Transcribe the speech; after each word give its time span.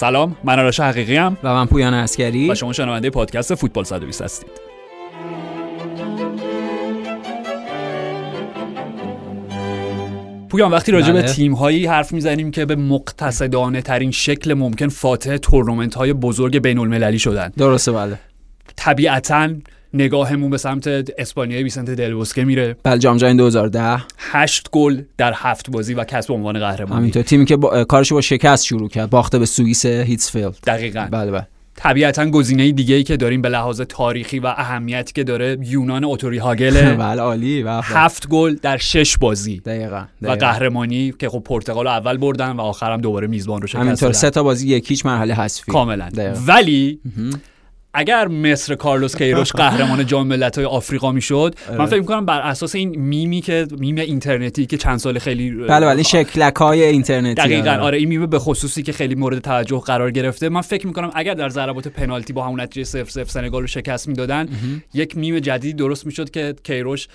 سلام 0.00 0.36
من 0.44 0.58
آرش 0.58 0.80
حقیقی 0.80 1.16
ام. 1.16 1.36
و 1.42 1.54
من 1.54 1.66
پویان 1.66 1.94
اسکری 1.94 2.50
و 2.50 2.54
شما 2.54 2.72
شنونده 2.72 3.10
پادکست 3.10 3.54
فوتبال 3.54 3.84
120 3.84 4.22
هستید. 4.22 4.50
پویان 10.48 10.70
وقتی 10.70 10.92
راجع 10.92 11.12
به 11.12 11.22
بله. 11.22 11.32
تیم 11.32 11.54
هایی 11.54 11.86
حرف 11.86 12.12
می‌زنیم 12.12 12.50
که 12.50 12.64
به 12.64 12.76
مقتصدانه 12.76 13.82
ترین 13.82 14.10
شکل 14.10 14.54
ممکن 14.54 14.88
فاتح 14.88 15.36
تورنمنت 15.36 15.94
های 15.94 16.12
بزرگ 16.12 16.58
بین 16.58 16.78
المللی 16.78 17.18
شدن. 17.18 17.52
درسته 17.58 17.92
بله. 17.92 18.18
طبیعتا 18.76 19.48
نگاهمون 19.94 20.50
به 20.50 20.58
سمت 20.58 20.86
اسپانیای 21.18 21.62
ویسنت 21.62 21.90
دلبوسکه 21.90 22.44
میره. 22.44 22.76
بله 22.82 22.98
جام 22.98 23.16
جهانی 23.16 23.36
2010 23.36 24.02
هشت 24.18 24.68
گل 24.72 25.02
در 25.18 25.32
هفت 25.36 25.70
بازی 25.70 25.94
و 25.94 26.04
کسب 26.04 26.32
عنوان 26.32 26.58
قهرمانی. 26.58 27.00
همینطور. 27.00 27.22
تیمی 27.22 27.44
که 27.44 27.56
با... 27.56 27.84
کارشو 27.84 28.14
با 28.14 28.20
شکست 28.20 28.64
شروع 28.64 28.88
کرد 28.88 29.10
باخته 29.10 29.38
به 29.38 29.46
سوئیس 29.46 29.86
هیتسفلد. 29.86 30.56
دقیقا. 30.66 31.08
بله 31.10 31.30
بله. 31.30 31.46
طبیعتا 31.76 32.30
گزینه 32.30 32.72
دیگه 32.72 32.94
ای 32.94 33.02
که 33.02 33.16
داریم 33.16 33.42
به 33.42 33.48
لحاظ 33.48 33.80
تاریخی 33.80 34.38
و 34.38 34.46
اهمیتی 34.46 35.12
که 35.12 35.24
داره 35.24 35.58
یونان 35.62 36.04
اوتو 36.04 36.38
ریهاگل. 36.38 36.94
بله 36.96 37.22
عالی. 37.22 37.62
و 37.62 37.80
هفت 37.80 38.28
گل 38.28 38.56
در 38.62 38.76
شش 38.76 39.18
بازی. 39.18 39.60
دقیقا, 39.60 40.00
و 40.22 40.26
دقیقا. 40.26 40.34
قهرمانی 40.34 41.12
که 41.18 41.28
خب 41.28 41.42
پرتغال 41.44 41.86
اول 41.86 42.16
بردن 42.16 42.50
و 42.50 42.60
آخرم 42.60 43.00
دوباره 43.00 43.26
میزبان 43.26 43.60
رو 43.60 43.66
شکست 43.66 43.80
همینطور. 43.80 44.12
سه 44.12 44.30
تا 44.30 44.42
بازی 44.42 44.68
یک 44.68 44.84
هیچ 44.84 45.06
مرحله 45.06 45.34
حذفی. 45.34 45.72
کاملا. 45.72 46.08
دقیقا. 46.08 46.40
ولی 46.46 47.00
اگر 47.94 48.28
مصر 48.28 48.74
کارلوس 48.74 49.16
کیروش 49.16 49.52
قهرمان 49.62 50.06
جام 50.06 50.26
ملت‌های 50.26 50.64
آفریقا 50.64 51.12
می‌شد 51.12 51.54
من 51.78 51.86
فکر 51.86 52.00
می‌کنم 52.00 52.26
بر 52.26 52.40
اساس 52.40 52.74
این 52.74 52.98
میمی 52.98 53.40
که 53.40 53.66
میم 53.78 53.96
اینترنتی 53.96 54.66
که 54.66 54.76
چند 54.76 54.98
سال 54.98 55.18
خیلی 55.18 55.50
بله 55.50 55.86
بله 55.86 55.94
این 55.94 56.02
شکلک 56.02 56.56
های 56.56 56.82
اینترنتی 56.82 57.34
دقیقا 57.34 57.70
آره. 57.70 57.80
آره 57.80 57.98
این 57.98 58.08
میمه 58.08 58.26
به 58.26 58.38
خصوصی 58.38 58.82
که 58.82 58.92
خیلی 58.92 59.14
مورد 59.14 59.38
توجه 59.38 59.80
قرار 59.80 60.10
گرفته. 60.10 60.48
من 60.48 60.60
فکر 60.60 60.86
می‌کنم 60.86 61.10
اگر 61.14 61.34
در 61.34 61.48
ضربات 61.48 61.88
پنالتی 61.88 62.32
با 62.32 62.44
همون 62.44 62.60
نتیجه 62.60 62.84
0 62.84 63.04
0 63.10 63.24
سنگال 63.24 63.60
رو 63.60 63.66
شکست 63.66 64.08
می‌دادن 64.08 64.48
یک 64.94 65.16
میم 65.16 65.38
جدید 65.38 65.76
درست 65.76 66.06
می‌شد 66.06 66.30
که 66.30 66.54
کیروش 66.64 67.08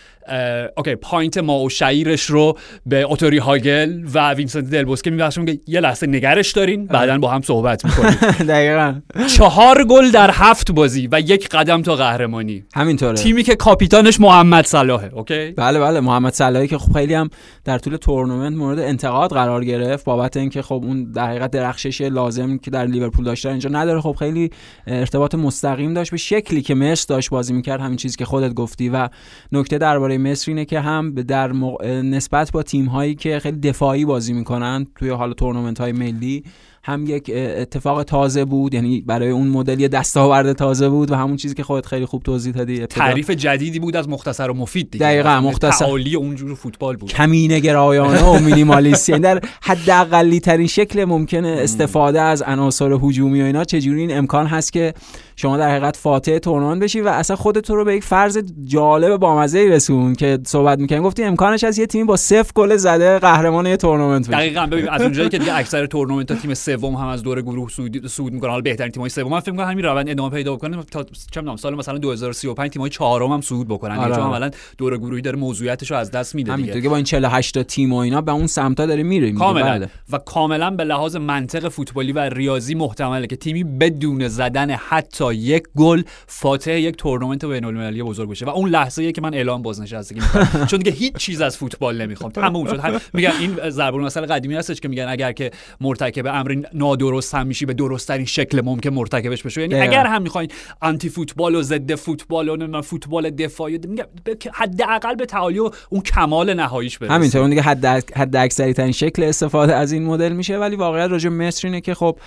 okay 0.77 0.95
pint 0.95 1.37
ماءالشعیرش 1.37 2.25
رو 2.25 2.57
به 2.85 3.01
اوتو 3.01 3.37
ریهاگل 3.37 4.03
و 4.13 4.33
ویسنت 4.33 4.69
دلبوسکه 4.69 5.11
میبخشه 5.11 5.45
که 5.45 5.59
یه 5.67 5.79
لحظه 5.79 6.07
نگهش 6.07 6.51
دارین 6.51 6.85
بعدا 6.85 7.17
با 7.17 7.31
هم 7.31 7.41
صحبت 7.41 7.85
می‌کنیم. 7.85 8.17
دقیقا. 8.53 8.95
چهار 9.37 9.83
گل 9.83 10.11
در 10.11 10.31
هفت 10.31 10.64
بازی 10.73 11.09
و 11.11 11.19
یک 11.19 11.49
قدم 11.49 11.81
تا 11.81 11.95
قهرمانی. 11.95 12.63
همینطوره. 12.75 13.13
تیمی 13.13 13.43
که 13.43 13.55
کاپیتانش 13.55 14.19
محمد 14.19 14.65
صلاحه 14.65 15.11
okay؟ 15.13 15.51
بله 15.51 15.79
بله 15.79 15.99
محمد 15.99 16.33
صلاحی 16.33 16.67
که 16.67 16.77
خب 16.77 16.93
خیلی 16.93 17.13
هم 17.13 17.29
در 17.63 17.77
طول 17.77 17.95
تورنمنت 17.95 18.57
مورد 18.57 18.79
انتقاد 18.79 19.31
قرار 19.33 19.65
گرفت 19.65 20.05
بابت 20.05 20.37
اینکه 20.37 20.61
خب 20.61 20.81
اون 20.83 21.11
در 21.11 21.27
حقیقت 21.27 21.51
درخشش 21.51 22.01
لازم 22.01 22.57
که 22.57 22.71
در 22.71 22.85
لیورپول 22.85 23.25
داشته 23.25 23.49
اینجا 23.49 23.69
نداره. 23.69 24.01
خب 24.01 24.15
خیلی 24.19 24.49
ارتباط 24.87 25.35
مستقیم 25.35 25.93
داشت 25.93 26.11
به 26.11 26.17
شکلی 26.17 26.61
که 26.61 26.75
مصر 26.75 27.05
داشت 27.09 27.29
بازی 27.29 27.53
می‌کرد. 27.53 27.81
همین 27.81 27.97
چیزی 27.97 28.17
که 28.17 28.25
خودت 28.25 28.53
گفتی 28.53 28.89
و 28.89 29.09
نکته 29.51 29.77
درباره 29.77 30.17
مصر 30.17 30.51
اینه 30.51 30.65
که 30.65 30.79
هم 30.79 31.15
در 31.15 31.51
موق- 31.51 31.83
نسبت 31.85 32.51
با 32.51 32.63
تیم 32.63 32.85
هایی 32.85 33.15
که 33.15 33.39
خیلی 33.39 33.57
دفاعی 33.57 34.05
بازی 34.05 34.33
می‌کنن 34.33 34.87
توی 34.95 35.09
حال 35.09 35.33
تورنمنت 35.33 35.81
های 35.81 35.91
ملی 35.91 36.43
هم 36.87 37.05
یک 37.07 37.31
اتفاق 37.35 38.03
تازه 38.03 38.45
بود 38.45 38.73
یعنی 38.73 39.01
برای 39.01 39.29
اون 39.29 39.47
مدل 39.47 39.79
یه 39.79 39.87
دستاورد 39.87 40.53
تازه 40.53 40.89
بود 40.89 41.11
و 41.11 41.15
همون 41.15 41.37
چیزی 41.37 41.55
که 41.55 41.63
خودت 41.63 41.85
خیلی 41.85 42.05
خوب 42.05 42.23
توضیح 42.23 42.53
دادی. 42.53 42.85
تعریف 42.85 43.29
جدیدی 43.29 43.79
بود 43.79 43.95
از 43.95 44.09
مختصر 44.09 44.49
و 44.49 44.53
مفید 44.53 44.91
دیگه. 44.91 45.05
دقیقاً، 45.05 45.41
مختصر. 45.41 45.85
تعالی 45.85 46.15
اونجور 46.15 46.55
فوتبال 46.55 46.95
بود. 46.95 47.09
کمینه 47.09 47.59
گرایانه 47.59 48.23
و 48.23 48.39
مینیمالیستی. 48.39 49.11
یعنی 49.11 49.23
در 49.23 49.41
حد 49.61 49.89
اقلی 49.89 50.39
ترین 50.39 50.67
شکل 50.67 51.05
ممکنه 51.05 51.57
استفاده 51.59 52.21
از 52.21 52.41
عناصر 52.41 52.91
هجومی 53.01 53.41
و 53.41 53.45
اینا. 53.45 53.63
چجوری 53.63 54.01
این 54.01 54.17
امکان 54.17 54.47
هست 54.47 54.73
که 54.73 54.93
شما 55.35 55.57
در 55.57 55.69
حقیقت 55.69 55.97
فاتح 55.97 56.37
تورنمنت 56.37 56.83
بشی 56.83 57.01
و 57.01 57.07
اصلا 57.07 57.35
خودت 57.35 57.69
رو 57.69 57.85
به 57.85 57.95
یک 57.95 58.03
فرض 58.03 58.37
جالب 58.65 59.17
بامزه 59.17 59.59
رسوند 59.59 60.13
که 60.13 60.39
صحبت 60.45 60.79
می‌کنیم 60.79 61.03
گفتی 61.03 61.23
امکانش 61.23 61.63
از 61.63 61.79
یه 61.79 61.85
تیمی 61.85 62.03
با 62.03 62.15
صفر 62.15 62.51
گل 62.55 62.75
زده 62.75 63.19
قهرمان 63.19 63.65
یه 63.65 63.77
تورنمنت 63.77 64.27
بشه. 64.27 64.37
دقیقاً. 64.37 64.65
ببین 64.65 64.89
از 64.89 65.01
اونجایی 65.01 65.29
که 65.29 65.37
دیگه 65.37 65.57
اکثر 65.57 65.85
تورنمنت 65.85 66.31
ها 66.31 66.37
تیم 66.37 66.53
سوم 66.77 66.95
هم 66.95 67.07
از 67.07 67.23
دور 67.23 67.41
گروه 67.41 67.69
صعود 67.69 68.07
صعود 68.07 68.33
می‌کنن 68.33 68.49
حالا 68.49 68.61
بهترین 68.61 68.91
تیم‌های 68.91 69.09
سوم. 69.09 69.31
من 69.31 69.39
فکر 69.39 69.51
می‌کنم 69.51 69.67
همین 69.67 69.85
روند 69.85 70.09
ادامه 70.09 70.29
پیدا 70.29 70.55
بکنه 70.55 70.83
تا 70.83 71.03
چه 71.31 71.41
می‌دونم 71.41 71.55
سال 71.55 71.75
مثلا 71.75 71.97
2035 71.97 72.71
تیم‌های 72.71 72.89
چهارم 72.89 73.31
هم 73.31 73.41
صعود 73.41 73.67
بکنن. 73.67 73.97
آره، 73.97 74.05
آره. 74.05 74.15
چون. 74.15 74.23
عملاً 74.23 74.51
دور 74.77 74.97
گروهی 74.97 75.21
داره 75.21 75.37
موضوعیتش 75.37 75.91
رو 75.91 75.97
از 75.97 76.11
دست 76.11 76.35
میده 76.35 76.53
همینطور 76.53 76.73
دیگه. 76.73 76.83
که 76.83 76.89
با 76.89 76.95
این 76.95 77.05
48 77.05 77.53
تا 77.53 77.63
تیم 77.63 77.93
و 77.93 77.95
اینا 77.95 78.21
به 78.21 78.31
اون 78.31 78.47
سمتا 78.47 78.85
داره 78.85 79.03
میره 79.03 79.31
کاملا. 79.31 79.65
بله. 79.65 79.89
و 80.11 80.17
کاملا 80.17 80.71
به 80.71 80.83
لحاظ 80.83 81.15
منطق 81.15 81.69
فوتبالی 81.69 82.11
و 82.11 82.19
ریاضی 82.19 82.75
محتمله 82.75 83.27
که 83.27 83.35
تیمی 83.35 83.63
بدون 83.63 84.27
زدن 84.27 84.71
حتی 84.71 85.33
یک 85.33 85.63
گل 85.77 86.01
فاتح 86.27 86.71
یک 86.71 86.95
تورنمنت 86.95 87.45
بین 87.45 87.65
المللی 87.65 88.03
بزرگ 88.03 88.29
بشه. 88.29 88.45
و 88.45 88.49
اون 88.49 88.69
لحظه 88.69 89.03
ای 89.03 89.11
که 89.11 89.21
من 89.21 89.33
اعلام 89.33 89.61
بازنشستگی 89.61 90.19
می‌کنم. 90.19 90.65
چون 90.71 90.79
دیگه 90.79 90.91
هیچ 90.91 91.13
چیز 91.15 91.41
از 91.41 91.57
فوتبال 91.57 92.01
نمی‌خوام. 92.01 92.31
تموم 92.31 92.67
شد. 92.67 93.01
میگن 93.13 93.31
این 93.39 93.69
ضرب 93.69 93.95
المثل 93.95 94.25
قدیمی 94.25 94.55
هستش 94.55 94.79
که 94.79 94.87
میگن 94.87 95.05
اگر 95.07 95.31
که 95.31 95.51
مرتکب 95.81 96.27
امر 96.27 96.61
نادرست 96.73 97.35
هم 97.35 97.47
میشی 97.47 97.65
به 97.65 97.73
درست 97.73 98.07
ترین 98.07 98.25
شکل 98.25 98.61
ممکن 98.61 98.89
مرتکبش 98.89 99.43
بشه 99.43 99.61
یعنی. 99.61 99.75
اگر 99.75 100.05
هم 100.05 100.21
می‌خواین 100.21 100.49
آنتی 100.81 101.09
فوتبال 101.09 101.55
و 101.55 101.61
ضد 101.61 101.95
فوتبال 101.95 102.73
و 102.73 102.81
فوتبال 102.81 103.29
دفاعی 103.29 103.79
میگم 103.87 104.05
حداقل 104.53 105.15
به 105.15 105.25
تعالی 105.25 105.59
و 105.59 105.69
اون 105.89 106.01
کمال 106.01 106.53
نهاییش 106.53 106.97
برسید 106.97 107.15
همینطور 107.15 107.41
اون 107.41 107.49
دیگه 107.49 107.61
حد 107.61 107.85
حد 108.15 108.35
اکثری 108.35 108.73
ترین 108.73 108.91
شکل 108.91 109.23
استفاده 109.23 109.75
از 109.75 109.91
این 109.91 110.03
مدل 110.03 110.33
میشه 110.33 110.57
ولی 110.57 110.75
واقعیت 110.75 111.09
راجع 111.09 111.29
مصر 111.29 111.67
اینه 111.67 111.81
که 111.81 111.93
خب 111.93 112.19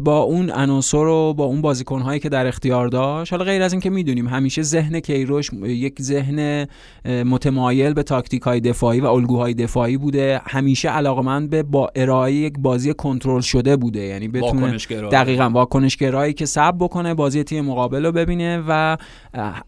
با 0.00 0.18
اون 0.18 0.50
عناصر 0.50 0.96
و 0.96 1.34
با 1.34 1.44
اون 1.44 1.62
بازیکن‌هایی 1.62 2.20
که 2.20 2.28
در 2.28 2.46
اختیار 2.46 2.88
داشت 2.88 3.32
حالا 3.32 3.44
غیر 3.44 3.62
از 3.62 3.72
این 3.72 3.80
که 3.80 3.90
می‌دونیم 3.90 4.28
همیشه 4.28 4.62
ذهن 4.62 5.00
کیروش 5.00 5.50
یک 5.62 6.02
ذهن 6.02 6.66
متمایل 7.04 7.92
به 7.92 8.02
تاکتیک‌های 8.02 8.60
دفاعی 8.60 9.00
و 9.00 9.06
الگوهای 9.06 9.54
دفاعی 9.54 9.96
بوده. 9.96 10.40
همیشه 10.46 10.88
علاقمند 10.88 11.50
به 11.50 11.62
با 11.62 11.90
ارائه 11.94 12.32
یک 12.32 12.54
بازی 12.58 12.94
کنترل 12.94 13.40
شده 13.40 13.76
بوده. 13.78 14.00
یعنی 14.00 14.28
بتونه 14.28 14.62
واکنشگرا. 14.62 15.08
دقیقا 15.08 15.50
واکنشگرایی 15.50 16.32
که 16.32 16.46
صبر 16.46 16.76
بکنه 16.76 17.14
بازی 17.14 17.42
تیم 17.44 17.64
مقابل 17.64 18.06
رو 18.06 18.12
ببینه 18.12 18.62
و 18.68 18.96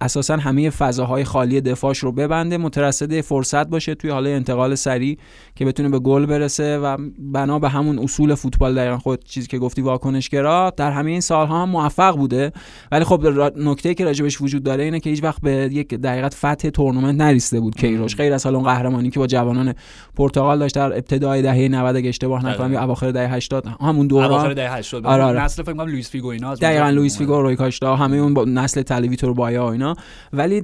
اساسا 0.01 0.37
همه 0.37 0.71
فضاهای 0.71 1.25
خالی 1.25 1.61
دفاعش 1.61 1.99
رو 1.99 2.13
ببنده. 2.13 2.59
مترصد 2.59 3.21
فرصت 3.21 3.69
باشه 3.69 3.95
توی 3.95 4.11
حاله 4.11 4.31
انتقال 4.31 4.75
سریع 4.75 5.19
که 5.55 5.65
بتونه 5.65 5.89
به 5.89 5.99
گل 5.99 6.27
برسه 6.27 6.79
و 6.79 6.97
بنا 7.19 7.59
به 7.59 7.69
همون 7.69 7.99
اصول 7.99 8.35
فوتبال 8.35 8.75
دقیقا 8.75 8.99
خود 8.99 9.25
چیزی 9.25 9.49
که 9.49 9.59
گفتی 9.59 9.83
واکنشگرا 9.83 10.73
در 10.77 10.91
همه 10.91 11.11
این 11.11 11.21
سالها 11.21 11.63
هم 11.63 11.69
موفق 11.69 12.17
بوده. 12.17 12.53
ولی 12.93 13.05
خب 13.05 13.27
نکته 13.57 13.95
که 13.95 14.05
راجبش 14.05 14.41
وجود 14.41 14.63
داره 14.63 14.85
اینه 14.85 15.01
که 15.01 15.11
هیچ 15.11 15.23
وقت 15.23 15.41
به 15.43 15.69
یک 15.73 15.95
دقیقت 15.95 16.35
فتح 16.35 16.69
تورنمنت 16.71 17.21
نرسیده 17.21 17.61
بود 17.61 17.75
کیروش. 17.77 18.17
غیر 18.17 18.33
از 18.33 18.45
حالا 18.45 18.59
اون 18.59 18.67
قهرمانی 18.67 19.11
که 19.11 19.21
با 19.21 19.27
جوانان 19.27 19.75
پرتغال 20.17 20.59
داشت 20.59 20.75
در 20.75 20.93
ابتدای 20.93 21.43
دهه 21.43 21.69
90 21.69 21.97
اگه 21.97 22.09
اشتباه 22.09 22.41
نکنم 22.41 22.53
دقیقاً. 22.53 22.73
یا 22.73 22.85
اواخر 22.85 23.11
دهه 23.11 23.35
80 23.35 23.69
همون 23.91 24.07
دوران. 24.07 24.31
اواخر 24.31 24.53
دهه 24.53 24.75
80 24.75 25.07
آره، 25.07 25.23
آره. 25.23 25.45
نسل 25.45 25.63
فکر 25.63 25.73
کنم 25.73 25.87
لوئیس 25.87 26.11
فیگو 26.11 26.29
اینا 26.29 26.55
دقیقا 26.55 26.91
لوئیس. 26.91 27.19
فیگو 27.19 27.43
روی 27.43 27.57
کاستا 27.57 27.97
همه 27.97 28.17
اون 28.17 28.35
با 28.35 28.45
نسل 28.45 28.83
ویتور 28.83 29.35
بایا 29.35 29.65
و 29.65 29.69
اینا. 29.69 29.95
ولی 30.33 30.61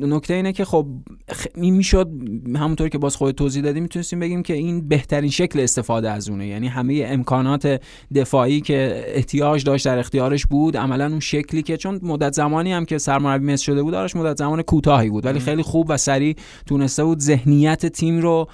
نکته 0.00 0.34
اینه 0.34 0.52
که 0.52 0.64
خب 0.64 0.86
این 1.54 1.74
می‌شد 1.74 2.10
همونطور 2.56 2.88
که 2.88 2.98
باز 2.98 3.16
خود 3.16 3.34
توضیح 3.34 3.62
دادی 3.62 3.80
می‌تونستیم 3.80 4.20
بگیم 4.20 4.42
که 4.42 4.54
این 4.54 4.88
بهترین 4.88 5.30
شکل 5.30 5.60
استفاده 5.60 6.10
از 6.10 6.28
اونه. 6.28 6.46
یعنی 6.46 6.68
همه 6.68 7.04
امکانات 7.06 7.80
دفاعی 8.14 8.60
که 8.60 9.04
احتیاج 9.06 9.64
داشت 9.64 9.84
در 9.84 9.98
اختیارش 9.98 10.46
بود 10.46 10.76
عملا 10.76 11.06
اون 11.06 11.20
شکلی 11.20 11.62
که 11.62 11.76
چون 11.76 12.00
مدت 12.02 12.32
زمانی 12.32 12.72
هم 12.72 12.84
که 12.84 12.98
سرمربی 12.98 13.52
مصر 13.52 13.64
شده 13.64 13.82
بود 13.82 13.94
آرش 13.94 14.16
مدت 14.16 14.36
زمان 14.36 14.62
کوتاهی 14.62 15.10
بود. 15.10 15.26
ولی 15.26 15.40
خیلی 15.40 15.62
خوب 15.62 15.86
و 15.88 15.96
سریع 15.96 16.36
تونسته 16.66 17.04
بود 17.04 17.18
ذهنیت 17.18 17.86
تیم 17.86 18.18
رو 18.18 18.48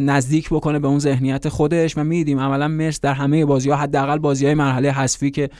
نزدیک 0.00 0.48
بکنه 0.50 0.78
به 0.78 0.88
اون 0.88 0.98
ذهنیت 0.98 1.48
خودش. 1.48 1.98
و 1.98 2.04
دیدیم 2.04 2.40
عملا 2.40 2.68
مصر 2.68 2.98
در 3.02 3.12
همه 3.12 3.44
بازی 3.58 3.70
ها 3.70 3.76
حداقل 3.76 4.18
بازی 4.18 4.46
های 4.46 4.54
مرحله 4.54 4.90
حذفی 4.90 5.30
که 5.30 5.50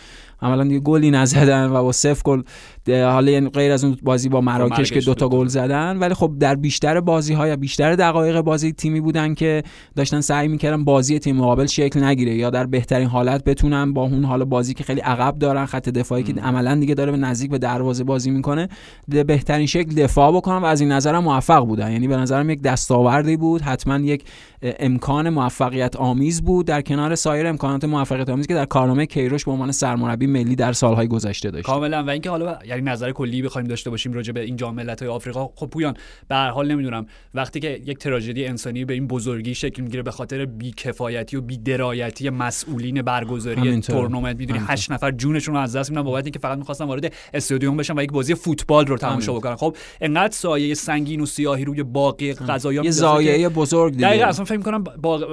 عملا 0.42 0.64
دیگه 0.64 0.80
گلی 0.80 1.10
نزدن 1.10 1.70
و 1.70 1.82
با 1.82 1.92
صفر 1.92 2.22
گل 2.24 2.42
حالا 2.88 3.30
یعنی 3.30 3.48
غیر 3.48 3.72
از 3.72 3.84
اون 3.84 3.96
بازی 4.02 4.28
با 4.28 4.40
مراکش 4.40 4.92
که 4.92 5.00
دوتا. 5.00 5.28
گل 5.28 5.46
زدن. 5.46 5.98
ولی 5.98 6.14
خب 6.14 6.32
در 6.40 6.54
بیشتر 6.54 7.00
بازی 7.00 7.34
ها 7.34 7.48
یا 7.48 7.56
بیشتر 7.56 7.94
دقایق 7.94 8.40
بازی 8.40 8.72
تیمی 8.72 9.00
بودن 9.00 9.34
که 9.34 9.62
داشتن 9.96 10.20
سعی 10.20 10.48
می‌کردن 10.48 10.84
بازی 10.84 11.18
تیم 11.18 11.36
مقابل 11.36 11.66
شکل 11.66 12.04
نگیره 12.04 12.34
یا 12.34 12.50
در 12.50 12.66
بهترین 12.66 13.08
حالت 13.08 13.44
بتونن 13.44 13.92
با 13.92 14.02
اون 14.02 14.24
حالا 14.24 14.44
بازی 14.44 14.74
که 14.74 14.84
خیلی 14.84 15.00
عقب 15.00 15.38
دارن 15.38 15.66
خط 15.66 15.88
دفاعی 15.88 16.22
که 16.22 16.32
عملا 16.32 16.74
دیگه 16.74 16.94
داره 16.94 17.12
به 17.12 17.18
نزدیک 17.18 17.50
به 17.50 17.58
دروازه 17.58 18.04
بازی 18.04 18.30
می‌کنه 18.30 18.68
به 19.08 19.24
بهترین 19.24 19.66
شکل 19.66 19.94
دفاع 19.94 20.32
بکنن 20.32 20.58
و 20.58 20.64
از 20.64 20.80
این 20.80 20.92
نظرم 20.92 21.24
موفق 21.24 21.66
بودن. 21.66 21.92
یعنی 21.92 22.08
به 22.08 22.16
نظرم 22.16 22.50
یک 22.50 22.62
دستاوردی 22.62 23.36
بود 23.36 23.62
حتما 23.62 23.98
یک 23.98 24.24
امکان 24.62 25.28
موفقیت 25.28 25.96
آمیز 25.96 26.42
بود. 26.42 26.66
در 26.66 26.82
کنار 26.82 27.14
سایر 27.14 27.46
امکانات 27.46 27.84
موفقیت 27.84 28.30
آمیز 28.30 28.46
که 28.46 28.54
در 28.54 28.64
کارنامه 28.64 29.06
کیروش 29.06 29.44
به 29.44 29.50
عنوان 29.50 29.72
سرمربی 29.72 30.27
ملی 30.28 30.56
در 30.56 30.72
سالهای 30.72 31.08
گذشته 31.08 31.50
داشت 31.50 31.66
کاملا. 31.66 32.04
و 32.04 32.10
اینکه 32.10 32.30
حالا 32.30 32.58
یعنی 32.66 32.82
نظر 32.82 33.12
کلی 33.12 33.42
بخوایم 33.42 33.66
داشته 33.66 33.90
باشیم 33.90 34.12
راجع 34.12 34.32
به 34.32 34.40
این 34.40 34.56
جام 34.56 34.74
ملت‌های 34.74 35.10
آفریقا 35.10 35.48
خب 35.54 35.66
پویان 35.66 35.94
به 36.28 36.34
هر 36.34 36.50
حال 36.50 36.70
نمی‌دونم. 36.70 37.06
وقتی 37.34 37.60
که 37.60 37.80
یک 37.86 37.98
تراژدی 37.98 38.46
انسانی 38.46 38.84
به 38.84 38.94
این 38.94 39.06
بزرگی 39.06 39.54
شکل 39.54 39.82
می‌گیره 39.82 40.02
به 40.02 40.10
خاطر 40.10 40.44
بیکفایتی 40.44 41.36
و 41.36 41.40
بی‌درایتی 41.40 42.30
مسئولین 42.30 43.02
برگزاری 43.02 43.80
تورنمنت 43.80 44.38
می‌دونی 44.38 44.60
هشت 44.66 44.92
نفر 44.92 45.10
جونشون 45.10 45.54
رو 45.54 45.60
از 45.60 45.76
دست 45.76 45.90
میدن 45.90 46.02
بابت 46.02 46.24
اینکه 46.24 46.38
فقط 46.38 46.58
می‌خواستن 46.58 46.84
وارد 46.84 47.12
استادیوم 47.34 47.76
بشن 47.76 47.98
و 47.98 48.02
یک 48.02 48.12
بازی 48.12 48.34
فوتبال 48.34 48.86
رو 48.86 48.96
تماشا 48.96 49.32
بکنن. 49.32 49.56
خب 49.56 49.76
انقدر 50.00 50.32
سایه 50.32 50.74
سنگین 50.74 51.20
و 51.20 51.26
سیاهی 51.26 51.64
روی 51.64 51.82
باقی 51.82 52.32
قضایا 52.32 52.84
یه 52.84 52.90
زایه 52.90 53.48
بزرگ 53.48 53.92
دیگه. 53.92 54.08
دقیقاً 54.08 54.26
اصلا 54.26 54.44
فکر 54.44 54.60
کنم 54.60 54.84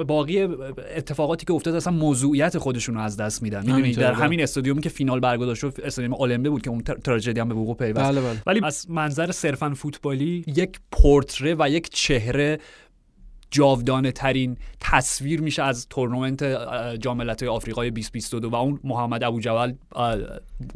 باقی 0.06 0.48
اتفاقاتی 0.96 1.46
که 1.46 1.52
افتاد 1.52 1.74
اصلا 1.74 1.92
موضوعیت 1.92 2.58
خودشون 2.58 2.94
رو 2.94 3.00
از 3.00 3.16
دست 3.16 3.42
میدن. 3.42 3.66
می‌دونی؟ 3.66 3.92
در 3.92 4.12
همین 4.12 4.42
استادیومی 4.42 4.82
که 4.88 4.94
فینال 4.94 5.20
برگزار 5.20 5.54
شد 5.54 5.74
استادیوم 5.84 6.14
اولمبه 6.14 6.50
بود 6.50 6.62
که 6.62 6.70
اون 6.70 6.80
تراژدی 6.80 7.40
هم 7.40 7.48
به 7.48 7.54
وقوع 7.54 7.76
پیوست 7.76 8.00
بله 8.00 8.20
بله. 8.20 8.42
ولی 8.46 8.60
از 8.64 8.90
منظر 8.90 9.32
صرفا 9.32 9.74
فوتبالی 9.74 10.44
یک 10.46 10.80
پورتره 10.92 11.56
و 11.58 11.68
یک 11.68 11.88
چهره 11.90 12.58
جاودانه 13.50 14.12
ترین 14.12 14.56
تصویر 14.80 15.40
میشه 15.40 15.62
از 15.62 15.86
تورنمنت 15.90 16.44
جام 16.98 17.16
ملت‌های 17.16 17.48
آفریقای 17.48 17.90
2022 17.90 18.50
و 18.50 18.54
اون 18.54 18.80
محمد 18.84 19.24
ابو 19.24 19.40
جوال 19.40 19.74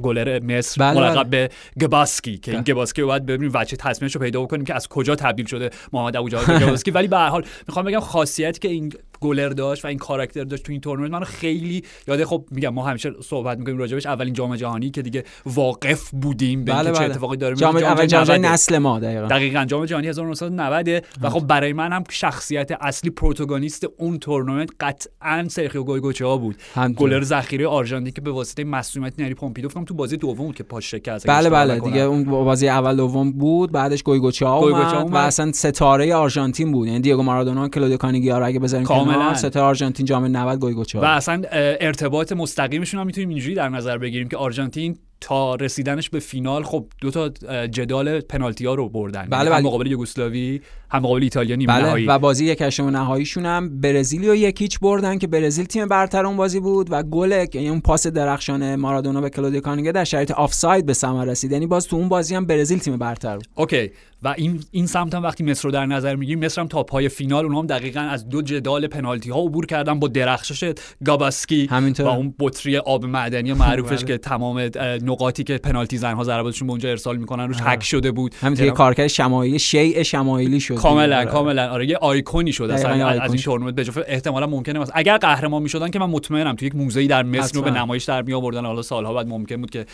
گلر 0.03 0.41
مصر 0.43 0.81
بله 0.81 1.01
ملقب 1.01 1.31
بله. 1.31 1.31
به 1.31 1.51
گباسکی 1.81 2.39
که 2.39 2.53
این 2.53 2.63
گباسکی 2.63 3.03
باید 3.03 3.27
ببینیم 3.27 3.51
وجه 3.55 3.77
تصمیمش 3.77 4.15
رو 4.15 4.21
پیدا 4.21 4.43
بکنیم 4.43 4.65
که 4.65 4.75
از 4.75 4.89
کجا 4.89 5.17
تبدیل 5.17 5.47
شده 5.47 5.71
محمد 5.93 6.17
ابو 6.17 6.29
جوال 6.29 6.59
گباسکی 6.67 6.91
ولی 6.91 7.09
به 7.09 7.17
هر 7.17 7.29
حال 7.29 7.45
می‌خوام 7.69 7.85
بگم 7.85 8.01
خاصیتی 8.01 8.61
که 8.61 8.69
این 8.69 8.93
گلر 9.21 9.49
داشت 9.49 9.85
و 9.85 9.89
این 9.89 9.99
کاراکتر 9.99 10.45
داشت 10.45 10.63
تو 10.63 10.73
این 10.73 10.81
تورنمنت. 10.81 11.11
منو 11.11 11.25
خیلی 11.25 11.85
یاده 12.09 12.25
خب 12.25 12.45
میگم 12.51 12.69
ما 12.69 12.85
همیشه 12.87 13.13
صحبت 13.23 13.59
می‌کنیم 13.59 13.79
راجبش 13.79 14.07
اولین 14.07 14.35
جام 14.35 14.57
جهانی 14.57 14.91
که 14.91 15.03
دیگه 15.03 15.25
واقف 15.47 16.11
بودیم 16.11 16.65
به 16.65 16.73
بله 16.73 16.93
چه 16.93 16.99
بله. 16.99 17.11
اتفاقی 17.11 17.37
داره 17.37 17.57
جام 17.57 17.77
اول 17.77 18.07
جام 18.07 18.25
جهانی 18.25 18.49
نسل 18.49 18.79
ما 18.79 19.01
دقیقاً. 19.01 19.27
دقیقاً 19.27 19.65
جام 19.65 19.85
جهانی 19.85 20.09
1990 20.09 20.89
و 21.23 21.31
خب 21.31 21.47
برای 21.47 21.73
من 21.73 21.93
هم 21.93 22.05
شخصیت 22.11 22.71
اصلی 22.81 23.11
protagonist 23.11 23.87
اون 23.99 24.19
تورنمنت 24.19 24.71
قطعا 24.81 25.47
سرخیو 25.49 25.83
گویگوچا 25.83 26.37
بود. 26.37 26.57
گلر 26.97 27.23
ذخیره 27.23 27.67
آرژانتین 27.67 28.13
که 28.13 28.21
به 28.21 28.31
واسطه 28.31 28.65
مصدومیت 28.65 29.21
نری 29.21 29.35
پومپیدو 29.35 29.69
فکر 29.69 29.85
تو 29.85 29.95
بازی 29.95 30.17
دوم 30.17 30.47
بود 30.47 30.55
که 30.55 30.63
پاش 30.63 30.91
شکست. 30.91 31.27
بله 31.27 31.51
بله. 31.51 31.81
دیگه 31.81 32.01
اون 32.01 32.25
بازی 32.25 32.69
اول 32.69 32.97
دوم 32.97 33.33
بود. 33.33 33.73
بعدش 33.73 34.03
گویگوچا 34.03 34.55
اومد 34.55 35.13
و 35.13 35.17
اصلا 35.17 35.53
ستاره 35.53 36.15
آرژانتین 36.15 36.73
بود. 36.73 36.87
یعنی 36.89 37.01
دیگو 37.01 37.23
مارادونا 37.23 37.69
کلودیو 37.69 37.97
کانیگیا 37.97 38.40
را 38.40 38.47
اگه 38.47 38.59
بذاریم 38.59 38.87
کنار 39.15 39.35
ستاره 39.35 39.67
آرژانتین 39.67 40.07
جام 40.07 40.27
90 40.27 40.61
گویگوچا 40.61 41.01
و 41.01 41.05
اصلا 41.05 41.43
ارتباط 41.53 42.33
مستقیمشون 42.33 43.01
هم 43.01 43.07
می‌تونیم 43.07 43.29
اینجوری 43.29 43.55
در 43.55 43.69
نظر 43.69 43.99
بگیریم 43.99 44.29
که 44.29 44.37
آرژانتین 44.37 44.99
تا 45.21 45.55
رسیدنش 45.55 46.11
به 46.11 46.19
فینال 46.19 46.63
خب 46.63 46.87
دو 47.01 47.11
تا 47.11 47.29
جدال 47.67 48.21
پنالتی 48.21 48.67
ها 48.67 48.75
رو 48.75 48.89
بردن 48.89 49.27
بله 49.31 49.39
یعنی 49.39 49.51
بله. 49.51 49.61
مقابل 49.65 49.87
یوگسلاوی 49.87 50.61
هم 50.91 51.03
مقابل 51.03 51.23
ایتالیا 51.23 51.57
نیمه 51.57 51.73
بله 51.73 51.87
نهایی 51.87 52.07
و 52.07 52.19
بازی 52.19 52.45
یک 52.45 52.61
هشتم 52.61 52.89
نهاییشون 52.89 53.47
هم 53.47 53.81
برزیل 53.81 54.29
رو 54.29 54.35
یک 54.35 54.54
هیچ 54.54 54.79
بردن 54.81 55.19
که 55.19 55.27
برزیل 55.27 55.65
تیم 55.65 55.89
برتر 55.89 56.27
اون 56.27 56.37
بازی 56.37 56.61
بود 56.61 56.87
و 56.91 57.03
گل 57.03 57.47
یعنی 57.55 57.69
اون 57.69 57.81
پاس 57.81 58.07
درخشان 58.07 58.77
مارادونا 58.77 59.21
به 59.21 59.31
کلودیو 59.31 59.61
کانیگیا 59.61 59.93
در 59.93 60.05
شرایط 60.05 60.31
آفساید 60.31 60.87
به 60.87 60.93
ثمر 60.93 61.25
رسید 61.25 61.53
یعنی 61.53 61.67
باز 61.67 61.87
تو 61.87 61.97
اون 61.97 62.09
بازی 62.09 62.35
هم 62.35 62.47
برزیل 62.47 62.79
تیم 62.79 62.97
برتر 62.97 63.37
بود 63.37 63.47
okay 63.55 63.91
و 64.23 64.35
این 64.37 64.61
این 64.71 64.87
سمت 64.87 65.15
هم 65.15 65.23
وقتی 65.23 65.45
مصر 65.45 65.63
رو 65.65 65.71
در 65.71 65.87
نظر 65.87 66.17
می‌گیریم 66.17 66.45
مصر 66.45 66.61
هم 66.61 66.69
تا 66.69 66.83
پای 66.83 67.09
فینال 67.09 67.45
اونها 67.45 67.61
هم 67.61 67.67
دقیقا 67.67 68.01
از 68.01 68.29
دو 68.29 68.43
جدال 68.43 68.87
پنالتی 68.87 69.31
ها 69.31 69.41
عبور 69.41 69.67
کردن 69.67 69.99
با 69.99 70.09
درخشش 70.09 70.73
گاباسکی 71.05 71.67
همینطور. 71.67 72.07
و 72.07 72.09
اون 72.09 72.35
بطری 72.39 72.79
آب 72.79 73.05
معدنی 73.05 73.53
معروفش 73.53 73.97
بله. 73.97 74.07
که 74.07 74.19
تمام 74.19 74.71
نقاطی 75.11 75.45
که 75.45 75.59
پنالتی 75.59 75.99
زنها 75.99 76.25
ضرباتشون 76.25 76.67
به 76.67 76.71
اونجا 76.71 76.89
ارسال 76.89 77.17
می‌کنن 77.17 77.49
روش 77.49 77.57
هک 77.61 77.83
شده 77.83 78.11
بود. 78.11 78.35
همینطور 78.41 78.67
یه 78.67 78.73
کارکرد 78.73 79.07
شمایلی 79.07 79.59
شیء 79.59 80.03
شمایلی 80.03 80.61
شد 80.61 80.75
کاملا 80.75 81.17
آره. 81.17 81.27
کاملا. 81.27 81.69
آره 81.69 81.89
یه 81.89 81.97
آیکونی 81.97 82.53
شد. 82.53 82.71
اصلا 82.71 83.09
از 83.09 83.33
این 83.33 83.43
تورنمنت 83.43 83.75
به 83.75 84.05
احتمالا 84.09 84.47
ممکنه 84.47 84.79
مثلا 84.79 84.95
اگر 84.95 85.17
قهرمان 85.17 85.63
می‌شدن 85.63 85.91
که 85.91 85.99
من 85.99 86.11
مطمئنم 86.11 86.57
تو 86.57 86.65
یک 86.65 86.77
موزه 86.77 87.07
در 87.07 87.23
مصر 87.23 87.55
رو 87.55 87.63
به 87.63 87.71
نمایش 87.71 88.05
در 88.05 88.23
می 88.23 88.33
آوردن 88.33 88.67
حالا 88.67 88.83
سالها 88.83 89.15
بعد 89.15 89.29
ممکن 89.29 89.57
بود 89.57 89.71
که 89.71 89.87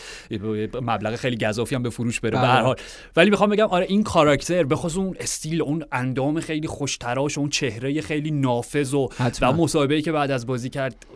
مبلغ 0.83 1.17
خیلی 1.17 1.37
گزافی 1.37 1.75
هم 1.75 1.83
به 1.83 1.91
فروش 1.91 2.21
بره. 2.21 2.31
به 2.31 2.39
هر 2.39 2.55
بله. 2.55 2.63
حال. 2.63 2.77
ولی 3.17 3.31
می‌خوام 3.31 3.51
بگم 3.51 3.67
آره 3.67 3.87
این 3.89 4.03
کاراکتر 4.03 4.65
به 4.65 4.77
خصوص 4.77 4.97
اون 4.97 5.17
استیل 5.21 5.63
اون 5.63 5.85
اندام 5.93 6.41
خیلی 6.41 6.69
خوشتراش 6.69 7.39
اون 7.39 7.49
چهره 7.49 8.01
خیلی 8.01 8.31
نافذ 8.31 8.95
و 8.95 9.09
و 9.41 9.53
مصاحبه‌ای 9.53 10.03
که 10.03 10.13
بعد 10.13 10.31
از 10.31 10.47
بازی 10.47 10.71
کرد 10.71 11.07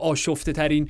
آشفته 0.00 0.52
ترین 0.52 0.88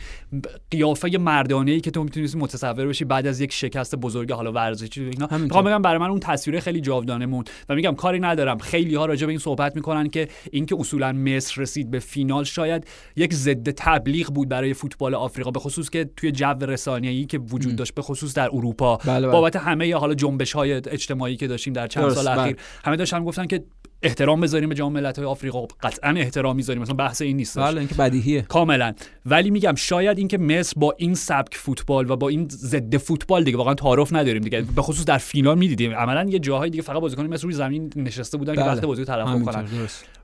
قیافه 0.70 1.18
مردانه 1.18 1.70
ای 1.70 1.80
که 1.80 1.90
تو 1.90 2.04
می‌تونی 2.04 2.26
متصور 2.36 2.86
بشی 2.86 3.04
بعد 3.04 3.26
از 3.26 3.40
یک 3.40 3.52
شکست 3.52 3.96
بزرگ 3.96 4.32
حالا 4.32 4.52
ورزشی 4.52 5.04
اینا. 5.04 5.28
می‌خوام 5.38 5.64
بگم 5.64 5.82
برای 5.82 5.98
من 5.98 6.10
اون 6.10 6.20
تصویر 6.20 6.60
خیلی 6.60 6.80
جاودانه 6.80 7.26
موند 7.26 7.50
و 7.68 7.74
میگم 7.74 7.94
کاری 7.94 8.20
ندارم. 8.20 8.58
خیلی 8.58 8.94
ها 8.94 9.06
راجع 9.06 9.26
به 9.26 9.32
این 9.32 9.38
صحبت 9.38 9.76
می‌کنن 9.76 10.08
که 10.08 10.28
اینکه 10.50 10.76
اصولا 10.78 11.12
مصر 11.12 11.62
رسید 11.62 11.90
به 11.90 11.98
فینال 11.98 12.44
شاید 12.44 12.86
یک 13.16 13.34
ضد 13.34 13.70
تبلیغ 13.70 14.26
بود 14.26 14.48
برای 14.48 14.74
فوتبال 14.74 15.14
آفریقا 15.14 15.50
به 15.50 15.60
خصوص 15.60 15.90
که 15.90 16.10
توی 16.16 16.32
جو 16.32 16.46
رسانه‌ای 16.46 17.24
که 17.24 17.38
وجود 17.38 17.76
داشت 17.76 17.94
به 17.94 18.02
خصوص 18.02 18.34
در 18.34 18.48
اروپا. 18.52 18.96
بله 18.96 19.20
بله. 19.20 19.28
بابت 19.28 19.56
همه 19.56 19.96
حالا 19.96 20.14
جنبش 20.14 20.52
های 20.52 20.72
اجتماعی 20.72 21.36
که 21.36 21.46
داشتیم 21.46 21.72
در 21.72 21.86
چند 21.86 22.10
سال 22.10 22.28
اخیر. 22.28 22.52
بله. 22.52 22.62
همه 22.84 22.96
داشتن 22.96 23.24
گفتن 23.24 23.46
که 23.46 23.64
احترام 24.04 24.40
بذاریم 24.40 24.68
به 24.68 24.74
جام 24.74 24.92
ملت‌های 24.92 25.26
آفریقا. 25.26 25.66
قطعا 25.82 26.10
احترام 26.10 26.56
می‌ذاریم. 26.56 26.82
مثلا 26.82 26.94
بحث 26.94 27.22
این 27.22 27.36
نیست. 27.36 27.58
بله 27.58 27.78
اینکه 27.78 27.94
بدیهیه. 27.94 28.42
کاملا. 28.42 28.94
ولی 29.26 29.50
میگم 29.50 29.74
شاید 29.74 30.18
اینکه 30.18 30.38
مصر 30.38 30.74
با 30.76 30.94
این 30.98 31.14
سبک 31.14 31.54
فوتبال 31.54 32.10
و 32.10 32.16
با 32.16 32.28
این 32.28 32.48
ضد 32.50 32.96
فوتبال 32.96 33.44
دیگه 33.44 33.56
واقعا 33.56 33.74
تعارف 33.74 34.12
نداریم 34.12 34.42
دیگه. 34.42 34.60
به 34.76 34.82
خصوص 34.82 35.04
در 35.04 35.18
فینال 35.18 35.58
می‌دیدیم. 35.58 35.92
عملا 35.92 36.30
یه 36.30 36.38
جاهای 36.38 36.70
دیگه 36.70 36.82
فقط 36.82 37.00
بازیکن 37.00 37.26
مصر 37.26 37.44
روی 37.44 37.54
زمین 37.54 37.92
نشسته 37.96 38.38
بودن 38.38 38.52
بله. 38.52 38.62
که 38.62 38.70
وقت 38.70 38.84
بازی 38.84 39.04
طرف 39.04 39.42
کنن. 39.42 39.68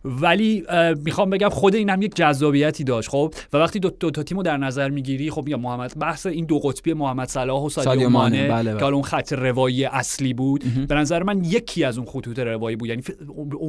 ولی 0.05 0.65
می‌خوام 1.05 1.31
بگم 1.31 1.49
خود 1.49 1.75
این 1.75 1.91
هم 1.91 2.03
یک 2.03 2.15
جذابیتی 2.15 2.85
داشت 2.85 3.09
خب؟ 3.09 3.35
و 3.53 3.57
وقتی 3.57 3.79
دو, 3.79 3.91
دو 3.91 4.11
تا 4.11 4.23
تیمو 4.23 4.43
در 4.43 4.57
نظر 4.57 4.89
می‌گیری 4.89 5.31
خب 5.31 5.43
میگم 5.45 5.61
محمد 5.61 5.99
بحث 5.99 6.27
این 6.27 6.45
دو 6.45 6.59
قطبی 6.59 6.93
محمد 6.93 7.29
صلاح 7.29 7.63
و 7.63 7.69
سادیو 7.69 8.09
مانه 8.09 8.49
بله 8.49 8.71
بله. 8.71 8.81
که 8.81 8.85
اون 8.85 9.03
خط 9.03 9.33
روایی 9.33 9.85
اصلی 9.85 10.35
بود 10.35 10.65
به 10.89 10.95
نظر 10.95 11.23
من 11.23 11.45
یکی 11.45 11.85
از 11.85 11.99
اون 11.99 12.07
خطوط 12.07 12.39
روایی 12.39 12.77
بود. 12.77 12.89
یعنی 12.89 13.03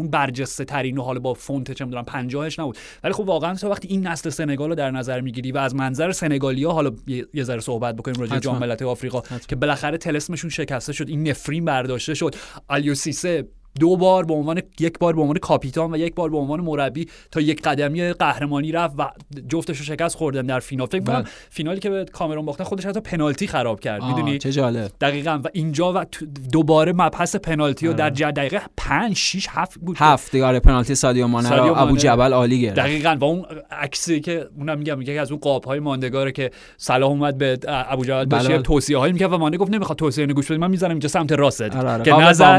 اون 0.02 0.10
برجسته 0.12 0.66
ترین 0.66 0.98
و 0.98 1.02
حالا 1.02 1.20
با 1.20 1.34
فونت 1.34 1.72
چه 1.72 1.86
می‌دونم 1.86 2.04
50 2.04 2.50
نبود. 2.60 2.78
ولی 3.04 3.14
خب 3.14 3.28
واقعا 3.28 3.56
تو 3.56 3.70
وقتی 3.70 3.88
این 3.88 4.08
نسل 4.08 4.30
سنگال 4.30 4.70
رو 4.70 4.76
در 4.76 4.92
نظر 4.92 5.22
می‌گیری 5.22 5.52
و 5.52 5.58
از 5.58 5.76
منظر 5.76 6.12
سنگالیا 6.12 6.72
حالا 6.72 6.92
یه 7.34 7.44
ذره 7.44 7.60
صحبت 7.60 7.96
بکنیم 7.96 8.22
راجع 8.22 8.40
جام 8.40 8.58
ملت‌های 8.58 8.92
آفریقا 8.92 9.22
که 9.48 9.56
بالاخره 9.56 9.98
تلسمشون 9.98 10.50
شکسته 10.50 10.94
شد 10.94 11.10
این 11.10 11.28
نفرین 11.28 11.66
برداشته 11.66 12.14
شد. 12.14 12.36
الیوسیسه 12.70 13.48
دو 13.80 13.98
بار 13.98 14.26
به 14.26 14.34
عنوان 14.34 14.62
یک 14.80 15.00
بار 15.00 15.16
به 15.16 15.22
عنوان 15.22 15.38
کاپیتان 15.38 15.94
و 15.94 15.98
یک 15.98 16.16
بار 16.16 16.30
به 16.30 16.38
عنوان 16.38 16.60
مربی 16.60 17.08
تا 17.32 17.42
یک 17.42 17.62
قدمی 17.62 18.14
قهرمانی 18.14 18.72
رفت 18.72 18.96
و 18.98 19.12
جفتش 19.50 19.78
رو 19.78 19.86
شکست 19.86 20.16
خوردن 20.16 20.42
در 20.42 20.60
فینال. 20.60 20.88
فکر 20.88 21.04
کنم 21.04 21.16
بله. 21.16 21.26
فینالی 21.50 21.80
که 21.80 21.90
به 21.90 22.06
کامرون 22.06 22.46
باختن 22.46 22.64
خودش 22.64 22.86
حتی 22.86 23.00
پنالتی 23.00 23.48
خراب 23.48 23.80
کرد. 23.80 24.04
می‌دونی؟ 24.04 24.38
چه 24.38 24.52
جالب. 24.52 24.92
دقیقاً. 25.02 25.42
و 25.44 25.48
اینجا 25.54 25.94
و 25.94 26.06
دوباره 26.52 26.94
مبحث 26.94 27.36
پنالتی 27.36 27.88
رو 27.88 27.94
در 27.94 28.10
دقیقه 28.10 28.62
5 28.78 29.16
6 29.16 29.48
7 29.50 29.80
بود 29.80 29.98
7 30.00 30.32
دیگه 30.32 30.46
آره 30.46 30.60
پنالتی 30.60 30.96
سادیو 30.96 31.28
مانه 31.28 31.56
رو 31.56 31.78
ابو 31.78 31.98
جبل 31.98 32.34
عالی 32.34 32.62
گرفت. 32.62 32.76
دقیقاً. 32.76 33.18
و 33.20 33.24
اون 33.24 33.46
عکسی 33.72 34.20
که 34.20 34.46
اونم 34.58 34.78
میگم 34.78 35.02
یکی 35.02 35.18
از 35.18 35.32
اون 35.32 35.40
قاب 35.40 35.64
های 35.64 35.80
ماندگاره 35.80 36.32
که 36.32 36.52
صلاح 36.78 37.10
اومد 37.10 37.38
به 37.38 37.60
ابو 37.68 38.06
جبل 38.06 38.26
داشت 38.26 38.48
بله. 38.48 38.62
توصیه 38.62 38.98
هایی 38.98 39.14
می‌کرد 39.14 39.34
و 39.34 39.38
مانه 39.38 39.58
گفت 39.58 39.72
نمی‌خواد 39.72 39.98
توصیه 39.98 40.26
گوش 40.26 40.52
بدی 40.52 40.58
من 40.58 40.72
می‌ذارم 40.72 40.92
اینجا 40.92 41.10
سمت 41.10 41.32
راست 41.32 41.62
آره، 41.62 41.90
آره. 41.90 42.04
که 42.04 42.14
نظر 42.14 42.58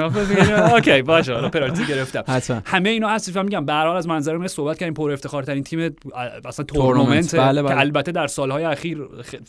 شیطون 0.00 0.54
اوکی 0.54 1.02
باشه 1.02 1.34
حالا 1.34 1.48
پنالتی 1.48 1.86
گرفتم. 1.86 2.62
همه 2.64 2.90
اینو 2.90 3.06
اصلا 3.06 3.40
و 3.40 3.44
میگم 3.44 3.66
به 3.66 3.72
هر 3.72 3.86
حال 3.86 3.96
از 3.96 4.08
منظر 4.08 4.36
من 4.36 4.46
صحبت 4.46 4.78
کردیم 4.78 4.94
پر 4.94 5.10
افتخارترین 5.10 5.64
تیم 5.64 5.96
اصلا 6.44 6.64
تورنمنت. 6.64 7.34
بله 7.34 7.62
بله. 7.62 7.74
که 7.74 7.80
البته 7.80 8.12
در 8.12 8.26
سالهای 8.26 8.64
اخیر 8.64 8.98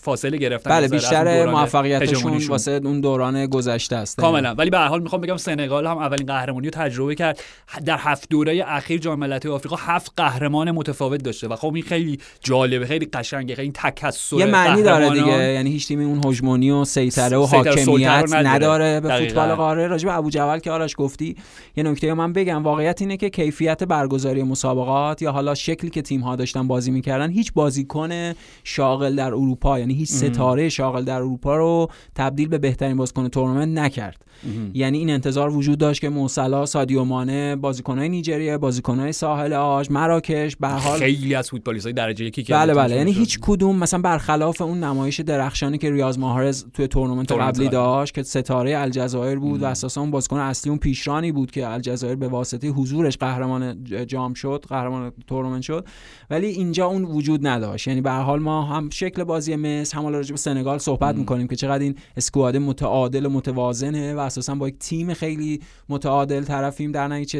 فاصله 0.01 0.37
گرفتن 0.37 0.69
بله 0.69 0.87
بیشتر 0.87 1.45
موفقیتشون 1.45 2.41
واسه 2.49 2.81
اون 2.83 3.01
دوران 3.01 3.45
گذشته 3.45 3.95
است. 3.95 4.21
کاملا. 4.21 4.55
ولی 4.55 4.69
به 4.69 4.77
هر 4.77 4.87
حال 4.87 5.01
می‌خوام 5.01 5.21
بگم 5.21 5.37
سنگال 5.37 5.87
هم 5.87 5.97
اولین 5.97 6.25
قهرمانی 6.25 6.67
رو 6.67 6.71
تجربه 6.71 7.15
کرد. 7.15 7.39
در 7.85 7.97
هفت 7.99 8.29
دوره 8.29 8.63
اخیر 8.67 8.99
جام 8.99 9.19
ملت‌های 9.19 9.55
آفریقا 9.55 9.75
هفت 9.75 10.11
قهرمان 10.17 10.71
متفاوت 10.71 11.23
داشته 11.23 11.47
و 11.47 11.55
خب 11.55 11.73
این 11.73 11.83
خیلی 11.83 12.19
جالبه 12.43 12.85
خیلی 12.85 13.05
قشنگه 13.13 13.55
خیلی 13.55 13.71
تکثر 13.73 14.37
یه 14.37 14.45
معنی 14.45 14.83
داره 14.83 15.09
دیگه. 15.09 15.53
یعنی 15.53 15.71
هیچ 15.71 15.87
تیمی 15.87 16.05
اون 16.05 16.21
هژمونی 16.25 16.71
و 16.71 16.85
سیطره 16.85 17.37
و 17.37 17.45
حاکمیت 17.45 18.33
نداره. 18.33 18.99
به 18.99 19.17
فوتبال 19.17 19.55
قاره 19.55 19.87
راجع 19.87 20.07
به 20.07 20.13
جبل 20.33 20.59
که 20.59 20.71
آرش 20.71 20.95
گفتی 20.97 21.35
یه 21.75 21.83
نکته 21.83 22.13
من 22.13 22.33
بگم. 22.33 22.63
واقعیت 22.63 23.01
اینه 23.01 23.17
که 23.17 23.29
کیفیت 23.29 23.83
برگزاری 23.83 24.43
مسابقات 24.43 25.21
یا 25.21 25.31
حالا 25.31 25.55
شکلی 25.55 25.89
که 25.89 26.01
تیم 26.01 26.21
ها 26.21 26.35
داشتن 26.35 26.67
بازی 26.67 26.91
می‌کردن 26.91 27.29
هیچ 27.29 27.53
بازیکن 27.53 28.33
شاغل 28.63 29.15
در 29.15 29.27
اروپا 29.27 29.79
یعنی 29.79 29.93
هیچ 29.93 30.09
ستاره 30.09 30.69
شاغل 30.69 31.03
در 31.03 31.15
اروپا 31.15 31.55
رو 31.55 31.87
تبدیل 32.15 32.47
به 32.47 32.57
بهترین 32.57 32.97
بازیکن 32.97 33.27
تورنمنت 33.27 33.77
نکرد. 33.77 34.25
یعنی 34.73 34.97
این 34.97 35.09
انتظار 35.09 35.49
وجود 35.49 35.77
داشت 35.77 36.01
که 36.01 36.09
مو 36.09 36.32
صلاح 36.32 36.65
سادیو 36.65 37.03
مانه 37.03 37.55
بازیکنهای 37.55 38.09
نیجریه 38.09 38.57
بازیکنهای 38.57 39.11
ساحل 39.11 39.53
عاج 39.53 39.91
مراکش 39.91 40.55
به 40.55 40.67
حال 40.67 40.99
خیلی 40.99 41.35
از 41.35 41.49
فوتبالیستای 41.49 41.93
درجه 41.93 42.25
یکی 42.25 42.43
که 42.43 42.53
بله 42.53 42.73
بله. 42.73 42.95
یعنی 42.95 43.11
هیچ 43.11 43.39
کدوم 43.41 43.75
مثلا 43.75 44.01
برخلاف 44.01 44.61
اون 44.61 44.83
نمایش 44.83 45.19
درخشانی 45.19 45.77
که 45.77 45.91
ریاض 45.91 46.17
ماهرز 46.17 46.65
توی 46.73 46.87
تورنمنت 46.87 47.31
قبلی 47.31 47.69
داشت 47.69 48.13
که 48.13 48.23
ستاره 48.23 48.77
الجزایر 48.77 49.39
بود. 49.39 49.63
و 49.63 49.65
اساسا 49.65 50.01
اون 50.01 50.11
بازیکن 50.11 50.37
اصلی 50.37 50.69
اون 50.69 50.79
پیشرانی 50.79 51.31
بود 51.31 51.51
که 51.51 51.67
الجزایر 51.67 52.15
به 52.15 52.27
واسطه 52.27 52.67
حضورش 52.67 53.17
قهرمان 53.17 53.83
جام 54.07 54.33
شد 54.33 54.65
قهرمان 54.69 55.11
تورنمنت 55.27 55.61
شد. 55.61 55.85
ولی 56.29 56.47
اینجا 56.47 56.85
اون 56.85 57.03
وجود 57.03 57.47
نداشت. 57.47 57.87
یعنی 57.87 58.01
به 58.01 58.11
حال 58.11 58.39
ما 58.39 58.61
هم 58.61 58.89
شکل 58.89 59.23
بازی 59.23 59.55
مصر 59.55 59.97
هم 59.97 60.05
راجع 60.05 60.31
به 60.31 60.37
سنگال 60.37 60.77
صحبت 60.77 61.15
می‌کنیم 61.15 61.47
که 61.47 61.55
چقدر 61.55 61.83
این 61.83 61.95
اسکواد 62.17 62.57
متعادل 62.57 63.25
و 63.25 63.29
متوازنه 63.29 64.13
و 64.13 64.19
اساسا 64.33 64.55
با 64.55 64.67
یک 64.67 64.77
تیم 64.79 65.13
خیلی 65.13 65.59
متعادل 65.89 66.43
طرفیم. 66.43 66.91
در 66.91 67.07
نتیجه 67.07 67.39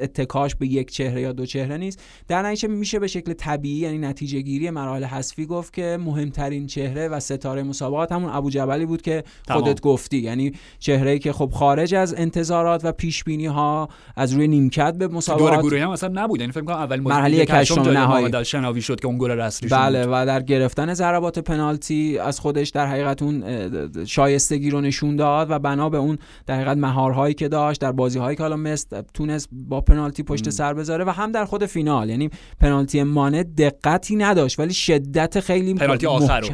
اتکاش 0.00 0.54
به 0.54 0.66
یک 0.66 0.90
چهره 0.90 1.20
یا 1.20 1.32
دو 1.32 1.46
چهره 1.46 1.76
نیست. 1.76 2.02
در 2.28 2.42
نتیجه 2.42 2.68
میشه 2.68 2.98
به 2.98 3.06
شکل 3.06 3.32
طبیعی 3.32 3.76
یعنی 3.76 3.98
نتیجه 3.98 4.40
گیری 4.40 4.70
مراحل 4.70 5.04
حذفی 5.04 5.46
گفت 5.46 5.72
که 5.72 5.98
مهمترین 6.00 6.66
چهره 6.66 7.08
و 7.08 7.20
ستاره 7.20 7.62
مسابقات 7.62 8.12
همون 8.12 8.30
ابو 8.30 8.50
جبلی 8.50 8.86
بود 8.86 9.02
که 9.02 9.24
خودت 9.48 9.80
گفتی. 9.80 10.18
یعنی 10.18 10.52
چهره 10.78 11.10
ای 11.10 11.18
که 11.18 11.32
خب 11.32 11.50
خارج 11.54 11.94
از 11.94 12.14
انتظارات 12.14 12.84
و 12.84 12.92
پیش 12.92 13.24
بینی 13.24 13.46
ها 13.46 13.88
از 14.16 14.32
روی 14.32 14.48
نیمکت 14.48 14.94
به 14.94 15.08
مسابقات 15.08 15.52
دور 15.52 15.62
گروهی 15.62 15.82
هم 15.82 15.90
اصلا 15.90 16.10
نبود. 16.14 16.40
یعنی 16.40 16.52
فکر 16.52 16.64
کنم 16.64 16.76
اول 16.76 17.00
مرحله 17.00 17.36
یک 17.36 17.50
نهایی. 17.50 18.44
شناوی 18.44 18.82
شد 18.82 19.00
که 19.00 19.06
اون 19.06 19.18
گل 19.18 19.30
رسمی 19.30 19.68
بله 19.68 20.06
و 20.06 20.24
در 20.26 20.42
گرفتن 20.42 20.94
ضربات 20.94 21.38
پنالتی 21.38 22.18
از 22.18 22.40
خودش 22.40 22.68
در 22.68 22.86
حقیقت 22.86 23.22
اون 23.22 23.44
شایستگی 24.04 24.70
رو 24.70 24.80
نشون 24.80 25.16
داد 25.16 25.50
و 25.50 25.58
بنا 25.58 25.88
به 25.88 25.98
اون 25.98 26.13
در 26.46 26.54
حقیقت 26.54 26.76
مهارهایی 26.76 27.34
که 27.34 27.48
داشت 27.48 27.80
در 27.80 27.92
بازی 27.92 28.18
هایی 28.18 28.36
که 28.36 28.42
حالا 28.42 28.56
مثل 28.56 29.02
تونست 29.14 29.48
با 29.52 29.80
پنالتی 29.80 30.22
پشت 30.22 30.50
سر 30.50 30.74
بذاره 30.74 31.04
و 31.04 31.10
هم 31.10 31.32
در 31.32 31.44
خود 31.44 31.66
فینال. 31.66 32.10
یعنی 32.10 32.30
پنالتی 32.60 33.02
مانه 33.02 33.42
دقتی 33.42 34.16
نداشت 34.16 34.58
ولی 34.58 34.74
شدت 34.74 35.40
خیلی 35.40 35.74
پنالتی 35.74 36.06
آخر 36.06 36.40
رو. 36.40 36.48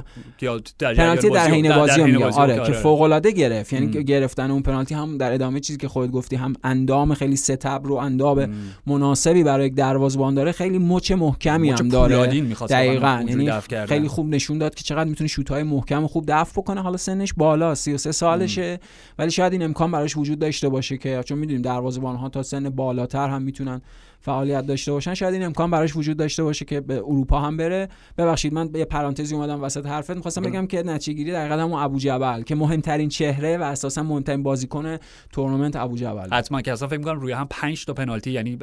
پنالتی 0.79 1.31
در 1.31 1.51
حین 1.51 1.75
بازی, 1.75 2.13
بازی 2.13 2.41
آره 2.41 2.55
که 2.55 2.61
آره. 2.61 2.73
فوق 2.73 3.03
العاده 3.03 3.31
گرفت. 3.31 3.73
یعنی. 3.73 4.05
گرفتن 4.05 4.51
اون 4.51 4.63
پنالتی 4.63 4.95
هم 4.95 5.19
در 5.19 5.33
ادامه 5.33 5.61
چیزی 5.61 5.79
که 5.79 5.89
خودت 5.89 6.11
گفتی 6.11 6.37
هم 6.37 6.53
اندام 6.65 7.15
خیلی 7.15 7.37
ستبر 7.37 7.89
رو 7.89 7.95
اندام 7.95 8.55
مناسبی 8.87 9.45
برای 9.45 9.67
یک 9.67 9.75
دروازه‌بان 9.75 10.35
داره 10.35 10.53
خیلی 10.53 10.79
مچ 10.79 11.13
محکمی 11.13 11.71
هم 11.71 11.89
داره. 11.89 12.27
دقیقاً. 12.71 13.25
یعنی 13.29 13.51
خیلی 13.87 14.09
خوب 14.09 14.29
نشون 14.29 14.59
داد 14.59 14.75
که 14.75 14.85
چقدر 14.85 15.09
می‌تونه 15.09 15.29
شوت‌های 15.29 15.63
محکم 15.63 16.07
خوب 16.07 16.25
دفع 16.29 16.61
بکنه. 16.61 16.83
حالا 16.83 16.97
سنش 16.97 17.33
بالا 17.37 17.75
33 17.75 18.13
سالشه. 18.13 18.79
ولی 19.19 19.31
شاید 19.31 19.50
این 19.53 19.63
امکان 19.63 19.91
براش 19.91 20.17
وجود 20.17 20.39
داشته 20.39 20.69
باشه 20.69 20.99
که 20.99 21.23
چون 21.25 21.39
می‌دونیم 21.39 21.63
دروازه‌بان‌ها 21.63 22.29
تا 22.29 22.43
سن 22.43 22.69
بالاتر 22.71 23.29
هم 23.29 23.43
می‌تونن 23.43 23.83
فعالیت 24.21 24.67
داشته 24.67 24.93
باشن 24.93 25.15
شاید 25.15 25.35
این 25.35 25.43
امکان 25.43 25.71
براش 25.71 25.97
وجود 25.97 26.17
داشته 26.17 26.43
باشه 26.43 26.65
که 26.65 26.81
به 26.81 26.95
اروپا 26.95 27.39
هم 27.39 27.57
بره. 27.57 27.89
ببخشید 28.19 28.55
من 28.55 28.71
یه 28.75 28.85
پرانتزی 28.85 29.35
اومدم 29.35 29.63
وسط 29.63 29.87
حرفت. 29.87 30.11
می‌خواستم 30.11 30.43
بگم 30.43 30.67
که 30.67 30.83
نتیجه 30.83 31.13
گیری 31.13 31.33
در 31.33 31.59
همون 31.59 31.83
ابو 31.83 31.99
جبل 31.99 32.43
که 32.43 32.55
مهمترین 32.55 33.09
چهره 33.09 33.59
و 33.59 33.63
اساسا 33.63 34.03
مهمترین 34.03 34.43
بازیکن 34.43 34.97
تورنمنت 35.33 35.77
ابو 35.77 35.97
جبل. 35.97 36.29
حتما 36.33 36.63
که 36.63 36.73
اصلا 36.73 36.89
فکر 36.89 36.99
می‌کنم 36.99 37.21
روی 37.21 37.33
هم 37.33 37.47
5 37.51 37.85
تا 37.85 37.93
پنالتی 37.93 38.31
یعنی 38.31 38.59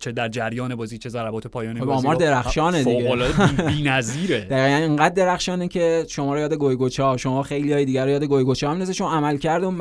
چه 0.00 0.12
در 0.12 0.28
جریان 0.28 0.74
بازی 0.74 0.98
چه 0.98 1.08
ضربات 1.08 1.46
پایانی 1.46 1.80
خب، 1.80 1.86
بازی 1.86 2.06
آمار 2.06 2.16
درخشانه 2.16 2.84
دیگه. 2.84 3.16
بی‌نظیره. 3.76 4.40
دقیقاً 4.40 4.76
اینقدر 4.76 5.14
درخشانه 5.14 5.68
که 5.68 6.04
شما 6.08 6.34
رو 6.34 6.40
یاد 6.40 6.54
گویگوچا 6.54 7.16
شما 7.16 7.42
خیلی 7.42 7.72
های 7.72 7.84
دیگر 7.84 8.04
رو 8.04 8.10
یاد 8.10 8.24
گویگوچا 8.24 8.70
هم 8.70 8.84
چون 8.84 9.12
عمل 9.12 9.36
کرد 9.36 9.64
و 9.64 9.72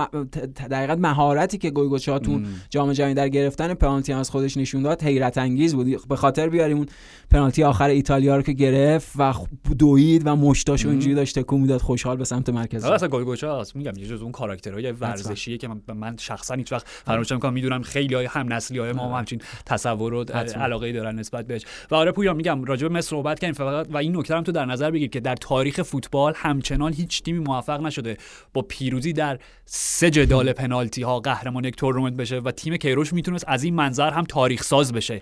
دقیقاً 0.71 0.95
مهارتی 0.95 1.57
که 1.57 1.69
گویگوچا 1.69 2.19
تو 2.19 2.41
جام 2.69 2.93
جهانی 2.93 3.13
در 3.13 3.29
گرفتن 3.29 3.74
پنالتی 3.74 4.13
از 4.13 4.29
خودش 4.29 4.57
نشون 4.57 4.81
داد 4.81 5.06
حیرت 5.07 5.37
انگیز 5.37 5.75
بود 5.75 6.07
به 6.07 6.15
خاطر 6.15 6.49
بیاریم 6.49 6.77
اون 6.77 6.87
پنالتی 7.31 7.63
آخر 7.63 7.89
ایتالیا 7.89 8.35
رو 8.35 8.41
که 8.41 8.53
گرفت 8.53 9.11
و 9.15 9.33
دوید 9.77 10.21
و 10.27 10.35
مشتاش 10.35 10.85
اونجوری 10.85 11.15
داشت 11.15 11.39
تکون 11.39 11.61
می‌داد 11.61 11.81
خوشحال 11.81 12.17
به 12.17 12.25
سمت 12.25 12.49
مرکز. 12.49 12.85
اصلا 12.85 13.07
گوگوچا 13.07 13.63
میگم 13.75 13.91
یه 13.97 14.05
جز 14.05 14.21
اون 14.21 14.31
کاراکترهای 14.31 14.91
ورزشیه 14.91 15.57
که 15.57 15.67
من, 15.67 15.81
من 15.95 16.17
شخصا 16.17 16.53
هیچ 16.53 16.71
وقت 16.71 16.87
فراموش 16.87 17.31
نمی‌کنم. 17.31 17.53
می‌دونم 17.53 17.81
خیلی 17.81 18.15
های 18.15 18.25
هم 18.25 18.53
نسلی 18.53 18.79
های 18.79 18.91
ما 18.91 19.09
هم 19.09 19.17
همچین 19.17 19.41
تصور 19.65 20.13
و 20.13 20.23
علاقه 20.55 20.91
دارن 20.91 21.19
نسبت 21.19 21.47
بهش. 21.47 21.65
و 21.91 21.95
آره 21.95 22.11
پویا 22.11 22.33
میگم 22.33 22.63
راجع 22.63 22.87
به 22.87 22.93
مصر 22.93 23.09
صحبت 23.09 23.39
کردیم. 23.39 23.53
فقط 23.53 23.87
و 23.89 23.97
این 23.97 24.17
نکته 24.17 24.35
هم 24.35 24.43
تو 24.43 24.51
در 24.51 24.65
نظر 24.65 24.91
بگیر 24.91 25.09
که 25.09 25.19
در 25.19 25.35
تاریخ 25.35 25.81
فوتبال 25.81 26.33
همچنان 26.35 26.93
هیچ 26.93 27.23
تیمی 27.23 27.39
موفق 27.39 27.81
نشده 27.81 28.17
با 28.53 28.61
پیروزی 28.61 29.13
در 29.13 29.39
سه 29.65 30.09
جدال 30.09 30.53
پنالتی 30.61 31.01
ها 31.01 31.19
قهرمان 31.19 31.65
یک 31.65 31.75
تورنمنت 31.75 32.13
بشه 32.13 32.39
و 32.39 32.51
تیم 32.51 32.77
کیروش 32.77 33.13
می‌تونست 33.13 33.45
از 33.47 33.63
این 33.63 33.75
منظر 33.75 34.09
هم 34.09 34.23
تاریخ 34.23 34.63
ساز 34.63 34.93
بشه. 34.98 35.22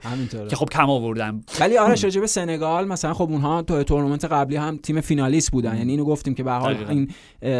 که 0.50 0.55
خب 0.55 0.70
کم 0.70 0.89
آوردن. 0.89 1.41
ولی 1.60 1.77
آرش 1.77 2.03
راجع 2.03 2.22
به 2.22 2.27
سنگال 2.27 2.88
مثلا 2.88 3.13
خب 3.13 3.32
اونها 3.32 3.62
تو 3.62 3.84
تورنمنت 3.84 4.25
قبلی 4.25 4.55
هم 4.55 4.77
تیم 4.77 5.01
فینالیست 5.01 5.51
بودن. 5.51 5.77
یعنی 5.77 5.91
اینو 5.91 6.05
گفتیم 6.05 6.36
که 6.36 6.44
به 6.44 6.51
حال 6.51 6.86
این 6.89 7.12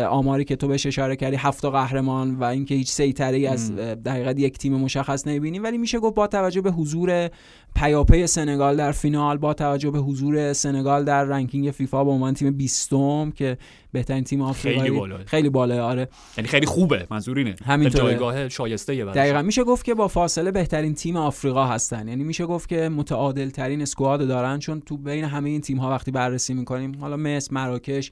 آماری 0.06 0.46
که 0.46 0.56
تو 0.56 0.68
بهش 0.68 0.86
اشاره 0.86 1.16
کردی 1.16 1.36
هفت 1.36 1.66
قهرمان 1.66 2.36
و 2.36 2.44
اینکه 2.44 2.76
هیچ 2.76 2.90
سیطره 2.90 3.50
از 3.50 3.76
دقیقاً 3.76 4.32
یک 4.32 4.58
تیم 4.58 4.74
مشخص 4.74 5.28
نمی‌بینیم. 5.28 5.64
ولی 5.64 5.78
میشه 5.78 6.00
گفت 6.00 6.16
با 6.16 6.28
توجه 6.28 6.62
به 6.62 6.72
حضور 6.72 7.30
پیاپی 7.76 8.28
سنگال 8.28 8.78
در 8.78 8.92
فینال 8.92 9.38
با 9.38 9.54
توجه 9.54 9.92
به 9.92 10.00
حضور 10.00 10.54
سنگال 10.54 11.04
در 11.04 11.24
رنکینگ 11.24 11.72
فیفا 11.72 12.04
به 12.04 12.12
عنوان 12.12 12.34
تیم 12.34 12.58
20 12.58 12.94
که 13.36 13.58
بهترین 13.92 14.24
تیم 14.24 14.42
آفریقایی 14.42 14.90
خیلی 14.90 15.00
بالا 15.00 15.18
خیلی 15.26 15.50
بالا 15.50 15.86
آره. 15.86 16.08
یعنی 16.38 16.48
خیلی 16.48 16.66
خوبه 16.66 17.08
منظور 17.12 17.38
اینه 17.38 17.56
همینطوره. 17.66 18.04
جایگاه 18.04 18.50
شایسته 18.50 18.96
یه 18.96 19.06
دقیقاً. 19.06 19.42
میشه 19.42 19.64
گفت 19.64 19.86
که 19.86 19.94
با 19.94 20.08
فاصله 20.08 20.52
بهترین 20.52 20.94
تیم 20.94 21.18
آفریقا 21.18 21.66
هستن. 21.66 22.08
یعنی 22.08 22.24
میشه 22.24 22.46
گفت 22.46 22.70
که 22.70 22.90
متعادل 22.90 23.50
ترین 23.50 23.82
اسکواد 23.82 24.28
دارن 24.28 24.60
چون 24.60 24.82
تو 24.82 24.98
بین 24.98 25.24
همه 25.26 25.50
این 25.50 25.62
تیم 25.62 25.78
ها 25.78 25.90
وقتی 25.90 26.12
بررسی 26.12 26.54
می‌کنیم 26.54 26.98
حالا 27.02 27.18
مصر 27.18 27.54
مراکش 27.54 28.12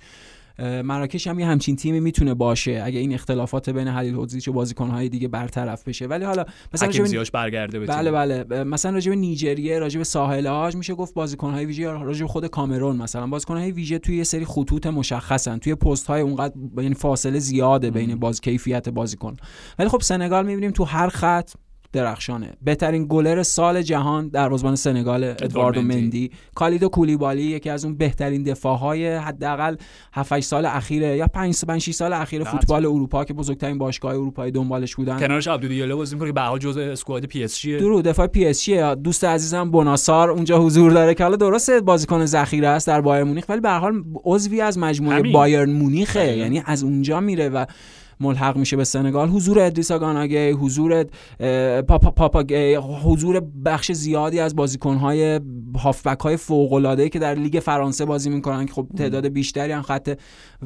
مراکش 0.60 1.28
هم 1.28 1.40
یه 1.40 1.46
همچین 1.46 1.76
تیمی 1.76 2.00
می‌تونه 2.00 2.34
باشه. 2.34 2.82
اگه 2.86 3.00
این 3.00 3.14
اختلافات 3.14 3.70
بین 3.70 3.88
حلیل 3.88 4.16
حدزیچ 4.16 4.48
و 4.48 4.54
بازیکن‌های 4.54 5.10
دیگه 5.10 5.28
برطرف 5.28 5.88
بشه. 5.88 6.08
ولی 6.08 6.26
حالا 6.26 6.46
مثلا 6.74 6.90
راجب 6.90 7.32
برگرده 7.34 7.80
بله 7.80 8.12
بله. 8.12 8.64
مثلا 8.64 8.92
راجع 8.92 9.10
به 9.10 9.16
نیجریه 9.16 9.80
راجع 9.80 9.98
به 9.98 10.04
ساحل 10.04 10.48
آج 10.48 10.76
میشه 10.76 10.94
گفت 10.94 11.14
بازیکن‌های 11.14 11.66
ویژه 11.66 11.92
راجع 11.92 12.22
به 12.22 12.28
خود 12.28 12.48
کامرون 12.48 12.96
مثلا. 12.96 13.28
بازیکن‌های 13.28 13.72
ویژه 13.72 14.00
توی 14.00 14.18
یه 14.18 14.24
سری 14.24 14.46
خطوط 14.46 14.88
مشخصن. 14.88 15.58
توی 15.58 15.76
پست‌های 15.76 16.22
اونقدر 16.22 16.54
یعنی 16.78 16.96
فاصله 16.96 17.40
زیاده 17.40 17.92
بین 17.92 18.16
باز 18.16 18.42
کیفیت 18.42 18.90
بازیکن. 18.90 19.36
ولی 19.80 19.90
خب 19.90 20.02
سنگال 20.02 20.46
می‌بینیم 20.46 20.72
تو 20.72 20.84
هر 20.84 21.10
خط 21.10 21.52
درخشانه. 21.94 22.50
بهترین 22.62 23.06
گلر 23.10 23.44
سال 23.44 23.82
جهان 23.82 24.28
در 24.28 24.50
روزبان 24.50 24.76
سنگال 24.76 25.24
ادواردو 25.24 25.82
مندی. 25.82 26.32
کالیدو 26.56 26.90
کولیبالی 26.90 27.42
یکی 27.42 27.70
از 27.70 27.86
اون 27.86 27.96
بهترین 27.98 28.44
دفاعهای 28.44 29.16
حداقل 29.16 29.76
7 30.14 30.40
سال 30.40 30.66
اخیره 30.66 31.18
یا 31.18 31.28
5 31.28 31.54
6 31.80 31.92
سال 31.92 32.14
اخیر 32.14 32.44
فوتبال 32.44 32.86
اروپا 32.86 33.24
که 33.26 33.34
بزرگترین 33.34 33.78
باشگاه 33.78 34.14
اروپایی 34.14 34.52
دنبالش 34.52 34.96
بودن. 34.96 35.20
کنارش 35.20 35.48
عبدو 35.48 35.68
دیاله 35.68 35.96
بازی 35.96 36.16
می‌کنه 36.16 36.30
که 36.30 36.34
به 36.34 36.42
حال 36.42 36.60
جزء 36.60 36.82
squad 36.82 37.26
PSG 37.26 37.78
درو 37.78 38.02
دفاع 38.02 38.28
PSG 38.28 38.96
دوست 38.96 39.24
عزیزم 39.24 39.72
بوناسار 39.72 40.32
اونجا 40.32 40.60
حضور 40.60 40.92
داره 40.92 41.14
که 41.14 41.24
حالا 41.24 41.36
درسته 41.36 41.82
بازیکن 41.82 42.26
ذخیره 42.26 42.68
است 42.68 42.88
در 42.88 43.02
بایرن 43.02 43.24
مونیخ 43.24 43.46
ولی 43.50 43.62
به 43.62 43.70
هر 43.70 43.80
حال 43.80 44.04
عضوی 44.24 44.62
از 44.62 44.78
مجموعه 44.78 45.22
بایرن 45.32 45.72
مونیخه. 45.72 46.38
یعنی 46.38 46.64
از 46.66 46.84
اونجا 46.84 47.20
میره 47.20 47.50
و 47.50 47.66
ملحق 48.24 48.58
میشه 48.58 48.78
به 48.78 48.84
سنگال. 48.84 49.30
حضور 49.30 49.60
ادریسا 49.60 50.00
گانا 50.00 50.25
گی 50.25 50.50
حضور 50.50 51.06
پاپا 51.88 52.12
پاپاگی 52.12 52.76
حضور 52.76 53.40
بخش 53.66 53.92
زیادی 53.92 54.40
از 54.40 54.56
بازیکنهای 54.56 55.40
هافبک 55.80 56.20
های 56.20 56.38
فوق 56.38 56.74
العاده 56.74 57.10
که 57.10 57.20
در 57.20 57.36
لیگ 57.36 57.60
فرانسه 57.60 58.06
بازی 58.06 58.30
می‌کنن 58.30 58.66
که 58.66 58.74
خب 58.74 58.88
تعداد 58.98 59.28
بیشتری 59.28 59.72
هم 59.72 59.82
خط 59.82 60.18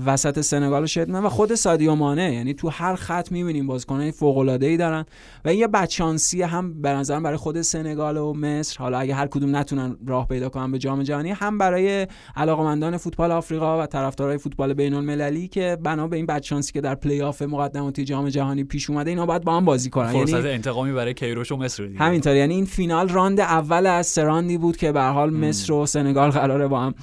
وسط 0.06 0.42
سنگال 0.42 0.82
رو 0.82 0.88
شد 0.88 1.10
و 1.10 1.30
خود 1.30 1.56
سادیو 1.56 1.96
مانه. 1.96 2.34
یعنی 2.34 2.54
تو 2.54 2.70
هر 2.70 2.96
خط 2.96 3.32
می‌بینیم 3.32 3.68
بازیکنهای 3.68 4.12
فوق 4.12 4.38
العاده 4.38 4.66
ای 4.66 4.78
دارن 4.78 5.06
و 5.46 5.50
این 5.50 5.60
یه 5.60 5.68
بدشانسی 5.68 6.42
هم 6.42 6.82
به 6.82 6.90
نظرم 6.90 7.24
برای 7.24 7.38
خود 7.38 7.62
سنگال 7.62 8.18
و 8.18 8.34
مصر 8.34 8.78
حالا 8.80 9.00
اگه 9.00 9.16
هر 9.16 9.28
کدوم 9.28 9.56
نتونن 9.56 9.98
راه 10.08 10.28
پیدا 10.28 10.50
کنن 10.50 10.72
به 10.72 10.78
جام 10.78 11.04
جهانی 11.04 11.32
هم 11.32 11.58
برای 11.58 12.08
علاقمندان 12.36 12.98
فوتبال 12.98 13.32
آفریقا 13.32 13.84
و 13.84 13.86
طرفدارای 13.86 14.38
فوتبال 14.38 14.74
بین 14.74 14.94
المللی 14.94 15.48
که 15.48 15.78
بنا 15.84 16.08
به 16.08 16.18
این 16.18 16.26
بدشانسی 16.26 16.74
که 16.74 16.82
در 16.82 16.96
پلی 16.96 17.22
آف 17.22 17.42
مقدماتی 17.42 18.06
جام 18.06 18.30
جهانی 18.30 18.64
پیش 18.64 18.90
اومده 18.90 19.10
اینا 19.10 19.26
باید 19.26 19.44
با 19.44 19.58
هم 19.58 19.66
بازی 19.66 19.90
کنن. 19.90 20.12
فرصت 20.12 20.34
یعنی 20.34 20.50
انتقامی 20.50 20.92
برای 20.92 21.14
کیروش 21.14 21.52
و 21.52 21.58
مصر 21.58 21.86
دیگه 21.86 22.00
همینطور 22.00 22.36
یعنی 22.36 22.54
این 22.54 22.66
فینال 22.66 23.10
راند 23.10 23.40
اول 23.40 23.86
از 23.86 24.08
سراندی 24.08 24.58
بود 24.58 24.78
که 24.78 24.92
به 24.92 25.02
حال 25.02 25.30
مصر 25.30 25.74
و 25.74 25.86
سنگال 25.86 26.30
قراره 26.30 26.68
با 26.68 26.80
هم 26.80 26.94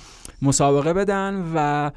مسابقه 0.43 0.93
بدن 0.93 1.53
و 1.55 1.91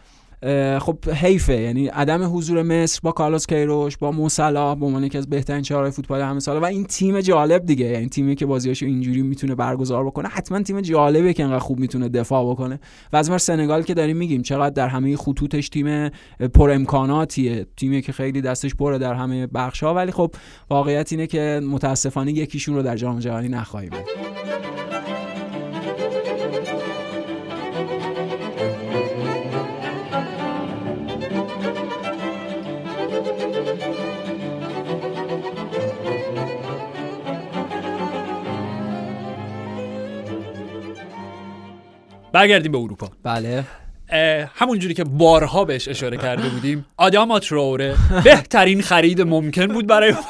خب 0.80 0.98
حیفه. 1.10 1.62
یعنی 1.62 1.88
عدم 1.88 2.38
حضور 2.38 2.64
مصر 2.64 3.00
با 3.04 3.12
کارلوس 3.12 3.48
کیروش 3.48 3.98
با 3.98 4.12
موسلا 4.12 4.76
به 4.76 4.86
عنوان 4.86 5.04
یکی 5.04 5.18
از 5.18 5.30
بهترین 5.30 5.62
چهارهای 5.62 5.92
فوتبال 5.92 6.22
همه 6.22 6.40
سال 6.40 6.58
و 6.58 6.66
این 6.66 6.84
تیم 6.84 7.22
جالب 7.22 7.66
دیگه. 7.66 7.86
یعنی 7.86 8.10
تیمی 8.10 8.36
که 8.36 8.46
بازیاشو 8.46 8.86
اینجوری 8.86 9.22
می‌تونه 9.22 9.56
برگزار 9.56 10.06
بکنه. 10.06 10.28
حتما 10.28 10.62
تیم 10.62 10.82
جالبه 10.82 11.34
که 11.34 11.44
انقدر 11.44 11.60
خوب 11.60 11.80
می‌تونه 11.80 12.10
دفاع 12.10 12.52
بکنه. 12.52 12.80
و 13.14 13.18
از 13.18 13.42
سنگال 13.42 13.84
که 13.84 13.94
داریم 13.94 14.18
میگیم 14.18 14.42
چقدر 14.42 14.70
در 14.70 14.88
همه 14.88 15.18
خطوطش 15.18 15.70
تیم 15.70 16.10
پر 16.54 16.72
امکاناتیه. 16.72 17.66
تیمی 17.78 18.02
که 18.02 18.12
خیلی 18.12 18.42
دستش 18.42 18.76
پره 18.76 18.98
در 18.98 19.14
همه 19.14 19.48
بخش 19.48 19.84
ها 19.84 19.94
ولی 19.94 20.12
خب 20.12 20.32
واقعیت 20.70 21.12
اینه 21.12 21.28
که 21.28 21.62
متاسفانه 21.64 22.32
یکیشون 22.32 22.76
رو 22.76 22.82
در 22.82 22.96
جام 22.96 23.20
جهانی 23.20 23.48
نخواهیم. 23.48 23.92
برگردیم 42.38 42.72
به 42.72 42.78
اروپا. 42.78 43.10
بله. 43.24 43.64
همون 44.56 44.80
جوری 44.80 44.94
که 44.94 45.04
بارها 45.04 45.66
بهش 45.66 45.88
اشاره 45.88 46.18
کرده 46.18 46.50
بودیم 46.50 46.86
آداما 46.98 47.40
تروره 47.40 47.96
بهترین 48.24 48.82
خرید 48.82 49.22
ممکن 49.22 49.68
بود 49.68 49.88
برای 49.88 50.14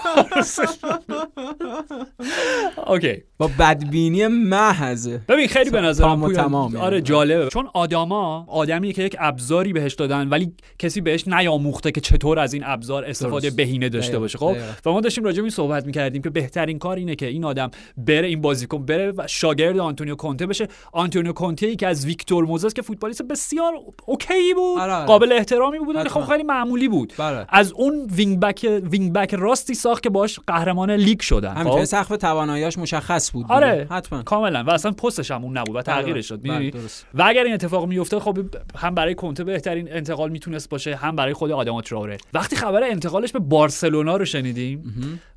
اوکی. 2.88 3.24
با 3.38 3.50
بدبینی 3.60 4.27
محض 4.27 5.10
ببین 5.27 5.48
خیلی 5.48 5.69
به 5.69 5.81
نظر 5.81 6.03
تمام 6.36 6.75
آره 6.75 7.01
جالبه. 7.01 7.48
چون 7.48 7.69
آداما 7.74 8.46
آدمی 8.50 8.93
که 8.93 9.03
یک 9.03 9.15
ابزاری 9.19 9.74
بهش 9.74 9.93
دادن 9.93 10.27
ولی 10.29 10.53
کسی 10.79 11.01
بهش 11.01 11.27
نیاموخته 11.27 11.91
که 11.91 12.01
چطور 12.01 12.39
از 12.39 12.53
این 12.53 12.63
ابزار 12.65 13.05
استفاده 13.05 13.50
بهینه 13.50 13.89
داشته 13.89 14.19
باشه. 14.19 14.38
خب 14.38 14.55
و 14.86 14.91
ما 14.91 15.01
داشتیم 15.01 15.24
راجع 15.24 15.38
به 15.38 15.43
این 15.43 15.50
صحبت 15.50 15.86
می‌کردیم 15.86 16.22
که 16.22 16.29
بهترین 16.29 16.79
کار 16.79 16.98
اینه 16.98 17.15
که 17.15 17.25
این 17.25 17.43
آدم 17.43 17.72
بره 17.98 18.27
این 18.27 18.41
بازیکن 18.41 18.86
بره 18.86 19.13
و 19.17 19.27
شاگرد 19.27 19.79
آنتونیو 19.79 20.15
کونته 20.15 20.46
بشه. 20.46 20.67
آنتونیو 20.91 21.34
کونته 21.34 21.75
که 21.75 21.88
از 21.88 22.05
ویکتور 22.05 22.46
موزس 22.46 22.74
که 22.74 22.81
فوتبالیست 22.81 23.22
بسیار 23.22 23.74
اوکی 24.05 24.53
بود 24.55 24.79
آره، 24.79 24.93
آره. 24.93 25.05
قابل 25.05 25.31
احترامی 25.31 25.79
بود 25.79 25.96
ولی 25.96 26.10
خب 26.10 26.22
خیلی 26.22 26.43
معمولی 26.43 26.88
بود. 26.88 27.13
بله. 27.17 27.46
از 27.50 27.72
اون 27.72 28.07
wing 28.15 28.39
back 28.39 28.82
wing 28.84 29.13
back 29.13 29.34
راستی 29.34 29.74
ساخت 29.74 30.03
که 30.03 30.10
باش 30.10 30.39
قهرمان 30.48 30.91
لیگ 30.91 31.19
شدن. 31.19 31.66
همینطور 31.67 31.86
خب؟ 31.86 32.03
سقف 32.03 32.17
تواناییاش 32.17 32.77
مشخص 32.77 33.31
بود 33.31 33.45
آره 33.50 33.88
حتما. 33.91 34.24
کاملا. 34.24 34.63
و 34.63 34.69
اصلا 34.69 34.91
پستش 34.91 35.31
هم 35.31 35.43
اون 35.43 35.57
نبود 35.57 35.75
و 35.75 35.81
تغییرش 35.81 36.31
داد 36.31 36.41
بله، 36.43 36.71
و 37.13 37.24
اگر 37.27 37.43
این 37.43 37.53
اتفاق 37.53 37.86
میفته 37.86 38.19
خب 38.19 38.38
هم 38.77 38.95
برای 38.95 39.15
کونته 39.15 39.44
بهترین 39.43 39.93
انتقال 39.93 40.29
می‌تونست 40.29 40.69
باشه 40.69 40.95
هم 40.95 41.15
برای 41.15 41.33
خود 41.33 41.51
آداما 41.51 41.82
تراوره. 41.81 42.17
وقتی 42.33 42.55
خبر 42.55 42.83
انتقالش 42.83 43.31
به 43.31 43.39
بارسلونا 43.39 44.17
رو 44.17 44.25
شنیدیم 44.25 44.83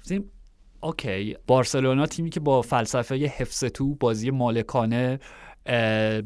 گفتیم 0.00 0.24
اوکی 0.80 1.36
بارسلونا 1.46 2.06
تیمی 2.06 2.30
که 2.30 2.40
با 2.40 2.62
فلسفه 2.62 3.14
حفظ 3.14 3.64
تو 3.64 3.94
بازی 3.94 4.30
مالکانه 4.30 5.18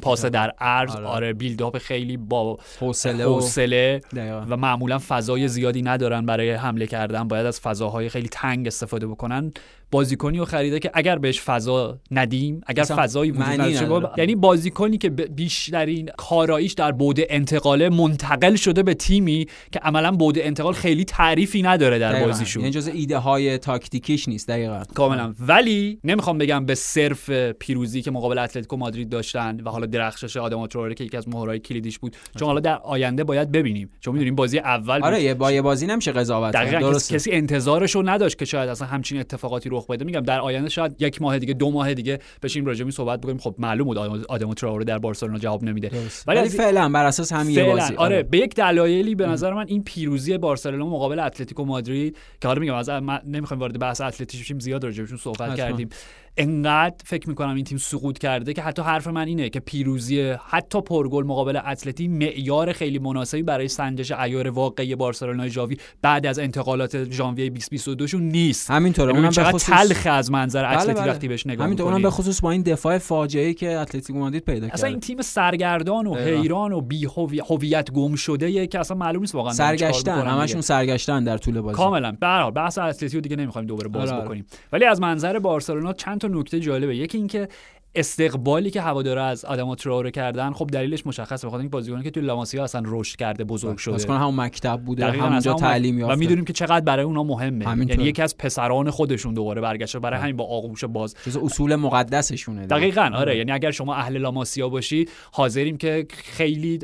پاس 0.01 0.25
در 0.25 0.49
عرض 0.59 0.95
آره, 0.95 1.05
آره 1.05 1.33
بیلداپ 1.33 1.77
خیلی 1.77 2.17
با 2.17 2.57
حوصله 2.79 4.01
و 4.49 4.57
معمولا 4.57 4.99
فضای 5.07 5.47
زیادی 5.47 5.81
ندارن 5.81 6.25
برای 6.25 6.51
حمله 6.51 6.87
کردن. 6.87 7.27
باید 7.27 7.45
از 7.45 7.59
فضاهای 7.59 8.09
خیلی 8.09 8.27
تنگ 8.27 8.67
استفاده 8.67 9.07
بکنن. 9.07 9.51
بازیکنی 9.91 10.37
رو 10.37 10.45
خریده 10.45 10.79
که 10.79 10.91
اگر 10.93 11.17
بهش 11.17 11.41
فضا 11.41 11.99
ندیم 12.11 12.61
اگر 12.67 12.83
فضایی 12.83 13.31
وجود 13.31 13.43
نداره. 13.43 14.09
یعنی 14.17 14.35
بازیکنی 14.35 14.97
که 14.97 15.09
بیشترین 15.09 16.09
کاراییش 16.17 16.73
در 16.73 16.91
بعد 16.91 17.17
انتقاله 17.29 17.89
منتقل 17.89 18.55
شده 18.55 18.83
به 18.83 18.93
تیمی 18.93 19.45
که 19.71 19.79
عملا 19.79 20.11
بعد 20.11 20.39
انتقال 20.39 20.73
خیلی 20.73 21.05
تعریفی 21.05 21.61
نداره 21.61 21.99
در 21.99 22.11
دقیقا. 22.11 22.27
بازیشون. 22.27 22.61
یعنی 22.61 22.73
جز 22.73 22.87
ایده 22.87 23.17
های 23.17 23.57
تاکتیکیش 23.57 24.27
نیست 24.27 24.47
دقیقا. 24.47 24.83
کاملا. 24.95 25.33
ولی 25.39 25.99
نمی‌خوام 26.03 26.37
بگم 26.37 26.65
به 26.65 26.75
صرف 26.75 27.29
پیروزی 27.29 28.01
که 28.01 28.11
مقابل 28.11 28.37
اتلتیکو 28.37 28.77
مادرید 28.77 29.09
داشتن 29.09 29.59
و 29.65 29.69
حالا 29.69 29.85
درخشش 29.85 30.37
آدم 30.37 30.67
تروره 30.67 30.93
که 30.93 31.03
یکی 31.03 31.17
از 31.17 31.29
مهرهای 31.29 31.59
کلیدیش 31.59 31.99
بود 31.99 32.15
چون 32.39 32.47
حالا 32.47 32.59
در 32.59 32.77
آینده 32.77 33.23
باید 33.23 33.51
ببینیم. 33.51 33.89
چون 33.99 34.13
می‌دونیم 34.13 34.35
بازی 34.35 34.59
اول 34.59 35.03
آره 35.03 35.23
یه 35.23 35.33
با 35.33 35.51
یه 35.51 35.61
بازی 35.61 35.87
نمیشه 35.87 36.11
قضاوت 36.11 36.79
درست 36.79 37.13
کسی 37.13 37.31
انتظارش 37.31 37.95
رو 37.95 38.09
نداشت 38.09 38.37
که 38.37 38.45
شاید 38.45 38.69
اصلا 38.69 38.87
همچین 38.87 39.19
اتفاقاتی 39.19 39.69
رخ 39.77 39.87
بده. 39.87 40.05
میگم 40.05 40.19
در 40.19 40.39
آینده 40.39 40.69
شاید 40.69 41.01
یک 41.01 41.21
ماه 41.21 41.39
دیگه 41.39 41.53
دو 41.53 41.71
ماه 41.71 41.93
دیگه 41.93 42.19
بشیم 42.43 42.65
راجع 42.65 42.85
به 42.85 42.91
صحبت 42.91 43.21
بکنیم. 43.21 43.37
خب 43.37 43.55
معلوم 43.57 43.87
بود 43.87 43.97
آدم 43.97 44.53
تراوره 44.53 44.85
در 44.85 44.97
بارسلونا 44.97 45.37
جواب 45.37 45.63
نمیده. 45.63 45.91
ولی 46.27 46.49
فعلا 46.49 46.89
بر 46.89 47.05
اساس 47.05 47.33
همین 47.33 47.65
بازی. 47.65 47.81
آره. 47.81 47.95
آره. 47.97 48.23
به 48.23 48.37
یک 48.37 48.55
دلایلی 48.55 49.15
به 49.15 49.27
نظر 49.27 49.53
من 49.53 49.65
این 49.67 49.83
پیروزی 49.83 50.37
بارسلونا 50.37 50.85
مقابل 50.85 51.19
اتلتیکو 51.19 51.65
مادرید 51.65 52.17
که 52.41 52.47
حالا 52.47 52.59
میگم 52.59 52.73
از 52.73 52.89
نمی‌خوایم 53.25 53.61
وارد 53.61 53.79
بحث 53.79 54.01
اتلتیک 54.01 54.41
بشیم 54.41 54.59
زیاد 54.59 54.83
راجع 54.83 55.03
بهشون 55.03 55.17
صحبت 55.17 55.55
کردیم. 55.55 55.89
انقدر 56.37 56.95
فکر 57.05 57.29
می‌کنم 57.29 57.55
این 57.55 57.63
تیم 57.63 57.77
سقوط 57.77 58.17
کرده 58.17 58.53
که 58.53 58.61
حتی 58.61 58.81
حرف 58.81 59.07
من 59.07 59.27
اینه 59.27 59.49
که 59.49 59.59
پیروزی 59.59 60.35
حتی 60.47 60.81
پرگل 60.81 61.23
مقابل 61.23 61.59
اتلتی 61.67 62.07
معیار 62.07 62.71
خیلی 62.71 62.99
مناسبی 62.99 63.43
برای 63.43 63.67
سنجش 63.67 64.11
عیار 64.11 64.49
واقعی 64.49 64.95
بارسلونا 64.95 65.47
ژاوی 65.47 65.77
بعد 66.01 66.25
از 66.25 66.39
انتقالات 66.39 67.11
ژانویه 67.11 67.49
2022 67.49 68.07
شون 68.07 68.21
نیست. 68.21 68.71
همینطوره 68.71 69.11
اونم 69.11 69.29
به 69.35 69.43
خصوص 69.43 69.65
تلخ 69.65 70.07
از 70.11 70.31
منظر 70.31 70.63
بله 70.63 70.77
اتلتی 70.77 70.99
بله. 70.99 71.11
وقتی 71.11 71.27
بهش 71.27 71.47
نگاه 71.47 71.65
همینطور 71.65 71.87
اونم 71.87 72.01
به 72.01 72.09
خصوص 72.09 72.41
با 72.41 72.51
این 72.51 72.61
دفاع 72.61 72.97
فاجعه 72.97 73.45
ای 73.45 73.53
که 73.53 73.79
اتلتیکو 73.79 74.19
مادرید 74.19 74.45
پیدا 74.45 74.67
کرد 74.67 74.73
اصلا 74.73 74.89
این 74.89 74.99
تیم 74.99 75.21
سرگردان 75.21 76.07
و 76.07 76.15
حیران 76.15 76.73
و 76.73 76.81
بی 76.81 77.07
هویت 77.49 77.91
گم 77.91 78.15
شده 78.15 78.67
که 78.67 78.79
اصلا 78.79 78.97
معلوم 78.97 79.21
نیست 79.21 79.35
واقعا 79.35 79.53
سرگشتن 79.53 80.27
همشون 80.27 80.61
سرگشتن 80.61 81.23
در 81.23 81.37
طول 81.37 81.61
بازی. 81.61 81.77
کاملا. 81.77 82.17
به 82.19 82.27
هر 82.27 82.41
حال 82.41 82.51
بحث 82.51 82.77
اتلتیکو 82.77 83.21
دیگه 83.21 83.35
نمی‌خوایم 83.35 83.67
دوباره 83.67 83.87
باز 83.87 84.11
آره. 84.11 84.25
بکنیم. 84.25 84.45
ولی 84.71 84.85
از 84.85 85.01
منظر 85.01 85.39
بارسلونا 85.39 85.93
چند 85.93 86.24
تا 86.27 86.39
نکته 86.39 86.59
جالبه. 86.59 86.95
یکی 86.97 87.17
اینکه 87.17 87.47
استقبالی 87.95 88.71
که 88.71 88.81
هوادارا 88.81 89.25
از 89.25 89.45
آدم 89.45 89.75
تراوره 89.75 90.11
کردن 90.11 90.53
خب 90.53 90.67
دلیلش 90.67 91.07
مشخصه 91.07 91.47
بخاطر 91.47 91.61
اینکه 91.61 91.71
بازیکنی 91.71 92.03
که 92.03 92.11
توی 92.11 92.23
لاماسیا 92.23 92.63
اصلا 92.63 92.81
رشد 92.85 93.15
کرده 93.15 93.43
بزرگ 93.43 93.77
شده. 93.77 93.95
اصلا 93.95 94.17
همون 94.17 94.35
مکتب 94.35 94.81
بوده 94.85 95.11
همونجا 95.11 95.53
تعلیم 95.53 95.99
یافته. 95.99 96.15
و 96.15 96.19
می‌دونیم 96.19 96.45
که 96.45 96.53
چقدر 96.53 96.85
برای 96.85 97.05
اونها 97.05 97.23
مهمه. 97.23 97.65
یعنی 97.65 98.03
یکی 98.03 98.21
از 98.21 98.37
پسران 98.37 98.89
خودشون 98.89 99.33
دوباره 99.33 99.61
برگشته 99.61 99.99
برای 99.99 100.19
همین 100.19 100.35
با 100.35 100.43
آغوش 100.43 100.83
باز. 100.83 101.15
جز 101.25 101.37
اصول 101.37 101.75
مقدسشونه 101.75 102.67
دقیقاً 102.67 103.11
آره. 103.13 103.37
یعنی 103.37 103.51
اگر 103.51 103.71
شما 103.71 103.95
اهل 103.95 104.17
لاماسیا 104.17 104.69
باشی 104.69 105.05
حاضریم 105.31 105.77
که 105.77 106.07
خیلی 106.09 106.79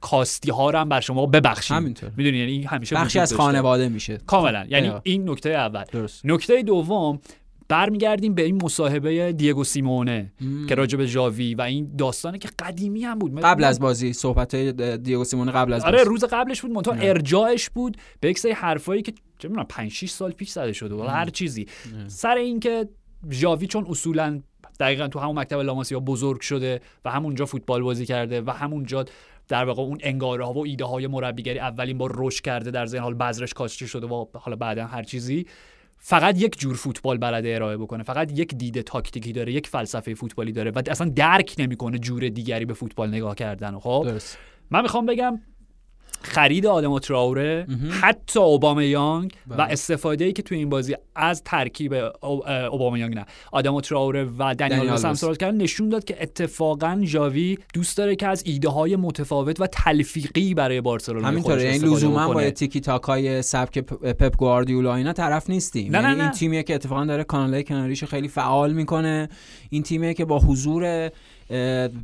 کاستی 0.00 0.50
ها 0.50 0.70
رو 0.70 0.78
هم 0.78 0.88
بر 0.88 1.00
شما 1.00 1.26
ببخشیم. 1.26 1.76
همینطور. 1.76 2.10
می‌دونی؟ 2.16 2.38
یعنی 2.38 2.62
همیشه 2.62 2.96
بخشی 2.96 3.18
از 3.18 3.34
خانواده 3.34 3.88
میشه. 3.88 4.18
کاملا. 4.26 4.66
یعنی 4.68 4.92
این 5.02 5.30
نکته 5.30 5.50
اول. 5.50 5.84
نکته 6.24 6.62
دوم 6.62 7.20
برمیگردیم 7.68 8.34
به 8.34 8.42
این 8.42 8.64
مصاحبه 8.64 9.32
دیگو 9.32 9.64
سیمونه 9.64 10.32
مم. 10.40 10.66
که 10.66 10.74
راجع 10.74 10.98
به 10.98 11.08
جاوی 11.08 11.54
و 11.54 11.62
این 11.62 11.90
داستانی 11.98 12.38
که 12.38 12.48
قدیمی 12.58 13.04
هم 13.04 13.18
بود. 13.18 13.40
قبل 13.40 13.64
از 13.64 13.80
بازی 13.80 14.12
صحبت 14.12 14.56
دیگو 14.56 15.24
سیمونه 15.24 15.52
قبل 15.52 15.72
از 15.72 15.84
آره 15.84 16.04
روز 16.04 16.24
قبلش 16.24 16.62
بود 16.62 16.70
منتها 16.70 16.94
ارجاعش 16.94 17.70
بود 17.70 17.96
به 18.20 18.30
یک 18.30 18.38
سری 18.38 18.52
حرفایی 18.52 19.02
که 19.02 19.12
چه 19.38 19.48
می‌دونم 19.48 19.66
5 19.68 19.92
6 19.92 20.10
سال 20.10 20.32
پیش 20.32 20.50
زده 20.50 20.72
شده 20.72 20.94
و 20.94 21.02
هر 21.02 21.30
چیزی. 21.30 21.66
مم. 21.94 22.08
سر 22.08 22.36
اینکه 22.36 22.88
جاوی 23.28 23.66
چون 23.66 23.86
اصولا 23.88 24.40
دقیقا 24.80 25.08
تو 25.08 25.18
همون 25.18 25.38
مکتب 25.38 25.58
لاماسیا 25.58 26.00
بزرگ 26.00 26.40
شده 26.40 26.80
و 27.04 27.10
همونجا 27.10 27.46
فوتبال 27.46 27.82
بازی 27.82 28.06
کرده 28.06 28.40
و 28.40 28.50
همونجا 28.50 29.04
در 29.48 29.64
واقع 29.64 29.82
اون 29.82 29.98
انگاره 30.02 30.44
ها 30.44 30.52
و 30.52 30.64
ایده 30.64 30.84
های 30.84 31.06
مربیگری 31.06 31.58
اولین 31.58 31.98
بار 31.98 32.12
رشد 32.14 32.44
کرده 32.44 32.70
در 32.70 32.86
ذهن 32.86 33.02
حال 33.02 33.14
بذرش 33.14 33.54
کاشته 33.54 33.86
شده 33.86 34.06
و 34.06 34.26
حالا 34.34 34.56
بعدا 34.56 34.86
هر 34.86 35.02
چیزی 35.02 35.46
فقط 36.06 36.40
یک 36.40 36.58
جور 36.58 36.74
فوتبال 36.76 37.18
بلده 37.18 37.54
ارائه 37.54 37.76
بکنه 37.76 38.02
فقط 38.02 38.38
یک 38.38 38.54
دید 38.54 38.80
تاکتیکی 38.80 39.32
داره 39.32 39.52
یک 39.52 39.66
فلسفه 39.66 40.14
فوتبالی 40.14 40.52
داره 40.52 40.70
و 40.70 40.82
اصلا 40.90 41.08
درک 41.16 41.54
نمی‌کنه 41.58 41.98
جور 41.98 42.28
دیگری 42.28 42.64
به 42.64 42.74
فوتبال 42.74 43.08
نگاه 43.08 43.34
کردن 43.34 43.78
خب؟ 43.78 44.06
من 44.70 44.82
می‌خوام 44.82 45.06
بگم 45.06 45.40
خرید 46.24 46.66
آدم 46.66 46.98
تراوره 46.98 47.66
حتی 48.00 48.38
اوباما 48.38 48.82
یانگ 48.82 49.32
و 49.48 49.56
بله. 49.56 49.72
استفاده 49.72 50.24
ای 50.24 50.32
که 50.32 50.42
توی 50.42 50.58
این 50.58 50.68
بازی 50.68 50.96
از 51.16 51.42
ترکیب 51.44 51.94
اوباما 52.72 52.98
یانگ 52.98 53.14
نه 53.14 53.26
آدم 53.52 53.80
تراوره 53.80 54.28
و 54.38 54.54
دنیال 54.54 54.96
سمسرات 54.96 55.36
کردن 55.36 55.56
نشون 55.56 55.88
داد 55.88 56.04
که 56.04 56.22
اتفاقا 56.22 57.00
جاوی 57.04 57.58
دوست 57.74 57.96
داره 57.96 58.16
که 58.16 58.26
از 58.26 58.42
ایده 58.46 58.68
های 58.68 58.96
متفاوت 58.96 59.60
و 59.60 59.66
تلفیقی 59.66 60.54
برای 60.54 60.80
بارسلونا 60.80 61.28
همینطوره 61.28 61.62
این 61.62 61.82
یعنی 61.82 61.94
لزوما 61.94 62.32
با 62.32 62.50
تیکی 62.50 62.80
تاکای 62.80 63.42
سبک 63.42 63.78
پپ 63.78 64.36
گواردیولا 64.36 64.94
اینا 64.94 65.12
طرف 65.12 65.50
نیستیم. 65.50 65.96
نه 65.96 66.02
یعنی 66.02 66.16
نه. 66.16 66.22
این 66.22 66.30
تیمیه 66.30 66.62
که 66.62 66.74
اتفاقا 66.74 67.04
داره 67.04 67.24
کانالای 67.24 67.64
کناریش 67.64 68.04
خیلی 68.04 68.28
فعال 68.28 68.72
می‌کنه. 68.72 69.28
این 69.70 69.82
تیمیه 69.82 70.14
که 70.14 70.24
با 70.24 70.38
حضور 70.38 71.10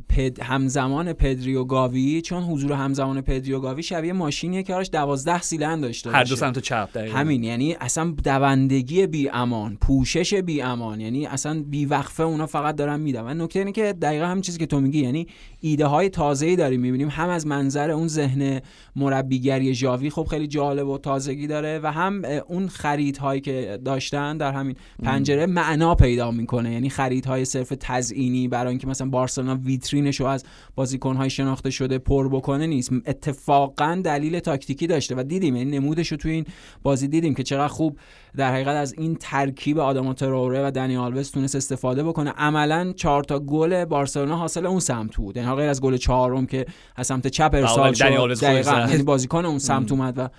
پد 0.09 0.41
همزمان 0.41 1.13
پدری 1.13 1.55
و 1.55 1.63
گاوی 1.63 2.21
چون 2.21 2.43
حضور 2.43 2.73
همزمان 2.73 3.21
پدری 3.21 3.53
و 3.53 3.59
گاوی 3.59 3.83
شبیه 3.83 4.13
ماشینیه 4.13 4.63
که 4.63 4.75
آرش 4.75 4.89
12 4.91 5.41
سیلندر 5.41 5.81
داشته 5.87 6.11
هر 6.11 6.23
دو 6.23 6.35
سمت 6.35 6.59
چپ 6.59 6.89
دقیقا. 6.93 7.17
همین 7.17 7.43
یعنی 7.43 7.73
اصلا 7.73 8.13
دوندگی 8.23 9.07
بی 9.07 9.29
امان 9.29 9.77
پوشش 9.81 10.33
بی 10.33 10.61
امان 10.61 11.01
یعنی 11.01 11.25
اصلا 11.25 11.63
بی 11.63 11.85
وقفه 11.85 12.23
اونا 12.23 12.45
فقط 12.45 12.75
دارن 12.75 12.99
میدن. 12.99 13.21
و 13.21 13.43
نکته 13.43 13.59
اینه 13.59 13.71
که 13.71 13.93
دقیقا 14.01 14.25
هم 14.25 14.41
چیزی 14.41 14.59
که 14.59 14.65
تو 14.65 14.79
میگی 14.79 14.99
یعنی 14.99 15.27
ایده 15.59 15.85
های 15.85 16.09
تازه 16.09 16.45
ای 16.45 16.55
داریم 16.55 16.81
می‌بینیم. 16.81 17.09
هم 17.09 17.29
از 17.29 17.47
منظر 17.47 17.91
اون 17.91 18.07
ذهن 18.07 18.61
مربیگری 18.95 19.73
ژاوی 19.73 20.09
خب 20.09 20.27
خیلی 20.29 20.47
جالب 20.47 20.87
و 20.87 20.97
تازگی 20.97 21.47
داره 21.47 21.79
و 21.83 21.91
هم 21.91 22.21
اون 22.47 22.67
خریدهایی 22.67 23.41
که 23.41 23.79
داشتن 23.85 24.37
در 24.37 24.51
همین 24.51 24.75
پنجره 25.03 25.45
معنا 25.45 25.95
پیدا 25.95 26.31
می‌کنه. 26.31 26.73
یعنی 26.73 26.89
خریدهای 26.89 27.45
صرف 27.45 27.73
تزئینی 27.79 28.47
برای 28.47 28.69
اینکه 28.69 28.87
مثلا 28.87 29.09
بارسلونا 29.37 29.59
ویترینش 29.65 30.19
رو 30.19 30.25
از 30.25 30.45
بازیکنهای 30.75 31.29
شناخته 31.29 31.69
شده 31.69 31.97
پر 31.97 32.29
بکنه 32.29 32.67
نیست. 32.67 32.91
اتفاقا 33.05 34.01
دلیل 34.03 34.39
تاکتیکی 34.39 34.87
داشته 34.87 35.15
و 35.15 35.23
دیدیم 35.23 35.55
یعنی 35.55 35.71
نمودش 35.71 36.07
رو 36.07 36.17
توی 36.17 36.31
این 36.31 36.45
بازی 36.83 37.07
دیدیم 37.07 37.33
که 37.33 37.43
چقدر 37.43 37.67
خوب 37.67 37.97
در 38.37 38.53
حقیقت 38.53 38.75
از 38.75 38.93
این 38.93 39.15
ترکیب 39.15 39.79
آدم 39.79 40.13
تراوره 40.13 40.67
و 40.67 40.71
دنی 40.71 40.97
آلوز 40.97 41.31
تونست 41.31 41.55
استفاده 41.55 42.03
بکنه. 42.03 42.29
عملا 42.29 42.93
چهار 42.95 43.23
تا 43.23 43.39
گل 43.39 43.85
بارسلونا 43.85 44.37
حاصل 44.37 44.65
اون 44.65 44.79
سمت 44.79 45.15
بود. 45.15 45.37
یعنی 45.37 45.55
غیر 45.55 45.69
از 45.69 45.81
گل 45.81 45.97
چهارم 45.97 46.45
که 46.45 46.65
از 46.95 47.07
سمت 47.07 47.27
چپ 47.27 47.51
ارسال 47.53 47.93
شد 47.93 48.39
دقیقاً. 48.41 48.87
یعنی 48.89 49.03
بازیکن 49.03 49.45
اون 49.45 49.59
سمت 49.59 49.91
اومد 49.91 50.17
و 50.17 50.29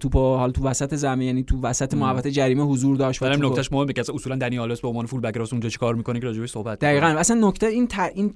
توپ 0.00 0.16
حال 0.16 0.50
تو 0.50 0.64
وسط 0.64 0.94
زمین 0.94 1.26
یعنی 1.26 1.42
تو 1.42 1.60
وسط 1.60 1.94
محوطه 1.94 2.30
جریمه 2.30 2.62
حضور 2.62 2.96
داشت 2.96 3.22
و 3.22 3.26
نکتهش 3.26 3.72
مهمه 3.72 3.92
که 3.92 4.00
اصولا 4.14 4.36
دنی 4.36 4.58
آلوس 4.58 4.80
به 4.80 4.88
عنوان 4.88 5.06
فول 5.06 5.20
بک 5.20 5.36
راست 5.36 5.52
اونجا 5.52 5.68
چیکار 5.68 5.94
می‌کنه 5.94 6.20
که 6.20 6.26
راجعش 6.26 6.50
صحبت 6.50 6.78
دقیقاً. 6.78 7.06
اصلا 7.06 7.48
نکته 7.48 7.66
این 7.66 7.86
تر... 7.86 8.10
این 8.14 8.34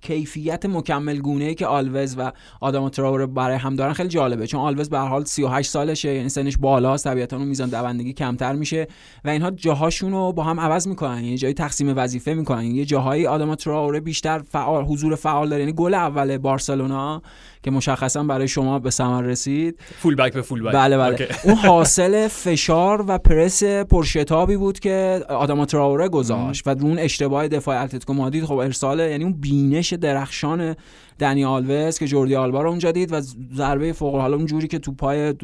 کیفیت 0.00 0.66
مکمل 0.66 1.18
گونه 1.18 1.44
ای 1.44 1.54
که 1.54 1.66
آلوز 1.66 2.14
و 2.18 2.32
آدم 2.60 2.88
تراوره 2.88 3.26
برای 3.26 3.56
هم 3.56 3.76
دارن 3.76 3.92
خیلی 3.92 4.08
جالبه. 4.08 4.46
چون 4.46 4.60
آلوز 4.60 4.90
به 4.90 4.98
هر 4.98 5.08
حال 5.08 5.24
38 5.24 5.70
سالشه 5.70 6.14
یعنی 6.14 6.28
سنش 6.28 6.56
بالاست 6.56 7.04
طبیعتا 7.04 7.36
اون 7.36 7.48
میزان 7.48 7.68
دوندگی 7.68 8.12
کمتر 8.12 8.52
میشه 8.52 8.86
و 9.24 9.28
اینها 9.28 9.50
جاهاشون 9.50 10.12
رو 10.12 10.32
با 10.32 10.42
هم 10.42 10.60
عوض 10.60 10.88
می‌کنن. 10.88 11.24
یعنی 11.24 11.36
جای 11.36 11.54
تقسیم 11.54 11.92
وظیفه 11.96 12.34
می‌کنن. 12.34 12.64
یه 12.64 12.84
جاهایی 12.84 13.26
آدم 13.26 13.54
تراوره 13.54 14.00
بیشتر 14.00 14.38
فعال 14.38 14.84
حضور 14.84 15.14
فعال 15.14 15.48
داره. 15.48 15.62
یعنی 15.62 15.72
گل 15.72 15.94
اول 15.94 16.38
بارسلونا 16.38 17.22
که 17.62 17.70
مشخصا 17.70 18.22
برای 18.22 18.48
شما 18.48 18.78
به 18.78 18.90
ثمر 18.90 19.22
رسید. 19.22 19.78
فول 20.00 20.14
بک 20.14 20.32
به 20.32 20.42
فول 20.42 20.62
بک 20.62 20.72
بله. 20.72 20.96
بله 20.96 21.28
اون 21.44 21.54
حاصل 21.70 22.28
فشار 22.28 23.04
و 23.08 23.18
پرس 23.18 23.64
پرشتابی 23.64 24.56
بود 24.56 24.78
که 24.78 25.24
آدم 25.28 25.64
تراوره 25.64 26.08
گذاشت 26.08 26.66
و 26.66 26.70
اون 26.70 26.98
اشتباه 26.98 27.48
دفاع 27.48 27.82
اتلتیکو 27.82 28.12
مادرید 28.12 28.44
خب 28.44 28.54
ارسال 28.54 29.00
یعنی 29.00 29.24
اون 29.24 29.32
بینش 29.32 29.92
درخشان 29.92 30.76
دنی 31.20 31.44
آلوز 31.44 31.98
که 31.98 32.06
جوردی 32.06 32.34
آلبا 32.34 32.62
رو 32.62 32.70
اونجا 32.70 32.92
دید 32.92 33.12
و 33.12 33.20
ضربه 33.54 33.92
فوق 33.92 34.14
حالا 34.14 34.36
اون 34.36 34.46
جوری 34.46 34.68
که 34.68 34.78
تو 34.78 34.92
پای 34.92 35.34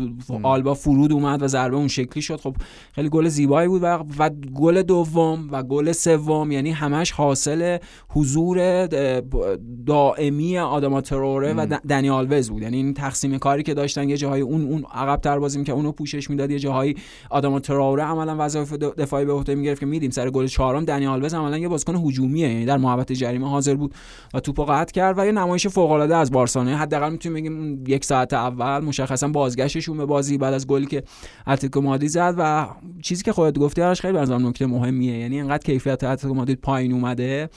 آلبا 0.42 0.74
فرود 0.74 1.12
اومد 1.12 1.42
و 1.42 1.48
ضربه 1.48 1.76
اون 1.76 1.88
شکلی 1.88 2.22
شد. 2.22 2.40
خب 2.40 2.56
خیلی 2.92 3.08
گل 3.08 3.28
زیبایی 3.28 3.68
بود 3.68 3.82
و, 3.82 4.04
و 4.18 4.30
گل 4.54 4.82
دوم 4.82 5.48
و 5.52 5.62
گل 5.62 5.92
سوم 5.92 6.52
یعنی 6.52 6.70
همش 6.70 7.10
حاصل 7.10 7.78
حضور 8.08 8.86
دائمی 9.86 10.58
آداما 10.58 11.00
تراوره 11.00 11.54
و 11.54 11.78
دنی 11.88 12.10
آلوز 12.10 12.50
بود. 12.50 12.62
یعنی 12.62 12.76
این 12.76 12.94
تقسیم 12.94 13.38
کاری 13.38 13.62
که 13.62 13.74
داشتن 13.74 14.08
یه 14.08 14.16
جاهای 14.16 14.40
اون 14.40 14.64
اون 14.64 14.84
عقب 14.94 15.20
تر 15.20 15.38
بازی 15.38 15.64
که 15.64 15.72
اونو 15.72 15.92
پوشش 15.92 16.30
می‌داد 16.30 16.50
یه 16.50 16.58
جاهایی 16.58 16.96
آداما 17.30 17.58
تراوره 17.58 18.02
عملا 18.02 18.36
وظایف 18.38 18.72
دفاعی 18.72 19.24
به 19.24 19.32
عهده 19.32 19.54
می‌گرفت 19.54 19.80
که 19.80 19.86
می‌دیدیم. 19.86 20.10
سر 20.10 20.30
گل 20.30 20.46
چهارم 20.46 20.84
دنی 20.84 21.06
آلوز 21.06 21.34
عملا 21.34 21.58
یه 21.58 21.68
بازیکن 21.68 21.96
هجومیه 21.96 22.48
یعنی 22.48 22.64
در 22.64 22.76
محوطه 22.76 23.14
جریمه 23.14 23.48
حاضر 23.48 23.74
بود 23.74 23.94
و 24.34 24.40
توپو 24.40 24.64
قطع 24.64 24.92
کرد 24.92 25.18
و 25.18 25.26
یه 25.26 25.32
نمایش 25.32 25.65
فوق 25.68 25.90
العاده 25.90 26.16
از 26.16 26.30
بارسلونا. 26.30 26.76
حداقل 26.76 27.12
می‌تونیم 27.12 27.36
بگیم 27.36 27.84
یک 27.86 28.04
ساعت 28.04 28.32
اول 28.34 28.84
مشخصا 28.84 29.28
بازگشتشون 29.28 29.96
به 29.96 30.06
بازی 30.06 30.38
بعد 30.38 30.54
از 30.54 30.66
گلی 30.66 30.86
که 30.86 31.02
اتلتیکو 31.46 31.80
مادرید 31.80 32.10
زد 32.10 32.34
و 32.38 32.68
چیزی 33.02 33.22
که 33.22 33.32
خودت 33.32 33.58
گفتی 33.58 33.82
آرش 33.82 34.00
خیلی 34.00 34.18
از 34.18 34.30
نکته 34.30 34.66
مهمیه. 34.66 35.18
یعنی 35.18 35.40
انقدر 35.40 35.62
کیفیت 35.64 36.04
اتلتیکو 36.04 36.34
مادرید 36.34 36.60
پایین 36.60 36.92
اومده 36.92 37.50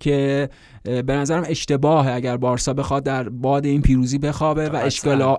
که 0.00 0.48
به 0.86 1.12
نظرم 1.16 1.44
اشتباهه 1.46 2.12
اگر 2.12 2.36
بارسا 2.36 2.74
بخواد 2.74 3.02
در 3.02 3.28
باد 3.28 3.66
این 3.66 3.82
پیروزی 3.82 4.18
بخوابه 4.18 4.68
و 4.68 4.88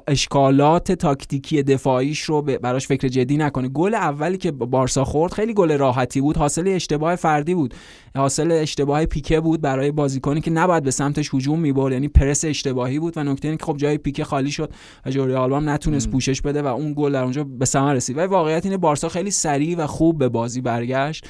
اشکالات 0.08 0.92
تاکتیکی 0.92 1.64
دفاعیش 1.64 2.22
رو 2.22 2.42
براش 2.42 2.88
فکر 2.88 3.08
جدی 3.08 3.38
نکنه. 3.38 3.68
گل 3.68 3.96
اولی 3.96 4.38
که 4.38 4.52
بارسا 4.52 5.04
خورد 5.04 5.34
خیلی 5.34 5.54
گل 5.54 5.78
راحتی 5.78 6.22
بود 6.22 6.38
حاصل 6.38 6.68
اشتباه 6.68 7.16
فردی 7.16 7.56
بود. 7.56 7.74
حاصل 8.18 8.52
اشتباه 8.52 9.06
پیکه 9.06 9.40
بود 9.40 9.62
برای 9.62 9.92
بازیکنی 9.92 10.42
که 10.42 10.52
نباید 10.52 10.84
به 10.84 10.92
سمتش 10.92 11.34
هجوم 11.34 11.60
می‌برد 11.60 11.94
یعنی 11.94 12.08
پرس 12.08 12.46
اشتباهی 12.46 13.00
بود 13.00 13.18
و 13.18 13.24
نکته 13.24 13.48
اینه 13.48 13.58
که 13.58 13.66
خب 13.66 13.78
جای 13.78 13.98
پیکه 13.98 14.24
خالی 14.24 14.52
شد 14.52 14.72
و 15.06 15.10
جوری 15.10 15.34
آلبام 15.34 15.70
نتونست 15.70 16.10
پوشش 16.10 16.42
بده 16.42 16.62
و 16.62 16.68
اون 16.68 16.94
گل 16.98 17.14
در 17.14 17.24
اونجا 17.24 17.44
به 17.44 17.66
ثمر 17.66 17.94
رسید. 17.94 18.18
و 18.18 18.22
واقعیت 18.22 18.66
اینه 18.66 18.78
بارسا 18.78 19.10
خیلی 19.10 19.32
سریع 19.32 19.78
و 19.78 19.88
خوب 19.88 20.18
به 20.18 20.30
بازی 20.30 20.62
برگشت 20.62 21.28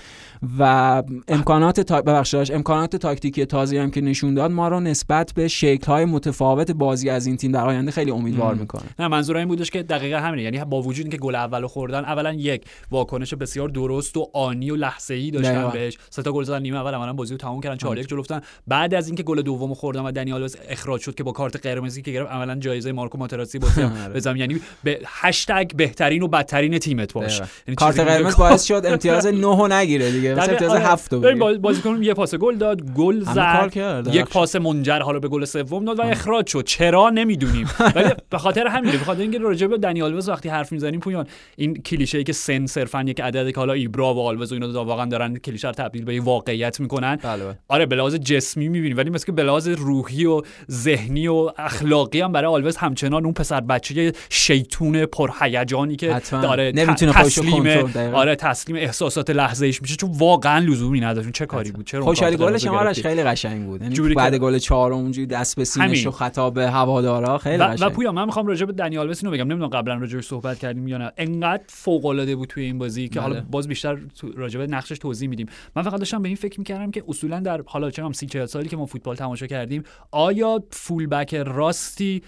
و 0.60 1.04
امکانات 1.28 1.80
تا... 1.80 2.02
ببخشید 2.02 2.52
امکانات 2.52 2.96
تاکتیکی 2.96 3.46
تازی 3.46 3.78
هم 3.78 3.92
که 3.92 4.02
نشون 4.08 4.34
داد 4.34 4.52
ما 4.52 4.68
رو 4.68 4.80
نسبت 4.80 5.34
به 5.36 5.50
های 5.88 6.06
متفاوت 6.06 6.72
بازی 6.72 7.10
از 7.10 7.26
این 7.26 7.38
تیم 7.38 7.52
در 7.52 7.66
آینده 7.66 7.92
خیلی 7.92 8.12
امیدوار 8.12 8.56
می‌کنه. 8.56 8.84
نه 9.00 9.08
منظور 9.08 9.38
این 9.38 9.48
بودش 9.48 9.72
که 9.72 9.84
دقیقا 9.84 10.18
همینه. 10.18 10.44
یعنی 10.44 10.66
با 10.66 10.82
وجود 10.82 11.06
اینکه 11.06 11.18
گل 11.18 11.36
اولو 11.36 11.68
خوردن 11.68 12.06
اولا 12.06 12.34
یک 12.34 12.66
واکنش 12.92 13.34
بسیار 13.34 13.70
درست 13.70 14.18
و 14.18 14.30
آنی 14.34 14.72
و 14.72 14.76
لحظه‌ای 14.76 15.32
داشتن 15.32 15.70
بهش. 15.70 15.98
سه 16.10 16.22
تا 16.22 16.32
گل 16.32 16.44
زدن 16.44 16.62
نیمه 16.62 16.78
اول 16.78 16.94
عملا 16.94 17.14
بازی 17.14 17.34
رو 17.34 17.38
تموم 17.38 17.62
کردن 17.62 17.78
4 17.78 17.98
1 17.98 18.08
جلو 18.08 18.24
بعد 18.68 18.94
از 18.94 19.08
اینکه 19.08 19.24
گل 19.24 19.42
دومو 19.42 19.74
خوردن 19.74 20.02
و 20.02 20.12
دنی 20.12 20.34
آلوز 20.34 20.58
اخراج 20.70 21.02
شد 21.02 21.16
که 21.16 21.24
با 21.24 21.32
کارت 21.32 21.66
قرمزی 21.66 22.02
که 22.02 22.12
گرفت 22.12 22.32
عملا 22.32 22.56
جایزه 22.56 22.92
مارکو 22.92 23.18
ماتراسی 23.18 23.60
بازی 23.60 23.82
آره. 24.06 24.14
بزنم 24.14 24.36
یعنی 24.36 24.60
به 24.84 25.00
هشتگ 25.06 25.72
بهترین 25.76 26.24
و 26.24 26.28
بدترین 26.28 26.78
تیمت 26.80 27.14
باش. 27.14 27.40
یعنی 27.40 27.76
کارت 27.76 28.00
قرمز 28.00 28.38
باعث 28.38 28.64
شد 28.64 28.84
امتیاز 28.92 29.26
9 29.26 29.76
نگیره 29.76 30.12
دیگه. 30.12 30.30
امتیاز 30.30 30.72
7 30.72 31.14
آره. 31.14 31.58
بازیکن 31.58 32.04
یه 32.04 32.14
پاس 32.14 32.36
گل 32.36 32.56
داد 32.56 32.82
گل 32.82 33.24
زد. 33.24 33.97
یک 34.14 34.26
پاس 34.26 34.56
منجر 34.56 35.00
حالا 35.00 35.20
به 35.20 35.28
گل 35.28 35.46
سوم 35.46 35.86
داد 35.86 36.00
و 36.00 36.02
اخراج 36.02 36.48
شد. 36.48 36.64
چرا 36.64 37.10
نمی‌دونیم. 37.10 37.68
ولی 37.96 38.10
به 38.30 38.38
خاطر 38.38 38.68
همین 38.68 38.92
به 38.92 38.98
خاطر 38.98 39.22
اینکه 39.22 39.38
راجع 39.38 39.68
به 39.68 39.78
دنی 39.78 40.02
آلوز 40.02 40.30
وقتی 40.30 40.50
حرف 40.50 40.72
می‌زنیم 40.72 41.00
پویان 41.00 41.28
این 41.56 41.76
کلیشه 41.76 42.18
ای 42.18 42.24
که 42.24 42.34
سن 42.34 42.66
صرفا 42.66 43.04
یک 43.04 43.22
عدد 43.22 43.52
که 43.52 43.58
حالا 43.58 43.74
ایبرا 43.74 44.14
و 44.14 44.20
آلوز 44.20 44.52
و 44.52 44.56
اینا 44.56 44.84
واقعا 44.84 45.06
دارن 45.06 45.38
کلیشه 45.38 45.68
رو 45.68 45.74
تبدیل 45.74 46.06
به 46.06 46.20
واقعیت 46.20 46.80
می‌کنن. 46.80 47.16
بله, 47.24 47.44
بله. 47.44 47.58
آره 47.68 47.86
به 47.86 47.96
لحاظ 47.96 48.16
جسمی 48.16 48.70
می‌بینیم. 48.70 48.98
ولی 48.98 49.10
مثل 49.10 49.26
اینکه 49.26 49.32
به 49.32 49.44
لحاظ 49.44 49.68
روحی 49.68 50.26
و 50.26 50.42
ذهنی 50.72 51.28
و 51.28 51.52
اخلاقی 51.58 52.22
هم 52.22 52.32
برای 52.32 52.54
آلوز 52.54 52.78
همچنان 52.78 53.24
اون 53.24 53.34
پسر 53.34 53.62
بچه 53.62 54.14
شیطون 54.30 55.06
پرهیجانی 55.06 55.96
که 55.96 56.22
داره 56.32 56.72
نمی‌تونه 56.76 57.14
تسلیم 57.14 57.68
آره 58.14 58.36
تسلیم 58.36 58.78
احساسات 58.78 59.30
لحظه 59.30 59.66
ایش 59.66 59.82
میشه. 59.82 59.96
چون 59.96 60.12
واقعا 60.14 60.60
لزومی 60.60 61.00
نداشت. 61.00 61.32
چه 61.32 61.46
کاری 61.46 61.72
بود؟ 61.72 61.86
چرا 61.86 62.04
خوشحالی 62.04 62.38
گلش 62.38 63.02
خیلی 63.02 63.24
قشنگ 63.24 63.66
بود. 63.66 63.84
یعنی 63.92 64.14
بعد 64.14 64.36
گل 64.36 64.58
چهارم 64.58 64.96
اونجوری 64.96 65.28
دست 65.28 65.56
به 65.56 65.64
سینه 65.64 66.08
و 66.08 66.12
خطاب 66.12 66.58
هوادارا 66.58 67.38
خیلی 67.38 67.58
و, 67.58 67.76
و 67.86 67.90
پویا 67.90 68.12
من 68.12 68.26
می‌خوام 68.26 68.48
راجع 68.48 68.66
به 68.66 68.74
دنیال 68.74 69.16
اینو 69.22 69.32
بگم. 69.32 69.48
نمی‌دونم 69.48 69.70
قبلا 69.70 69.96
راجع 69.96 70.22
صحبت 70.22 70.60
کردیم 70.60 70.88
یا 70.88 70.98
نه. 70.98 71.12
انقدر 71.18 71.64
فوق 71.68 72.06
العاده 72.06 72.36
بود 72.36 72.50
توی 72.50 72.64
این 72.64 72.78
بازی 72.78 73.10
که 73.10 73.20
حالا 73.20 73.34
بله. 73.34 73.46
باز 73.52 73.68
بیشتر 73.68 73.98
راجع 74.36 74.60
به 74.60 74.68
نقشش 74.68 74.98
توضیح 74.98 75.30
میدیم. 75.30 75.48
من 75.76 75.84
فقط 75.84 76.00
داشتم 76.00 76.22
به 76.22 76.28
این 76.28 76.38
فکر 76.38 76.60
می‌کردم 76.60 76.92
که 76.92 77.04
اصولا 77.08 77.40
در 77.40 77.62
حالا 77.66 77.92
چه 77.92 78.04
هم 78.04 78.12
30 78.12 78.26
40 78.26 78.46
سالی 78.46 78.70
که 78.70 78.78
ما 78.78 78.86
فوتبال 78.86 79.16
تماشا 79.16 79.48
کردیم 79.48 79.84
آیا 80.12 80.64
فول 80.72 81.08
بک 81.08 81.36
راستی 81.36 82.22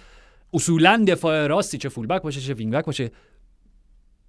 اصولا 0.53 1.05
دفاع 1.07 1.47
راستی 1.47 1.77
چه 1.77 1.89
فول 1.89 2.07
بک 2.07 2.21
باشه 2.21 2.41
چه 2.41 2.53
وینگ 2.53 2.73
بک 2.73 2.85
باشه 2.85 3.11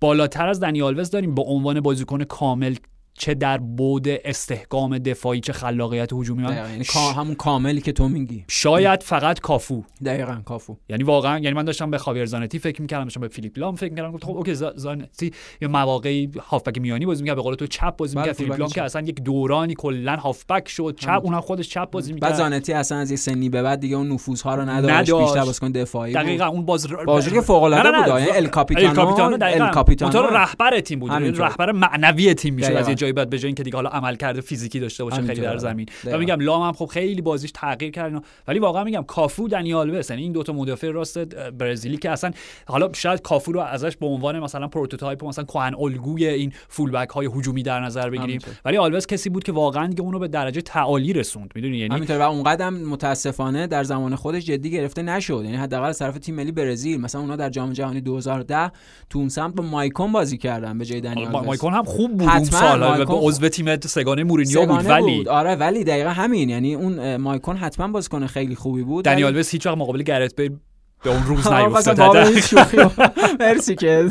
بالاتر 0.01 0.49
از 0.49 0.61
دنی 0.61 0.82
آلوز 0.82 1.11
داریم 1.11 1.35
به 1.35 1.43
عنوان 1.43 1.81
بازیکن 1.81 2.25
کامل 2.25 2.75
چه 3.15 3.35
در 3.35 3.59
بود 3.59 4.09
استحکام 4.09 4.99
دفاعی 4.99 5.41
چه 5.41 5.53
خلاقیت 5.53 6.13
هجومی. 6.13 6.43
من 6.43 6.57
یعنی 6.57 6.85
همون 7.17 7.35
کاملی 7.35 7.81
که 7.81 7.93
تو 7.93 8.09
میگی. 8.09 8.45
شاید 8.49 9.03
فقط 9.03 9.41
کافو. 9.41 9.83
دقیقا 10.05 10.41
کافو. 10.45 10.77
یعنی 10.89 11.03
واقعا 11.03 11.39
یعنی 11.39 11.57
من 11.57 11.65
داشتم 11.65 11.91
به 11.91 11.99
خاویر 11.99 12.27
زانتی 12.27 12.59
فکر 12.59 12.83
می‌کردم 12.83 13.05
داشتم 13.05 13.21
به 13.21 13.29
فیلیپ 13.29 13.59
لام 13.59 13.75
فکر 13.77 13.91
می‌کردم. 13.91 14.19
خب 14.19 14.37
اوکی 14.37 14.55
زانتی 14.55 15.33
یه 15.63 15.69
مواقعی 15.69 16.31
هافبک 16.49 16.79
میانی 16.79 17.07
بازی 17.07 17.23
می‌کرد 17.23 17.37
به 17.37 17.43
قول 17.43 17.55
تو 17.55 17.67
چپ 17.67 17.97
بازی 17.97 18.17
می‌کرد. 18.17 18.37
بله، 18.37 18.47
فیلیپ 18.47 18.61
لام 18.61 18.69
که 18.69 18.83
اصلا 18.83 19.03
یک 19.03 19.23
دورانی 19.23 19.75
کلا 19.75 20.17
هافبک 20.17 20.69
شد. 20.69 20.95
چپ 20.99 21.21
اونها 21.23 21.41
خودش 21.41 21.69
چپ 21.69 21.91
بازی 21.91 22.13
می‌کرد. 22.13 22.31
بعد 22.31 22.39
زانتی 22.39 22.73
اصلا 22.73 22.99
از 22.99 23.11
یه 23.11 23.17
سنی 23.17 23.49
به 23.49 23.63
بعد 23.63 23.81
دیگه 23.81 23.97
اون 23.97 24.13
نفوذها 24.13 24.55
رو 24.55 24.63
نداشت 24.63 25.13
بیشتر 25.13 25.45
بازیکن 25.45 25.73
دفاعی 25.73 26.13
دقیقاً 26.13 26.47
اون 26.47 26.65
باز 26.65 26.87
بازی 27.07 27.31
که 27.31 27.41
فوق 27.41 27.63
العاده 27.63 27.91
بود 27.99 28.21
یعنی 28.21 28.31
ال 28.31 28.47
کاپیتانو 28.47 29.39
ال 29.43 29.71
کاپیتانو 29.71 30.27
رهبر 30.27 30.81
تیم 30.81 30.99
بود 30.99 31.11
یعنی 31.11 31.31
رهبر 31.31 31.73
معنوی 31.73 32.35
تیم 32.35 32.55
میشه 32.55 33.00
جایی 33.01 33.13
بعد 33.13 33.31
به 33.31 33.39
جای 33.39 33.47
اینکه 33.47 33.63
دیگه 33.63 33.77
حالا 33.77 33.91
عملکرد 33.91 34.41
فیزیکی 34.41 34.81
داشته 34.81 35.05
باشه 35.05 35.23
خیلی 35.23 35.41
در 35.41 35.49
آره. 35.49 35.59
زمین. 35.59 35.87
و 36.05 36.19
میگم 36.19 36.41
لام 36.41 36.63
هم 36.63 36.73
خب 36.73 36.87
خیلی 36.87 37.23
بازیش 37.23 37.51
تغییر 37.55 37.91
کرد. 37.91 38.25
ولی 38.49 38.59
واقعا 38.59 38.85
میگم 38.85 39.03
کافو 39.03 39.49
دنی 39.49 39.75
آلوس 39.75 40.11
یعنی 40.11 40.23
این 40.23 40.33
دوتا 40.33 40.53
مدافع 40.53 40.91
راست 40.91 41.19
برزیلی 41.35 41.97
که 41.97 42.11
اصلا 42.11 42.31
حالا 42.67 42.93
شاید 42.93 43.23
کافو 43.23 43.53
رو 43.53 43.61
ازش 43.61 43.97
به 43.97 44.07
عنوان 44.07 44.41
مثلا 44.41 44.69
prototype 44.69 45.25
مثلا 45.25 45.45
کهن 45.45 45.75
الگوی 45.75 46.27
این 46.27 46.53
full 46.69 46.91
back 46.91 47.09
های 47.09 47.27
هجومی 47.35 47.63
در 47.63 47.81
نظر 47.81 48.11
بگیریم. 48.11 48.41
ولی 48.65 48.77
آلوس 48.77 49.07
کسی 49.07 49.31
بود 49.31 49.45
که 49.45 49.53
واقعا 49.53 49.87
دیگه 49.87 50.01
اونو 50.01 50.19
به 50.19 50.29
درجه 50.29 50.61
تعالی 50.61 51.13
رسوند 51.13 51.53
می‌دونی 51.55 51.79
یعنی 51.79 51.95
همینطور 51.95 52.19
و 52.19 52.23
اونقدر 52.23 52.71
متاسفانه 52.71 53.67
در 53.67 53.85
زمان 53.85 54.15
خودش 54.15 54.45
جدی 54.45 54.71
گرفته 54.71 55.03
نشد 55.03 55.43
یعنی 55.45 55.57
حداقل 55.57 55.89
از 55.89 55.99
طرف 55.99 56.19
تیم 56.19 56.35
ملی 56.35 56.53
برزیل 56.53 57.01
مثلا 57.01 57.21
اونا 57.21 57.37
در 57.37 57.51
جام 57.51 57.73
جهانی 57.73 58.01
2010 58.01 58.73
تو 59.11 59.19
اون 59.19 59.29
سمت 59.29 59.55
با 59.55 59.65
مایکون 59.65 60.13
بازی 60.13 60.39
کردن 60.39 60.79
به 60.79 60.85
جای 60.85 61.01
دنی 61.01 61.35
آلوز. 61.35 61.47
مایکون 61.47 61.73
هم 61.73 61.85
خوب 61.85 62.17
بود 62.17 62.29
اون 62.29 62.45
سال 62.45 62.83
مایکون 62.97 63.15
به 63.15 63.21
خوب. 63.21 63.29
عضو 63.29 63.49
تیم 63.49 63.81
سه‌گانه 63.81 64.25
مورینیو 64.25 64.67
بود 64.67 64.87
ولی 64.89 65.17
بود. 65.17 65.29
آره 65.29 65.55
ولی 65.57 65.85
دقیقا 65.85 66.11
همین. 66.11 66.49
یعنی 66.49 66.75
اون 66.75 67.17
مایکون 67.17 67.57
حتما 67.57 67.89
بازیکن 67.89 68.27
خیلی 68.27 68.55
خوبی 68.55 68.83
بود 68.83 69.05
دنی 69.05 69.23
ولی- 69.23 69.43
هیچ 69.51 69.67
وقت 69.67 69.79
مقابل 69.79 70.03
گرت 70.03 70.37
بیل 70.37 70.57
به 71.05 71.11
اون 71.11 71.23
روز 71.27 71.47
نیفتاد. 71.53 72.17
مرسی 73.41 73.75
که. 73.75 74.09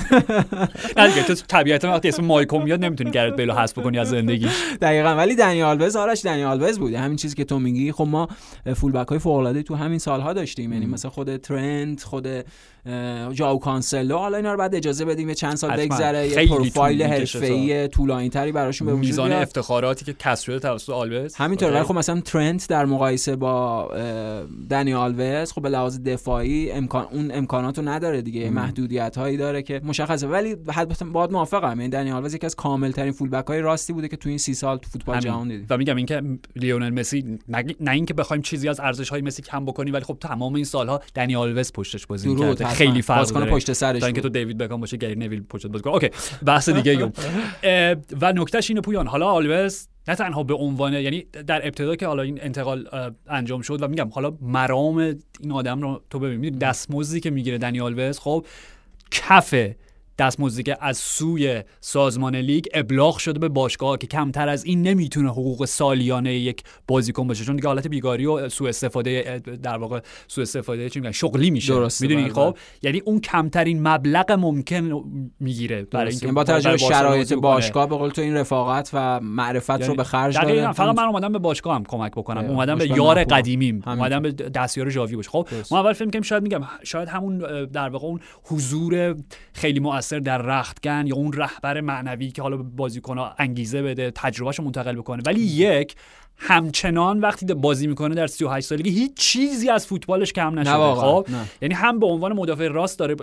نه 0.97 1.07
دیگه 1.09 1.23
تو 1.27 1.33
طبیعتا 1.47 1.87
وقتی 1.91 2.07
اسم 2.07 2.25
مایکون 2.25 2.61
میاد 2.63 2.85
نمی‌تونی 2.85 3.11
گرت 3.11 3.35
بیل 3.35 3.49
رو 3.49 3.55
حذف 3.55 3.73
کنی 3.79 3.99
از 3.99 4.09
زندگی 4.09 4.47
دقیقا 4.81 5.09
ولی 5.09 5.35
دنی 5.35 5.61
آلوز 5.63 5.95
آرش 5.95 6.25
دنی 6.25 6.43
آلوز 6.43 6.79
بود 6.79 6.93
همین 6.93 7.17
چیزی 7.17 7.35
که 7.35 7.43
تو 7.43 7.59
میگی 7.59 7.91
خب 7.91 8.07
ما 8.11 8.27
full 8.75 8.91
back 8.91 9.07
های 9.07 9.19
فوق 9.19 9.35
العاده 9.35 9.63
تو 9.63 9.75
همین 9.75 9.99
سالها 9.99 10.33
داشتیم. 10.33 10.73
یعنی 10.73 10.85
مثلا 10.85 11.11
خود 11.11 11.37
ترنت 11.37 12.03
خود 12.03 12.27
ژوائو 13.33 13.59
کانسلو 13.59 14.17
حالا 14.17 14.37
اینا 14.37 14.51
رو 14.51 14.57
بعد 14.57 14.75
اجازه 14.75 15.05
بدیم 15.05 15.29
یه 15.29 15.35
چند 15.35 15.55
سال. 15.55 15.77
بگذره 15.77 16.27
یه 16.27 16.47
پروفایل 16.47 17.03
حرفه‌ای 17.03 17.87
طولانی 17.87 18.29
تری 18.29 18.51
براشون 18.51 18.87
به 18.87 18.93
وجود 18.93 19.05
میاد. 19.05 19.31
افتخاراتی 19.31 20.05
که 20.05 20.35
شده 20.35 20.59
توسط 20.59 20.89
آلوز 20.89 21.35
همینطور. 21.35 21.71
ولی 21.71 21.83
خب 21.83 21.95
مثلا 21.95 22.21
ترنت 22.21 22.67
در 22.67 22.85
مقایسه 22.85 23.35
با 23.35 23.87
دنی 24.69 24.93
آلوز 24.93 25.51
خب 25.51 25.61
به 25.61 25.69
لحاظ 25.69 25.99
دفاعی 25.99 26.71
امکان 26.71 27.07
اون 27.11 27.31
امکانات 27.33 27.77
رو 27.79 27.87
نداره 27.87 28.21
دیگه 28.21 28.49
محدودیت 28.49 29.17
هایی 29.17 29.37
داره 29.37 29.61
که 29.61 29.81
مشخصه 29.83 30.27
ولی 30.27 30.55
حد 30.67 31.11
باید 31.11 31.31
موافقم 31.31 31.79
یعنی 31.79 31.89
دنی 31.89 32.11
آلوز 32.11 32.33
یکی 32.33 32.45
از 32.45 32.55
کامل 32.55 32.91
ترین 32.91 33.13
های 33.47 33.61
راستی 33.61 33.93
بوده 33.93 34.07
که 34.07 34.17
تو 34.17 34.29
این 34.29 34.37
سی 34.37 34.53
سال 34.53 34.77
تو 34.77 34.89
فوتبال. 34.89 35.19
جهان 35.19 35.47
دیدیم 35.47 35.67
و 35.69 35.77
میگم 35.77 35.95
اینکه 35.95 36.21
لیونل 36.55 36.89
مسی 36.89 37.39
نه 37.79 37.91
اینکه 37.91 38.13
بخوایم 38.13 38.41
چیزی 38.41 38.69
از 38.69 38.79
ارزش 38.79 39.09
های 39.09 39.21
مسی 39.21 39.41
کم 39.41 39.65
بکنیم 39.65 39.93
ولی 39.93 40.03
خب 40.03 40.17
تمام 40.21 40.55
این 40.55 40.65
سالها 40.65 41.01
دنی 41.15 41.35
آلوز 41.35 41.73
پشتش 41.73 42.05
بازی 42.05 42.35
کرده. 42.35 42.68
خیلی 42.73 43.01
فرق 43.01 43.17
بازیکن 43.17 43.45
پشت 43.45 43.73
سرش 43.73 43.99
تا 43.99 44.05
اینکه. 44.05 44.21
تو 44.21 44.29
دیوید 44.29 44.57
بکام 44.57 44.81
باشه 44.81 44.97
گری 44.97 45.15
نویل 45.15 45.43
پشت 45.43 45.67
بازی 45.67 45.83
کنه. 45.83 45.93
اوکی 45.93 46.09
بحث 46.45 46.69
دیگه‌ایه 46.69 47.11
و 48.21 48.33
نکتهش 48.33 48.69
اینه 48.69 48.81
پویان. 48.81 49.07
حالا 49.07 49.27
آلوز 49.27 49.87
نه 50.07 50.15
تنها 50.15 50.43
به 50.43 50.53
عنوان 50.53 50.93
یعنی 50.93 51.25
در 51.47 51.67
ابتدا 51.67 51.95
که 51.95 52.07
حالا 52.07 52.23
این 52.23 52.39
انتقال 52.41 52.87
انجام 53.27 53.61
شد 53.61 53.81
و 53.81 53.87
میگم 53.87 54.09
حالا 54.09 54.33
مرام 54.41 54.97
این 55.39 55.51
آدم 55.51 55.81
رو 55.81 56.01
تو 56.09 56.19
ببین 56.19 56.39
می‌دونی 56.39 56.59
دستمزدی 56.59 57.19
که 57.19 57.29
می‌گیره 57.29 57.57
دنی 57.57 57.81
آلوز 57.81 58.19
خب 58.19 58.45
کف 59.11 59.55
دستمزدی 60.19 60.63
که 60.63 60.77
از 60.81 60.97
سوی 60.97 61.63
سازمان 61.81 62.35
لیگ 62.35 62.65
ابلاغ 62.73 63.17
شده 63.17 63.39
به 63.39 63.49
باشگاه 63.49 63.97
که 63.97 64.07
کمتر 64.07 64.49
از 64.49 64.65
این 64.65 64.81
نمی‌تونه 64.81 65.29
حقوق 65.29 65.65
سالیانه 65.65 66.33
یک 66.33 66.63
بازیکن 66.87 67.27
باشه 67.27 67.45
چون 67.45 67.55
دیگه 67.55 67.67
حالت 67.67 67.87
بیگاری 67.87 68.25
و 68.25 68.49
سوء 68.49 68.69
استفاده 68.69 69.41
در 69.63 69.77
واقع 69.77 69.99
سوء 70.27 70.41
استفاده 70.41 70.89
چی 70.89 70.99
میگن 70.99 71.11
شغلی 71.11 71.51
میشه 71.51 71.73
می‌دونی 72.01 72.23
بله، 72.23 72.33
خب 72.33 72.57
یعنی 72.81 72.99
اون 72.99 73.19
کمترین 73.19 73.87
مبلغ 73.87 74.31
ممکن 74.31 75.03
می‌گیره 75.39 75.83
برای. 75.83 76.09
اینکه 76.09 76.25
یعنی 76.25 76.35
با 76.35 76.43
توجه 76.43 76.71
به 76.71 76.77
شرایط. 76.77 77.33
باشگاه 77.33 77.89
به 77.89 77.97
قول 77.97 78.09
تو 78.09 78.21
این 78.21 78.35
رفاقت 78.35 78.89
و 78.93 79.19
معرفت 79.19 79.71
رو 79.71 79.81
یعنی 79.81 79.95
به 79.95 80.03
خرج. 80.03 80.37
داده 80.37 80.71
فقط 80.71 80.97
من 80.97 81.03
اومدم 81.03 81.31
به 81.31 81.39
باشگاه 81.39 81.75
هم 81.75 81.83
کمک 81.83 82.11
بکنم. 82.11 82.45
اومدم 82.45 82.77
به 82.77 82.87
یار. 82.87 83.23
قدیمیم. 83.23 83.83
اومدم 83.87 84.21
به 84.21 84.31
دستیار 84.31 84.89
ژاوی 84.89 85.15
باشه 85.15 85.29
خب. 85.29 85.47
ما 85.71 85.79
اول 85.79 85.93
فکر 85.93 86.09
کنیم 86.09 86.21
شاید 86.21 86.43
میگم 86.43 86.61
شاید 86.83 87.07
همون 87.07 87.65
در 87.65 87.89
واقع 87.89 88.07
اون 88.07 88.19
حضور 88.43 89.15
خیلی 89.53 89.79
مؤثر 89.79 90.08
در 90.13 90.37
رختکن 90.37 91.07
یا 91.07 91.15
اون 91.15 91.33
رهبر 91.33 91.81
معنوی 91.81 92.31
که 92.31 92.41
حالا 92.41 92.57
به 92.57 92.63
بازیکن‌ها 92.63 93.35
انگیزه 93.37 93.81
بده 93.81 94.11
تجربهشو 94.15 94.63
منتقل 94.63 94.95
بکنه 94.95 95.23
ولی 95.25 95.39
یک 95.41 95.95
همچنان 96.41 97.19
وقتی 97.19 97.45
بازی 97.45 97.87
می‌کنه 97.87 98.15
در 98.15 98.27
38 98.27 98.67
سالگی 98.67 98.89
هیچ 98.89 99.13
چیزی 99.17 99.69
از 99.69 99.87
فوتبالش 99.87 100.33
کم 100.33 100.59
نشده. 100.59 100.71
خب 101.01 101.25
نه. 101.29 101.45
یعنی 101.61 101.73
هم 101.73 101.99
به 101.99 102.05
عنوان 102.05 102.33
مدافع 102.33 102.67
راست 102.67 102.99
داره 102.99 103.15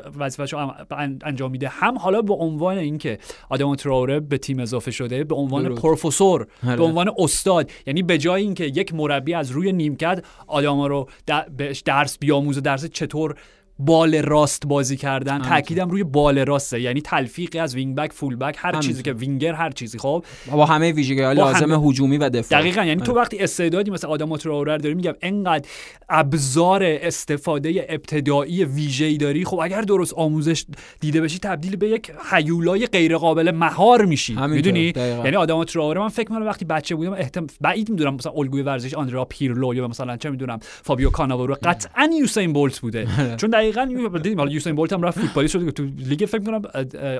ان- 0.90 1.18
انجام 1.24 1.50
میده 1.50 1.68
هم 1.68 1.98
حالا 1.98 2.22
به 2.22 2.34
عنوان 2.34 2.78
اینکه 2.78 3.18
آداما 3.50 3.74
تراوره 3.74 4.20
به 4.20 4.38
تیم 4.38 4.58
اضافه 4.60 4.90
شده 4.90 5.24
به 5.24 5.34
عنوان 5.34 5.62
درست. 5.62 5.82
پروفسور 5.82 6.46
آره. 6.66 6.76
به 6.76 6.82
عنوان 6.84 7.10
استاد 7.18 7.70
یعنی 7.86 8.02
به 8.02 8.18
جای 8.18 8.42
اینکه 8.42 8.64
یک 8.64 8.94
مربی 8.94 9.34
از 9.34 9.50
روی 9.50 9.72
نیمکت 9.72 10.24
آداما 10.46 10.86
رو 10.86 11.08
بهش 11.56 11.80
درس 11.80 12.18
بیاموزه 12.18 12.60
درس 12.60 12.84
چطور 12.84 13.34
بال 13.78 14.14
راست 14.14 14.66
بازی 14.66 14.96
کردن. 14.96 15.32
همینطور. 15.32 15.56
تاکیدم 15.56 15.90
روی 15.90 16.04
بال 16.04 16.38
راسته. 16.38 16.80
یعنی 16.80 17.00
تلفیقی 17.00 17.58
از 17.58 17.74
wing 17.74 17.96
back 17.96 18.12
full 18.12 18.36
back 18.36 18.56
هر 18.58 18.80
چیزی. 18.80 19.02
که 19.02 19.12
وینگر 19.12 19.52
هر 19.52 19.70
چیزی. 19.70 19.98
خب؟ 19.98 20.24
با 20.52 20.66
همه 20.66 20.92
ویژگی 20.92 21.20
های 21.20 21.36
لازم 21.36 21.72
همه- 21.72 21.88
هجومی 21.88 22.18
و 22.18 22.28
دفاعی 22.28 22.62
دقیقا. 22.62 22.84
یعنی 22.84 23.00
تو 23.00 23.12
آره. 23.12 23.20
وقتی 23.20 23.38
استعدادی 23.38 23.90
مثل 23.90 24.06
آدم 24.06 24.36
تراوره 24.36 24.78
داری 24.78 24.94
میگم 24.94 25.12
انقدر 25.22 25.68
ابزار 26.08 26.82
استفاده 26.84 27.86
ابتدایی 27.88 28.64
ویژه‌ای 28.64 29.16
داری 29.16 29.44
خب 29.44 29.58
اگر 29.58 29.80
درست 29.80 30.14
آموزش 30.14 30.64
دیده 31.00 31.20
بشی 31.20 31.38
تبدیل 31.38 31.76
به 31.76 31.88
یک 31.88 32.12
حیولای 32.30 32.86
غیر 32.86 33.16
قابل 33.16 33.50
مهار 33.50 34.04
میشی. 34.04 34.34
می‌دونی. 34.34 34.92
یعنی 34.96 35.36
آدم 35.36 35.64
تراوره 35.64 36.00
من 36.00 36.08
فکر 36.08 36.32
می‌کنم 36.32 36.46
وقتی 36.46 36.64
بچه 36.64 36.94
بودم 36.94 37.12
احتم... 37.12 37.46
بعید 37.60 37.90
می‌دونم 37.90 38.14
مثلا 38.14 38.32
الگوی 38.32 38.62
ورزش 38.62 38.94
آندرا 38.94 39.24
پیرلو 39.24 39.74
یا 39.74 39.88
مثلا 39.88 40.16
چه 40.16 40.30
می‌دونم 40.30 40.58
فابیو 40.62 41.10
کاناوارو 41.10 41.56
قطعا 41.62 42.10
یوسین 42.20 42.52
بولت 42.52 42.80
بوده. 42.80 43.08
آره. 43.18 43.36
چون 43.36 43.50
دقیقاً 43.70 43.88
یو- 43.92 44.08
دیدیم 44.18 44.38
حالا 44.38 44.50
یوسین 44.50 44.74
بولت 44.74 44.92
هم 44.92 45.02
رفت 45.02 45.18
فوتبالیست 45.20 45.52
شد 45.52 45.70
تو 45.70 45.84
لیگ 45.98 46.24
فکر 46.26 46.42
کنم 46.42 46.62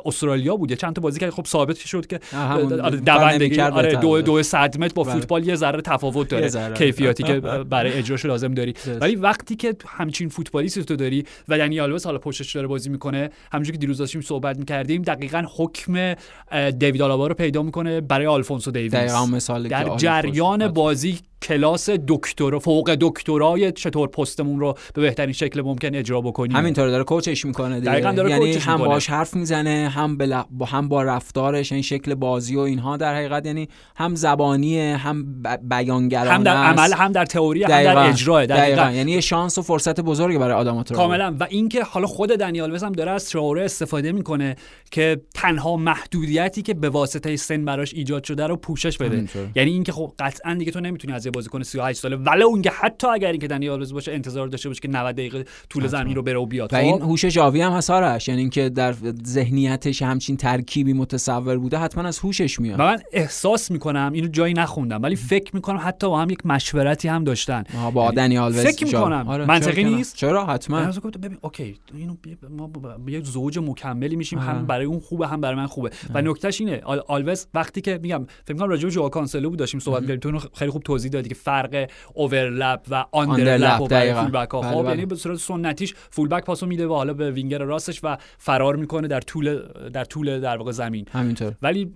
استرالیا 0.05 0.57
بود 0.57 0.71
یا 0.71 0.77
چند 0.77 0.93
تا 0.95 1.01
بازی 1.01 1.21
کرد 1.21 1.31
خب 1.31 1.47
ثابت 1.47 1.77
شد 1.77 2.07
که 2.07 2.21
آره، 2.37 2.67
دوندگی 2.91 3.47
نمی‌کرد 3.47 3.73
آره 3.73 3.95
دو. 3.97 4.23
دو 4.23 4.43
صد 4.43 4.79
متر 4.79 4.93
با 4.95 5.03
بله. 5.03 5.13
فوتبال 5.13 5.47
یه 5.49 5.55
ذره 5.55 5.81
تفاوت 5.81 6.17
یه 6.33 6.39
داره 6.39 6.49
ذره. 6.49 6.75
کیفیاتی 6.75 7.23
که 7.23 7.41
برای 7.41 7.93
اجراش 7.93 8.25
لازم 8.27 8.55
داری. 8.55 8.75
ولی 9.01 9.17
وقتی 9.17 9.57
که 9.57 9.77
همچین 9.89 10.29
فوتبالیستی 10.29 10.85
تو 10.85 10.97
داری 10.97 11.25
و 11.49 11.59
دنی 11.59 11.81
آلوز 11.81 12.07
حالا 12.07 12.19
پشتش 12.19 12.55
داره 12.57 12.67
بازی 12.67 12.91
می‌کنه 12.91 13.31
همونجوری 13.53 13.79
که 13.79 13.81
دیروز 13.81 13.99
داشتیم 13.99 14.21
صحبت 14.21 14.59
می‌کردیم 14.59 15.03
دقیقا 15.03 15.45
حکم 15.57 16.15
دیوید 16.79 17.03
آلابا 17.03 17.27
رو 17.27 17.35
پیدا 17.35 17.63
می‌کنه 17.63 18.01
برای 18.01 18.27
آلفونسو 18.27 18.71
دیویس 18.71 18.93
در 19.71 19.97
جریان. 19.97 20.69
بازی 20.69 21.19
کلاس 21.43 21.91
دکترا 22.09 22.59
فوق 22.59 22.97
دکترای 23.01 23.73
چطور 23.73 24.09
پستمون 24.09 24.61
رو 24.61 24.75
به 24.95 25.03
بهترین 25.03 25.33
شکل 25.33 25.61
ممکن 25.63 25.95
اجرا 25.95 26.21
بکنیم 26.21 26.57
همینطور 26.57 26.89
داره 26.89 27.05
کوچش 27.05 27.45
می‌کنه 27.45 27.81
دیگه 27.81 27.93
دقیقاً 27.93 28.13
داره 28.13 28.31
یعنی 28.31 28.53
کوچش 28.53 28.67
هم 28.67 28.73
می‌کنه. 28.73 28.89
باش 28.89 29.11
حرف 29.11 29.35
می‌زنه 29.35 29.89
هم 29.89 30.17
به 30.17 30.27
لح- 30.27 30.47
با 30.51 30.67
هم 30.67 30.89
با 30.89 31.03
رفتارش 31.03 31.73
این 31.73 31.83
شکل 31.83 32.15
بازی 32.15 32.57
و 32.57 32.61
اینها 32.61 32.97
در 32.97 33.15
حقیقت 33.15 33.47
یعنی 33.47 33.69
هم 33.97 34.15
زبانی 34.15 34.81
هم 34.81 35.43
ب- 35.43 35.59
بیانگرانه 35.75 36.31
هم 36.31 36.43
در. 36.43 36.57
عمل 36.57 36.93
هم 36.93 37.13
در 37.13 37.25
تئوری 37.25 37.63
هم 37.63 37.69
در. 37.69 38.09
اجرا 38.09 38.47
دقیقاً. 38.47 38.91
یعنی 38.93 39.13
یه 39.13 39.21
شانس 39.21 39.59
و 39.59 39.63
فرصت 39.63 40.01
بزرگی 40.01 40.39
برای 40.39 40.55
آدم 40.55 40.83
کاملا 40.83 41.37
و 41.41 41.47
اینکه 41.51 41.83
حالا 41.83 42.07
خود 42.07 42.31
دنیال 42.31 42.77
هم 42.77 42.93
داره 42.93 43.11
از 43.11 43.29
تراوره 43.31 43.65
استفاده 43.65 44.13
می‌کنه 44.13 44.57
که 44.91 45.21
تنها 45.35 45.77
محدودیتی 45.77 46.63
که 46.63 46.75
به 46.75 46.89
واسطه 46.89 47.37
سن 47.37 47.65
براش 47.65 47.95
ایجاد 47.95 48.25
شده 48.25 48.47
رو 48.47 48.57
پوشش 48.57 48.99
بده 48.99 49.17
همینطور. 49.17 49.49
یعنی 49.55 49.71
اینکه 49.71 49.93
خب 49.93 50.13
قطعا 50.19 50.55
دیگه 50.55 50.73
تو 50.73 50.81
نمی‌تونی 50.81 51.15
از 51.15 51.26
یه 51.27 51.31
بازیکن 51.31 51.63
38 51.63 52.01
ساله. 52.01 52.17
ولو 52.17 52.49
اینکه 52.49 52.71
حتی 52.71 53.07
اگر 53.07 53.31
اینکه 53.31 53.47
دنیال 53.47 53.83
وز 53.83 53.93
باشه 53.93 54.13
انتظار 54.13 54.49
داشته 54.49 54.69
باشه 54.69 54.81
که 54.81 54.89
90 54.89 55.15
دقیقه 55.15 55.45
طول 55.71 55.87
زمین 55.87 56.15
رو 56.17 56.23
بره 56.23 56.39
و 56.39 56.47
بیاد. 56.47 56.73
و 56.73 56.77
خب؟ 56.77 56.83
این 56.83 57.03
هوش 57.03 57.25
جاوی 57.25 57.61
هم 57.61 57.73
هست 57.73 57.91
آرش. 57.91 58.29
یعنی 58.29 58.41
اینکه 58.41 58.69
در 58.69 58.95
ذهنیتش 59.27 60.03
همچین 60.03 60.37
ترکیبی 60.37 60.93
متصور 60.93 61.59
بوده 61.59 61.79
حتما 61.79 62.05
از 62.05 62.19
هوشش 62.19 62.61
میاد. 62.61 62.79
من 62.79 62.99
احساس 63.13 63.71
می‌کنم 63.71 64.11
اینو 64.15 64.29
جایی 64.29 64.55
نخوندم 64.55 65.03
ولی 65.03 65.17
فکر 65.17 65.55
می‌کنم 65.55 65.81
حتی 65.83 66.07
با 66.09 66.21
هم 66.21 66.31
یک 66.31 66.47
مشورتی 66.47 67.09
هم 67.09 67.25
داشتن. 67.25 67.65
با 67.95 68.11
دنی 68.11 68.51
آلوز 68.53 68.59
فکر 68.61 68.87
جا- 68.87 68.99
می‌کنم. 68.99 69.29
آره، 69.29 69.45
منطقی؟ 69.47 69.85
نیست؟ 69.85 70.17
چرا؟ 70.17 70.47
حتما. 70.47 70.87
گفتم 70.87 71.11
ببین 71.21 71.39
اوکی 71.41 71.77
اینو 71.95 72.15
ما 72.51 72.71
یه 73.09 73.21
زوج 73.21 73.59
مکملی 73.59 74.17
میشیم 74.17 74.39
آه. 74.39 74.45
هم 74.45 74.67
برای 74.67 74.87
اون 74.87 75.01
خوبه 75.01 75.29
هم 75.29 75.41
برای 75.41 75.57
من 75.57 75.67
خوبه. 75.67 75.91
و 76.15 76.23
نکتهش 76.23 76.61
اینه 76.61 76.81
آل- 76.85 77.03
آلوز 77.09 77.47
وقتی 77.55 77.81
که 77.81 77.99
میگم 78.03 78.27
فکر 78.45 78.57
کنم 78.57 78.69
راجع 78.69 78.85
به 78.85 78.91
ژوائو 78.91 79.09
کانسلو 79.09 79.51
بود 79.51 79.59
داشتیم 79.59 79.81
صحبت 79.81 80.07
کردیم. 80.07 80.39
تو 80.41 80.49
خیلی 80.55 80.71
خوب 80.71 80.83
توضیح 80.83 81.11
دادی 81.17 81.29
که 81.29 81.35
فرق 81.35 81.91
overlap 82.15 82.81
و 82.91 83.05
underlap 83.13 83.81
و 83.81 83.87
برای 83.87 84.07
دقیقاً. 84.07 84.23
full 84.23 84.31
back 84.31 84.51
ها 84.51 84.61
بله، 84.61 84.71
خب 84.71 84.83
بله. 84.83 84.89
یعنی 84.89 85.07
به 85.07 85.15
صورت 85.15 85.39
سنتیش 85.39 85.95
full 86.11 86.29
back 86.29 86.45
پاسو 86.45 86.67
میده 86.67 86.87
و 86.87 86.95
حالا 86.95 87.15
به 87.15 87.31
وینگر 87.31 87.59
راستش 87.59 88.01
و 88.03 88.17
فرار 88.39 88.77
می‌کنه 88.77 89.09
در 89.09 89.21
طول 89.21 89.63
در 89.93 90.05
طول 90.05 90.41
در 90.41 90.57
واقع 90.57 90.73
زمین 90.73 91.07
همینطور 91.13 91.55
ولی 91.63 91.95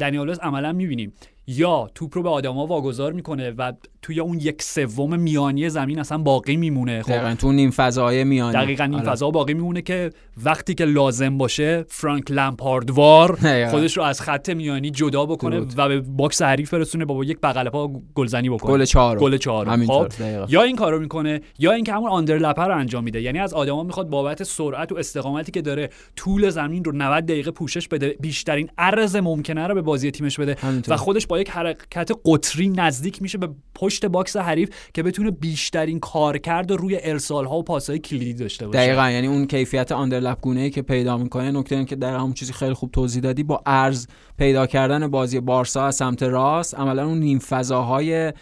دنی 0.00 0.16
آلوز 0.16 0.38
عملا 0.40 0.72
می‌بینیم 0.72 1.12
یا 1.56 1.90
توپ 1.94 2.16
رو 2.16 2.22
به 2.22 2.28
آداما 2.28 2.66
واگذار 2.66 3.12
می‌کنه 3.12 3.50
و 3.50 3.72
توی 4.02 4.20
اون 4.20 4.38
یک 4.38 4.62
سوم 4.62 5.20
میانی 5.20 5.68
زمین 5.68 5.98
اصلا 5.98 6.18
باقی 6.18 6.56
میمونه 6.56 7.02
خب؟ 7.02 7.08
دقیقاً 7.08 7.34
تو 7.38 7.52
نیم 7.52 7.70
فضای 7.70 8.24
میانی. 8.24 8.52
دقیقاً 8.52 8.84
این 8.84 8.94
آره. 8.94 9.04
فضا 9.04 9.30
باقی 9.30 9.54
میمونه 9.54 9.82
که 9.82 10.10
وقتی 10.44 10.74
که 10.74 10.84
لازم 10.84 11.38
باشه 11.38 11.84
فرانک 11.88 12.30
لمپاردوار 12.30 13.38
خودش 13.70 13.96
رو 13.96 14.02
از 14.02 14.20
خط 14.20 14.50
میانی 14.50 14.90
جدا 14.90 15.26
بکنه 15.26 15.60
و 15.76 15.88
به 15.88 16.00
box 16.00 16.42
حریف 16.42 16.74
برسونه 16.74 17.04
با 17.04 17.24
یک 17.24 17.40
بغل 17.40 17.68
پا 17.68 17.90
گلزنی 18.14 18.48
بکنه. 18.48 18.72
گل 18.72 18.84
چهار 18.84 19.18
گل 19.18 19.36
چهار 19.36 19.76
خب؟ 19.86 20.08
یا 20.48 20.62
این 20.62 20.76
کارو 20.76 20.98
می‌کنه 20.98 21.40
یا 21.58 21.72
اینکه 21.72 21.92
همون 21.92 22.10
underlap 22.10 22.68
رو 22.68 22.76
انجام 22.76 23.04
میده. 23.04 23.22
یعنی 23.22 23.38
از 23.38 23.54
آداما 23.54 23.82
می‌خواد 23.82 24.08
بابت 24.08 24.42
سرعت 24.42 24.92
و 24.92 24.96
استقامتی 24.96 25.52
که 25.52 25.62
داره 25.62 25.90
طول 26.16 26.50
زمین 26.50 26.84
رو 26.84 26.92
90 26.92 27.26
دقیقه 27.26 27.50
پوشش 27.50 27.88
بده 27.88 28.16
بیشترین 28.20 28.70
عرض 28.78 29.16
ممکنه 29.16 29.66
رو 29.66 29.74
به 29.74 29.82
بازی 29.82 30.10
تیمش 30.10 30.40
بده. 30.40 30.56
و 30.88 30.96
خودش 30.96 31.26
با 31.26 31.39
یک 31.40 31.50
حرکت 31.50 32.10
قطری 32.24 32.68
نزدیک 32.68 33.22
میشه 33.22 33.38
به 33.38 33.48
پشت 33.74 34.06
box 34.06 34.36
حریف 34.36 34.70
که 34.94 35.02
بتونه 35.02 35.30
بیشترین 35.30 36.00
کارکرد 36.00 36.72
روی 36.72 36.98
ارسال 37.02 37.44
ها 37.44 37.58
و 37.58 37.62
پاسهای 37.62 37.98
کلیدی 37.98 38.34
داشته 38.34 38.66
باشه. 38.66 38.78
دقیقا 38.78 39.10
یعنی 39.10 39.26
اون 39.26 39.46
کیفیت 39.46 39.92
underlap 39.92 40.40
گونه 40.40 40.60
ای 40.60 40.70
که 40.70 40.82
پیدا 40.82 41.16
می‌کنه 41.16 41.50
نکته 41.50 41.76
این 41.76 41.84
که 41.84 41.96
در 41.96 42.14
همون 42.14 42.32
چیزی 42.32 42.52
خیلی 42.52 42.74
خوب 42.74 42.90
توضیح 42.90 43.22
دادی 43.22 43.42
با 43.42 43.62
عرض 43.66 44.06
پیدا 44.38 44.66
کردن 44.66 45.08
بازی 45.08 45.40
بارسا 45.40 45.86
از 45.86 45.96
سمت 45.96 46.22
راست 46.22 46.74
عملا 46.74 47.06
اون 47.06 47.18
نیم 47.18 47.38
فضاهای 47.38 48.32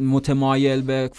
متمایل 0.00 0.80
به 0.80 1.10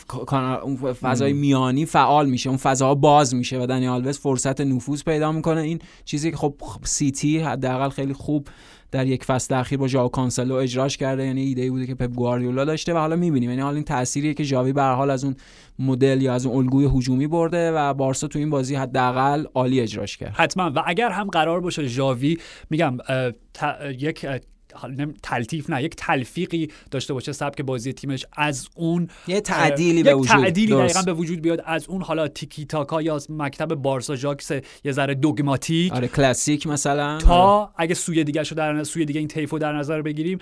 فضای 1.01 1.33
میانی 1.33 1.85
فعال 1.85 2.29
میشه 2.29 2.49
اون 2.49 2.57
فضاها 2.57 2.95
باز 2.95 3.35
میشه 3.35 3.59
و 3.61 3.65
دنی 3.65 3.87
آلوز 3.87 4.19
فرصت 4.19 4.61
نفوذ 4.61 5.03
پیدا 5.03 5.31
می‌کنه. 5.31 5.61
این 5.61 5.79
چیزی 6.05 6.31
که 6.31 6.37
خب 6.37 6.55
سیتی 6.83 7.39
حداقل 7.39 7.89
خیلی 7.89 8.13
خوب 8.13 8.47
در 8.91 9.07
یک 9.07 9.23
فصل 9.23 9.53
اخیر 9.53 9.77
با 9.77 9.87
ژائو 9.87 10.07
کانسلو 10.07 10.55
اجراش 10.55 10.97
کرده. 10.97 11.25
یعنی 11.25 11.41
ایده 11.41 11.71
بوده 11.71 11.87
که 11.87 11.95
پپ 11.95 12.13
گواردیولا 12.13 12.65
داشته 12.65 12.93
و 12.93 12.97
حالا 12.97 13.15
می‌بینیم. 13.15 13.49
یعنی 13.49 13.61
حالا 13.61 13.75
این 13.75 13.83
تأثیریه 13.83 14.33
که 14.33 14.43
ژاوی 14.43 14.73
به 14.73 14.83
حال 14.83 15.09
از 15.09 15.23
اون 15.23 15.35
مدل 15.79 16.21
یا 16.21 16.33
از 16.33 16.45
اون 16.45 16.57
الگوی 16.57 16.85
هجومی 16.97 17.27
برده 17.27 17.71
و 17.71 17.93
بارسا 17.93 18.27
تو 18.27 18.39
این 18.39 18.49
بازی 18.49 18.75
حداقل 18.75 19.45
عالی 19.53 19.81
اجراش 19.81 20.17
کرد. 20.17 20.33
حتما. 20.35 20.71
و 20.75 20.83
اگر 20.85 21.09
هم 21.09 21.27
قرار 21.27 21.61
باشه 21.61 21.87
ژاوی 21.87 22.37
میگم 22.69 22.97
یک 23.99 24.25
تلتیف 25.23 25.69
نه 25.69 25.83
یک 25.83 25.95
تلفیقی 25.95 26.71
داشته 26.91 27.13
باشه 27.13 27.31
سبک 27.31 27.61
بازی 27.61 27.93
تیمش 27.93 28.25
از 28.37 28.67
اون 28.75 29.07
یه 29.27 29.41
تعدیلی 29.41 30.03
به 30.03 30.15
وجود. 30.15 30.27
تعدیلی 30.27 30.73
دقیقا 30.73 31.01
به 31.01 31.13
وجود 31.13 31.41
بیاد 31.41 31.61
از 31.65 31.89
اون 31.89 32.01
حالا 32.01 32.27
تیکی 32.27 32.65
تاکا 32.65 33.01
یا 33.01 33.19
مکتب 33.29 33.75
بارسا 33.75 34.15
آژاکس 34.15 34.51
یه 34.83 34.91
ذره 34.91 35.15
دوگماتیک. 35.15 35.93
آره 35.93 36.07
کلاسیک 36.07 36.67
مثلا. 36.67 37.17
تا 37.17 37.33
آره. 37.33 37.69
اگه 37.77 37.95
سوی 37.95 38.23
دیگه 38.23 38.43
شو 38.43 38.55
در 38.55 38.83
سوی 38.83 39.05
دیگه 39.05 39.19
این 39.19 39.27
طیفو 39.27 39.59
در 39.59 39.73
نظر 39.73 40.01
بگیریم 40.01 40.39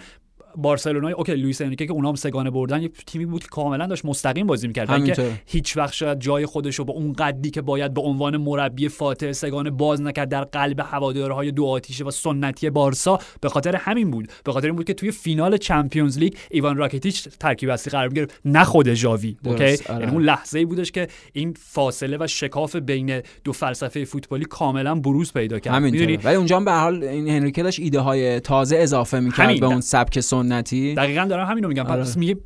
بارسلونای 0.57 1.13
OK 1.13 1.35
لوئیس 1.35 1.61
انریکه 1.61 1.85
که 1.85 1.93
اونام 1.93 2.15
سگانه 2.15 2.49
بردن 2.49 2.81
یه 2.81 2.89
تیمی 3.05 3.25
بود 3.25 3.43
که 3.43 3.47
کاملا 3.47 3.87
داشت 3.87 4.05
مستقیم 4.05 4.47
بازی 4.47 4.67
می‌کرد. 4.67 5.13
که 5.13 5.31
هیچ 5.45 5.77
وقت 5.77 5.93
شاید 5.93 6.19
جای 6.19 6.45
خودش 6.45 6.75
رو 6.75 6.85
به 6.85 6.91
اون 6.91 7.13
قدری 7.13 7.51
که 7.51 7.61
باید 7.61 7.93
به 7.93 8.01
عنوان 8.01 8.37
مربی 8.37 8.89
فاتح 8.89 9.31
سگانه 9.31 9.69
باز 9.69 10.01
نکرد 10.01 10.29
در 10.29 10.43
قلب 10.43 10.79
هوادارهای 10.79 11.51
دو 11.51 11.65
آتیشه 11.65 12.05
و 12.05 12.11
سنتی 12.11 12.69
بارسا 12.69 13.19
به 13.41 13.49
خاطر 13.49 13.75
همین 13.75 14.11
بود. 14.11 14.31
به 14.43 14.51
خاطر 14.51 14.67
این 14.67 14.75
بود 14.75 14.85
که 14.85 14.93
توی 14.93 15.11
فینال 15.11 15.57
Champions 15.57 16.17
League 16.17 16.33
ایوان 16.51 16.77
راکیتیچ 16.77 17.27
ترکیب 17.39 17.69
اصلی 17.69 17.91
قرار 17.91 18.09
گرفت. 18.09 18.41
نه 18.45 18.63
خود 18.63 18.93
ژاوی 18.93 19.37
OK؟ 19.45 19.63
آره. 19.63 19.79
یعنی 19.89 20.11
اون 20.11 20.23
لحظه‌ای 20.23 20.65
بودش 20.65 20.91
که 20.91 21.07
این 21.33 21.55
فاصله 21.59 22.17
و 22.19 22.27
شکاف 22.27 22.75
بین 22.75 23.21
دو 23.43 23.51
فلسفه 23.51 24.05
فوتبالی 24.05 24.45
کاملا 24.45 24.95
بروز 24.95 25.33
پیدا 25.33 25.59
کرد. 25.59 25.81
می‌دونی؟ 25.81 26.17
ولی 26.17 26.35
اونجا 26.35 26.59
به 26.59 26.71
حال 26.71 27.03
این 27.03 27.27
هنریکه 27.27 27.63
داشت 27.63 27.79
ایده 27.79 27.99
های 27.99 28.39
تازه 28.39 28.77
اضافه 28.77 29.19
می‌کرد 29.19 29.59
به 29.59 29.65
اون 29.65 29.81
سبک 29.81 30.19
سنتی؟ 30.47 30.95
دقیقا 30.95 31.25
دارم 31.25 31.47
همین 31.47 31.63
رو 31.63 31.69
میگم. 31.69 31.85
آره. 31.85 32.01
پس 32.01 32.17
میگه 32.17 32.37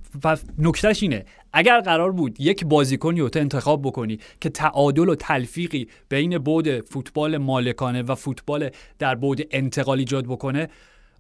نکتهش 0.60 1.04
اینه. 1.04 1.26
اگر 1.54 1.82
قرار 1.82 2.12
بود 2.12 2.42
یک 2.42 2.66
بازیکنی 2.66 3.20
رو 3.20 3.30
انتخاب 3.36 3.82
بکنی 3.82 4.20
که 4.42 4.50
تعادل 4.50 5.10
و 5.10 5.16
تلفیقی 5.16 5.88
بین 6.10 6.38
بود 6.38 6.80
فوتبال 6.80 7.38
مالکانه 7.38 8.02
و 8.02 8.16
فوتبال 8.16 8.70
در 9.00 9.16
بود 9.16 9.42
انتقال 9.52 10.00
ایجاد 10.00 10.26
بکنه 10.26 10.68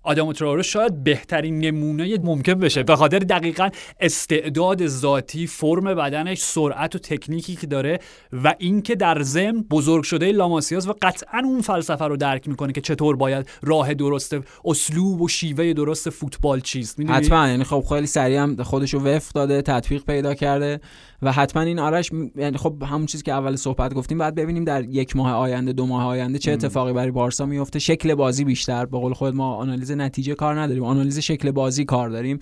آدم 0.04 0.34
تراوره 0.34 0.62
شاید 0.62 1.04
بهترین 1.04 1.60
نمونه 1.60 2.18
ممکن 2.24 2.54
بشه. 2.54 2.84
به 2.84 2.96
خاطر 2.96 3.20
دقیقا 3.20 3.70
استعداد 4.00 4.88
ذاتی 4.88 5.48
فرم 5.48 5.84
بدنش 5.96 6.40
سرعت 6.40 6.96
و 6.96 7.00
تکنیکی 7.00 7.56
که 7.56 7.68
داره 7.68 8.00
و 8.44 8.56
اینکه 8.60 8.96
در 8.96 9.22
ضمن 9.22 9.62
بزرگ 9.62 10.04
شده 10.04 10.32
لاماسیاس 10.32 10.88
و 10.88 10.94
قطعا 11.02 11.42
اون 11.46 11.62
فلسفه 11.62 12.06
رو 12.06 12.18
درک 12.18 12.48
می‌کنه 12.48 12.74
که 12.74 12.82
چطور 12.82 13.16
باید 13.16 13.50
راه 13.62 13.94
درست 13.94 14.36
اسلوب 14.66 15.22
و 15.22 15.28
شیوه 15.28 15.74
درست 15.74 16.10
فوتبال 16.10 16.60
چیست. 16.60 17.00
حتما. 17.00 17.48
یعنی 17.48 17.64
خب 17.64 17.86
خیلی 17.90 18.08
سریع 18.08 18.40
هم 18.40 18.64
خودش 18.64 18.94
رو 18.94 19.04
وفق 19.04 19.34
داده 19.34 19.62
تطبیق 19.62 20.06
پیدا 20.06 20.34
کرده. 20.34 20.80
و 21.21 21.31
حتما 21.31 21.63
این 21.63 21.79
آرش 21.79 22.12
یعنی 22.36 22.57
خب 22.57 22.84
همون 22.84 23.05
چیزی 23.05 23.23
که 23.23 23.31
اول 23.31 23.55
صحبت 23.55 23.93
گفتیم 23.93 24.17
بعد 24.17 24.36
ببینیم 24.36 24.63
در 24.63 24.84
یک 24.84 25.15
ماه 25.15 25.34
آینده 25.34 25.73
دو 25.73 25.86
ماه 25.86 26.05
آینده 26.05 26.39
چه 26.39 26.51
اتفاقی 26.51 26.93
برای 26.93 27.12
بارسا 27.12 27.45
میفته. 27.45 27.79
شکل 27.79 28.15
بازی 28.15 28.43
بیشتر. 28.43 28.86
به 28.86 28.97
قول 28.97 29.13
خود 29.13 29.36
ما 29.36 29.55
آنالیز 29.55 29.91
نتیجه 29.91 30.36
کار 30.36 30.60
نداریم. 30.60 30.84
آنالیز 30.84 31.19
شکل 31.19 31.51
بازی 31.51 31.86
کار 31.86 32.10
داریم. 32.10 32.39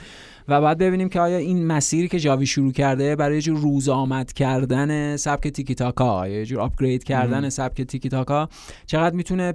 و 0.50 0.62
بعد 0.62 0.78
ببینیم 0.78 1.10
که 1.10 1.20
آیا 1.20 1.38
این 1.38 1.68
مسیری 1.68 2.08
که 2.08 2.20
جاوی 2.20 2.46
شروع 2.46 2.72
کرده 2.72 3.16
برای 3.16 3.36
یه 3.36 3.42
جور 3.42 3.60
روز 3.60 3.90
آمد 3.90 4.34
کردن 4.34 5.18
سبک 5.18 5.48
تیکی 5.48 5.76
تاکا 5.76 6.28
یه 6.28 6.46
جور 6.46 6.60
آپگرید 6.60 7.04
کردن 7.04 7.50
سبک 7.50 7.82
تیکی 7.82 8.10
تاکا 8.10 8.50
چقدر 8.86 9.16
می‌تونه 9.16 9.54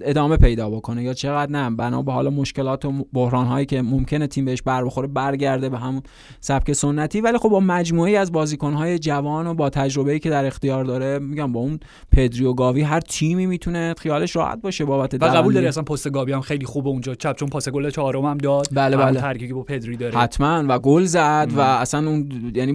ادامه 0.00 0.36
پیدا 0.36 0.70
بکنه 0.70 1.02
یا 1.02 1.14
چقدر 1.14 1.52
نه؟ 1.52 1.76
بنا 1.76 2.02
به 2.02 2.12
حالا 2.12 2.30
مشکلات 2.30 2.84
و 2.84 2.92
بحران 3.12 3.46
هایی 3.46 3.66
که 3.66 3.82
ممکنه 3.82 4.26
تیم 4.26 4.44
بهش 4.44 4.62
بر 4.62 4.84
بخوره 4.84 5.08
برگرده 5.08 5.68
به 5.68 5.78
همون 5.78 6.02
سبک 6.40 6.72
سنتی. 6.72 7.20
ولی 7.20 7.38
خب 7.38 7.48
با 7.48 7.60
مجموعه 7.60 8.18
از 8.18 8.32
بازیکن 8.32 8.72
های 8.72 8.98
جوان 8.98 9.46
و 9.46 9.54
با 9.54 9.70
تجربه‌ای 9.70 10.18
که 10.18 10.30
در 10.30 10.44
اختیار 10.44 10.84
داره 10.84 11.18
میگم 11.18 11.52
با 11.52 11.60
اون 11.60 11.80
پدری 12.12 12.44
و 12.44 12.52
گاوی 12.52 12.82
هر 12.82 13.00
تیمی 13.00 13.46
می‌تونه 13.46 13.94
خیالش 13.98 14.36
راحت 14.36 14.60
باشه 14.60 14.84
بابت 14.84 15.14
و 15.14 15.26
قبول 15.26 15.54
داری 15.54 15.66
اصلا 15.66 15.82
پست 15.82 16.10
گاوی 16.10 16.32
هم 16.32 16.40
خیلی 16.40 16.66
خوبه 16.66 16.88
اونجا. 16.88 17.14
چپ 17.14 17.36
چون 17.36 17.48
پاس 17.48 17.68
گل 17.68 17.90
چهارم 17.90 18.24
هم 18.24 18.38
داد. 18.38 18.68
بله 18.72 18.96
بله. 18.96 19.20
ترکیبی 19.20 19.52
با 19.52 19.62
پدری 19.62 19.96
داره. 19.96 20.19
حتما. 20.20 20.64
و 20.68 20.78
گل 20.78 21.04
زد 21.04 21.50
و 21.56 21.60
اصلا 21.60 22.08
اون 22.08 22.52
یعنی 22.54 22.72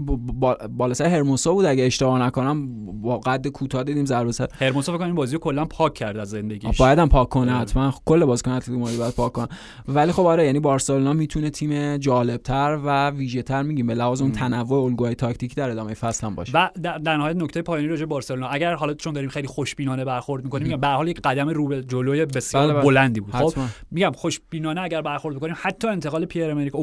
بالا 0.77 0.93
سر 0.93 1.05
هرموسا 1.05 1.53
بود. 1.53 1.65
اگه 1.65 1.83
اشتباه 1.83 2.19
نکنم 2.21 2.85
با 3.01 3.17
قد 3.17 3.47
کوتاه 3.47 3.83
دیدیم 3.83 4.05
ضربه 4.05 4.31
سر. 4.31 4.47
هرموسا 4.59 4.91
فکر 4.91 4.99
کنم 5.01 5.15
بازی 5.15 5.37
کلا 5.37 5.65
پاک 5.65 5.93
کرد 5.93 6.17
از 6.17 6.29
زندگیش. 6.29 6.77
باید 6.77 6.99
هم 6.99 7.09
پاک 7.09 7.29
کنه 7.29 7.51
حتما. 7.51 7.93
کل 8.05 8.25
بازیکن 8.25 8.51
اتلتیکو 8.51 8.77
مادرید 8.77 8.99
باید 8.99 9.13
پاک 9.13 9.31
کنه. 9.31 9.47
ولی 9.87 10.11
خب 10.11 10.25
آره 10.25 10.45
یعنی 10.45 10.59
بارسلونا 10.59 11.13
می‌تونه 11.13 11.49
تیم 11.49 11.97
جالبتر 11.97 12.79
و 12.85 13.09
ویژه‌تر 13.09 13.63
میگیم. 13.63 13.87
به 13.87 13.93
لحاظ 13.93 14.21
اون 14.21 14.31
تنوع 14.31 14.83
الگوهای 14.83 15.15
تاکتیکی 15.15 15.55
در 15.55 15.69
ادامه 15.69 15.93
فصل 15.93 16.27
هم 16.27 16.35
باشه. 16.35 16.51
و 16.53 16.69
در 16.81 17.17
نهایت 17.17 17.35
نکته 17.35 17.61
پایانی 17.61 17.87
راجع 17.87 18.05
بارسلونا. 18.05 18.47
اگر 18.47 18.75
حالا 18.75 18.93
چون 18.93 19.13
داریم 19.13 19.29
خیلی 19.29 19.47
خوشبینانه 19.47 20.05
برخورد 20.05 20.43
می‌کنیم 20.43 20.67
میگم 20.67 20.81
به 20.81 20.87
حال 20.87 21.07
یک 21.07 21.21
قدم 21.21 21.49
رو 21.49 21.67
به 21.67 21.83
جلوی 21.83 22.25
بسیار 22.25 22.63
بله 22.63 22.73
بله. 22.73 22.83
بلندی 22.83 23.19
بود. 23.19 23.33
خب 23.33 23.53
میگم 23.91 24.11
خوشبینانه 24.15 24.81
اگر 24.81 25.01
برخورد 25.01 25.35
بکنیم 25.35 25.55
حتی 25.57 25.87
انتقال 25.87 26.25
پیر 26.25 26.51
امریک 26.51 26.75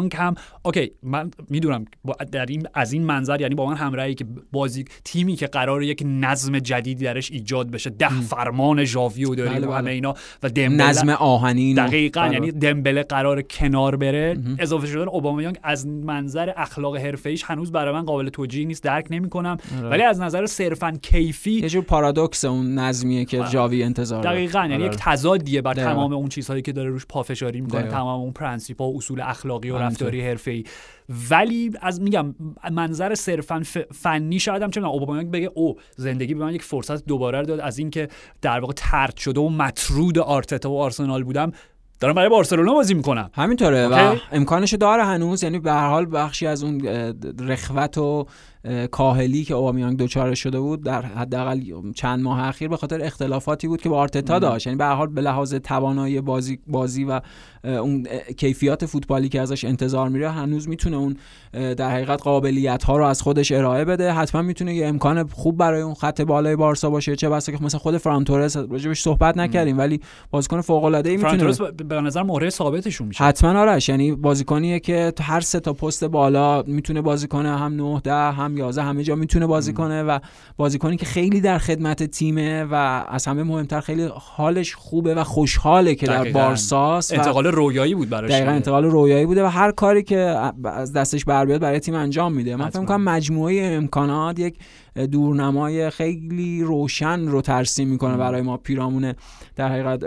اوبامیانگ 0.00 0.16
هم 0.16 0.34
اوکی 0.62 0.92
من 1.02 1.30
می‌دونم 1.48 1.84
در 2.32 2.46
این 2.46 2.66
از 2.74 2.92
این 2.92 3.04
منظر 3.04 3.40
یعنی 3.40 3.54
با 3.54 3.66
من 3.66 3.76
همراهی 3.76 4.14
که 4.14 4.24
بازی 4.52 4.84
تیمی 5.04 5.36
که 5.36 5.46
قرار 5.46 5.82
یک 5.82 6.02
نظم 6.06 6.58
جدیدی 6.58 7.04
درش 7.04 7.30
ایجاد 7.30 7.70
بشه. 7.70 7.90
ده 7.90 8.20
فرمان 8.20 8.84
ژاوی 8.84 9.24
و 9.24 9.34
داریم 9.34 9.52
بله 9.52 9.66
و 9.66 9.72
همه 9.72 9.82
بله. 9.82 9.92
اینا 9.92 10.14
و 10.42 10.48
دمبله. 10.48 10.88
نظم 10.88 11.08
آهنی 11.08 11.74
دقیقا 11.74 12.20
بله. 12.20 12.32
یعنی 12.32 12.52
دمبله 12.52 13.02
قرار 13.02 13.42
کنار 13.42 13.96
بره. 13.96 14.36
اضافه 14.58 14.86
شدن 14.86 15.08
اوبامیانگ 15.08 15.58
از 15.62 15.86
منظر 15.86 16.52
اخلاق 16.56 16.96
حرفه‌ایش 16.96 17.44
هنوز 17.44 17.72
برای 17.72 17.94
من 17.94 18.04
قابل 18.04 18.28
توجیه 18.28 18.66
نیست 18.66 18.82
درک 18.82 19.06
نمی‌کنم. 19.10 19.56
آره. 19.78 19.88
ولی 19.88 20.02
از 20.02 20.20
نظر 20.20 20.46
صرفا 20.46 20.98
کیفی 21.02 21.50
یه 21.50 21.68
جور 21.68 21.84
پارادوکس 21.84 22.44
اون 22.44 22.74
نظمیه 22.74 23.24
که 23.24 23.44
جاوی 23.50 23.82
انتظار 23.82 24.22
دقیقا 24.22 24.66
یعنی 24.70 24.84
یک 24.84 24.96
تضادیه 24.98 25.62
بر 25.62 25.74
تمام 25.74 26.12
اون 26.12 26.28
چیزهایی 26.28 26.62
که 26.62 26.72
داره 26.72 26.90
روش 26.90 27.06
پافشاری 27.06 27.60
می‌کنه. 27.60 27.82
تمام 27.82 28.20
اون 28.20 28.32
پرنسیپ 28.32 28.80
و 28.80 28.96
اصول 28.96 29.20
اخلاقی 29.20 29.70
و 29.70 29.89
رفتاری 29.90 30.20
حرفه‌ای. 30.20 30.64
ولی 31.30 31.70
از 31.80 32.00
میگم 32.00 32.34
منظر 32.72 33.14
صرفا 33.14 33.62
فنی 33.94 34.38
شاید 34.38 34.62
هم 34.62 34.70
چه 34.70 34.84
اوبامیانگ 34.84 35.30
بگه 35.30 35.50
او 35.54 35.76
زندگی 35.96 36.34
به 36.34 36.44
من 36.44 36.54
یک 36.54 36.62
فرصت 36.62 37.06
دوباره 37.06 37.42
داد 37.42 37.60
از 37.60 37.78
اینکه 37.78 38.08
در 38.42 38.60
واقع 38.60 38.72
طرد 38.76 39.16
شده 39.16 39.40
و 39.40 39.48
مطرود 39.48 40.18
آرتتا 40.18 40.70
و 40.70 40.78
آرسنال 40.78 41.24
بودم. 41.24 41.52
دارم 42.00 42.14
برای 42.14 42.28
بارسلونا 42.28 42.74
بازی 42.74 42.94
می‌کنم. 42.94 43.30
همینطوره 43.34 43.88
و 43.88 44.16
امکانش 44.32 44.74
داره 44.74 45.04
هنوز. 45.04 45.42
یعنی 45.42 45.58
به 45.58 45.72
هر 45.72 45.88
حال 45.88 46.06
بخشی 46.12 46.46
از 46.46 46.64
اون 46.64 46.80
رخوت 47.40 47.98
و 47.98 48.26
کاهلی 48.90 49.44
که 49.44 49.54
اوبامیانگ 49.54 49.96
دچارش 49.96 50.34
شده 50.34 50.60
بود 50.60 50.84
در 50.84 51.02
حداقل 51.02 51.60
چند 51.94 52.22
ماه 52.22 52.48
اخیر 52.48 52.68
به 52.68 52.76
خاطر 52.76 53.04
اختلافاتی 53.04 53.68
بود 53.68 53.82
که 53.82 53.88
با 53.88 53.98
آرتتا 53.98 54.38
داشت. 54.38 54.66
یعنی 54.66 54.76
به 54.76 54.84
هر 54.84 54.94
حال 54.94 55.06
به 55.06 55.20
لحاظ 55.20 55.54
توانایی 55.54 56.20
بازی 56.20 56.58
بازی 56.66 57.04
و 57.04 57.20
اون 57.64 58.06
کیفیات 58.36 58.86
فوتبالی 58.86 59.28
که 59.28 59.40
ازش 59.40 59.64
انتظار 59.64 60.08
میره 60.08 60.30
هنوز 60.30 60.68
می‌تونه 60.68 60.96
اون 60.96 61.16
در 61.52 61.90
حقیقت 61.90 62.22
قابلیت 62.22 62.84
ها 62.84 62.96
رو 62.96 63.04
از 63.04 63.22
خودش 63.22 63.52
ارائه 63.52 63.84
بده. 63.84 64.12
حتما 64.12 64.42
می‌تونه 64.42 64.74
یه 64.74 64.86
امکان 64.86 65.28
خوب 65.28 65.56
برای 65.56 65.82
اون 65.82 65.94
خط 65.94 66.20
بالای 66.20 66.56
بارسا 66.56 66.90
باشه. 66.90 67.16
چه 67.16 67.28
بسا 67.28 67.52
که 67.52 67.64
مثلا 67.64 67.80
خود 67.80 67.96
فران 67.96 68.24
تورس 68.24 68.56
راجبش 68.56 69.00
صحبت 69.00 69.36
نکردیم 69.36 69.78
ولی 69.78 70.00
بازیکن 70.30 70.60
فوق 70.60 70.84
العاده 70.84 71.10
ای 71.10 71.16
می‌تونه 71.16 71.52
به 71.72 72.00
نظر 72.00 72.22
مهره 72.22 72.50
ثابتشون 72.50 73.08
میشه. 73.08 73.24
حتما 73.24 73.60
آرش. 73.60 73.88
یعنی 73.88 74.12
بازیکنیه 74.12 74.80
که 74.80 75.12
هر 75.20 75.40
سه 75.40 75.60
تا 75.60 75.72
پست 75.72 76.04
بالا 76.04 76.62
می‌تونه 76.62 77.02
بازی 77.02 77.28
کنه 77.28 77.58
هم 77.58 77.74
9 77.74 78.00
10 78.00 78.14
هم 78.14 78.49
11 78.58 78.82
همه 78.82 79.02
جا 79.02 79.14
می‌تونه 79.14 79.46
بازی 79.46 79.72
کنه 79.72 80.02
و 80.02 80.18
بازیکنی 80.56 80.96
که 80.96 81.06
خیلی 81.06 81.40
در 81.40 81.58
خدمت 81.58 82.02
تیمه 82.02 82.64
و 82.64 82.74
از 83.08 83.26
همه 83.26 83.42
مهمتر 83.42 83.80
خیلی 83.80 84.08
حالش 84.14 84.74
خوبه 84.74 85.14
و 85.14 85.24
خوشحاله 85.24 85.94
که 85.94 86.06
در. 86.06 86.30
بارساس 86.32 87.12
و 87.12 87.14
انتقال 87.14 87.46
رویایی 87.46 87.94
بود 87.94 88.08
براش 88.08 88.30
دقیقا. 88.30 88.50
انتقال 88.50 88.84
رویایی 88.84 89.26
بوده 89.26 89.44
و 89.44 89.46
هر 89.46 89.72
کاری 89.72 90.02
که 90.02 90.36
از 90.64 90.92
دستش 90.92 91.24
بر 91.24 91.44
بیاد 91.44 91.60
برای 91.60 91.80
تیم 91.80 91.94
انجام 91.94 92.32
میده 92.32 92.56
من 92.56 92.70
فکر. 92.70 92.80
می‌کنم 92.80 93.02
مجموعه 93.04 93.74
امکانات 93.76 94.38
یک 94.38 94.58
دورنمای 95.10 95.90
خیلی 95.90 96.62
روشن 96.62 97.20
رو 97.20 97.40
ترسیم 97.40 97.88
می‌کنه 97.88 98.16
برای 98.16 98.42
ما 98.42 98.56
پیرامون 98.56 99.14
در 99.56 99.68
حقیقت 99.68 100.04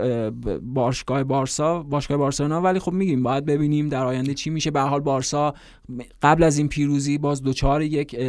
باشگاه 0.62 1.24
بارسا 1.24 1.84
باشگاه 1.84 2.18
بارسلونا. 2.18 2.62
ولی 2.62 2.80
خب 2.80 2.92
میگیم 2.92 3.24
باید 3.24 3.46
ببینیم 3.46 3.90
در 3.90 4.06
آینده 4.06 4.34
چی 4.34 4.50
میشه. 4.50 4.72
به 4.72 4.82
حال 4.82 5.00
بارسا 5.00 5.54
قبل 6.22 6.44
از 6.44 6.58
این 6.58 6.68
پیروزی 6.68 7.18
باز 7.18 7.42
دوچار 7.42 7.82
یک 7.82 8.20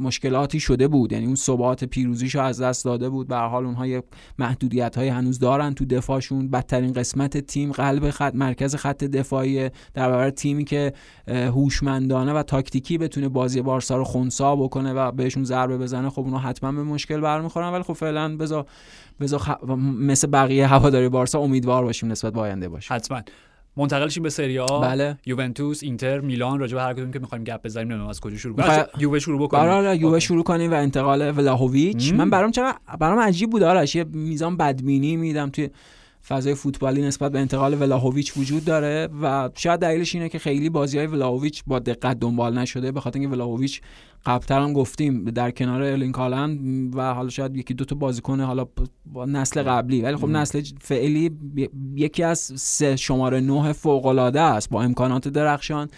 مشکلاتی 0.00 0.60
شده 0.60 0.88
بود. 0.88 1.12
یعنی 1.12 1.26
اون 1.26 1.34
ثبات 1.34 1.84
پیروزیشو 1.84 2.40
از 2.40 2.60
دست 2.60 2.84
داده 2.84 3.08
بود. 3.08 3.28
به 3.28 3.36
حال 3.36 3.64
اونها 3.64 3.86
یک 3.86 4.04
محدودیت 4.38 4.98
های 4.98 5.08
هنوز 5.08 5.38
دارن 5.38 5.74
تو 5.74 5.84
دفاعشون. 5.84 6.48
بدترین 6.50 6.92
قسمت 6.92 7.38
تیم 7.38 7.72
قلب 7.72 8.10
خط 8.10 8.34
مرکز 8.34 8.74
خط 8.74 9.04
دفاعی 9.04 9.68
در 9.94 10.08
برابر 10.08 10.30
تیمی 10.30 10.64
که 10.64 10.92
هوشمندانه 11.28 12.32
و 12.32 12.42
تاکتیکی 12.42 12.98
بتونه 12.98 13.28
بازی 13.28 13.62
بارسا 13.62 13.96
رو 13.96 14.04
خونسا 14.04 14.56
بکنه 14.56 14.92
و 14.92 15.12
بهشون 15.12 15.44
ضربه 15.58 15.78
بزنه 15.78 16.10
خب 16.10 16.20
اونا 16.20 16.38
حتما 16.38 16.72
به 16.72 16.82
مشکل 16.82 17.20
برمیخورن. 17.20 17.72
ولی 17.72 17.82
خب 17.82 17.92
فعلا 17.92 18.36
بذار 18.36 18.66
بذار 19.20 19.40
خ... 19.40 19.50
مثل 19.98 20.26
بقیه 20.26 20.66
هواداری 20.66 21.08
بارسا 21.08 21.38
امیدوار 21.40 21.84
باشیم 21.84 22.10
نسبت 22.10 22.32
به 22.32 22.40
آینده 22.40 22.68
باشیم. 22.68 22.96
حتما. 22.96 23.22
منتقل 23.76 24.08
شیم 24.08 24.22
به 24.22 24.30
سری 24.30 24.58
آ. 24.58 24.80
بله. 24.80 25.18
یوونتوس 25.26 25.82
اینتر 25.82 26.20
میلان 26.20 26.58
راجع 26.58 26.74
به 26.74 26.82
هر 26.82 26.94
کدوم 26.94 27.10
که 27.10 27.18
می‌خوایم 27.18 27.44
گپ 27.44 27.62
بزنیم 27.64 27.88
نمی‌دونم 27.88 28.08
از 28.08 28.20
کجا 28.20 28.36
شروع 28.36 28.56
کنیم. 28.56 28.70
از 28.70 28.86
یووه 28.98 29.18
شروع 29.18 29.42
بکنیم. 29.42 29.64
برای 29.64 29.98
یووه 29.98 30.12
OK. 30.12 30.26
شروع 30.26 30.44
کنیم 30.44 30.70
و 30.70 30.74
انتقال 30.74 31.30
ولاهویچ. 31.30 32.12
مم. 32.12 32.18
من 32.18 32.30
برام 32.30 32.50
چقدر 32.50 32.76
برام 33.00 33.18
عجیب 33.18 33.50
بود 33.50 33.62
آرش. 33.62 33.96
یه 33.96 34.04
میزان 34.04 34.56
بدبینی 34.56 35.16
دیدم 35.16 35.50
توی 35.50 35.70
فضای 36.26 36.54
فوتبالی 36.54 37.02
نسبت 37.02 37.32
به 37.32 37.38
انتقال 37.38 37.80
ولاهویچ 37.80 38.36
وجود 38.36 38.64
داره 38.64 39.08
و 39.22 39.50
شاید 39.54 39.80
دلیلش 39.80 40.14
اینه 40.14 40.28
که 40.28 40.38
خیلی 40.38 40.70
بازی 40.70 40.98
های 40.98 41.06
ولاهویچ 41.06 41.62
با 41.66 41.78
دقت 41.78 42.18
دنبال 42.18 42.58
نشده 42.58 42.92
به 42.92 43.00
خاطر 43.00 43.18
اینکه 43.18 43.34
ولاهویچ 43.34 43.80
قبلتر 44.26 44.60
هم 44.60 44.72
گفتیم 44.72 45.24
در 45.24 45.50
کنار 45.50 45.82
ارلینگ 45.82 46.14
هالند 46.14 46.96
و 46.96 47.14
حالا 47.14 47.28
شاید 47.28 47.56
یکی 47.56 47.74
دو 47.74 47.84
تا 47.84 47.96
بازیکن 47.96 48.40
حالا 48.40 48.66
با 49.06 49.24
نسل 49.24 49.62
قبلی 49.62 50.02
ولی 50.02 50.16
خب. 50.16 50.28
نسل 50.28 50.62
فعلی 50.80 51.30
یکی 51.94 52.22
از 52.22 52.38
سه 52.56 52.96
شماره 52.96 53.40
نه 53.40 53.72
فوق 53.72 54.06
العاده 54.06 54.40
است 54.40 54.70
با 54.70 54.82
امکانات 54.82 55.28
درخشان 55.28 55.88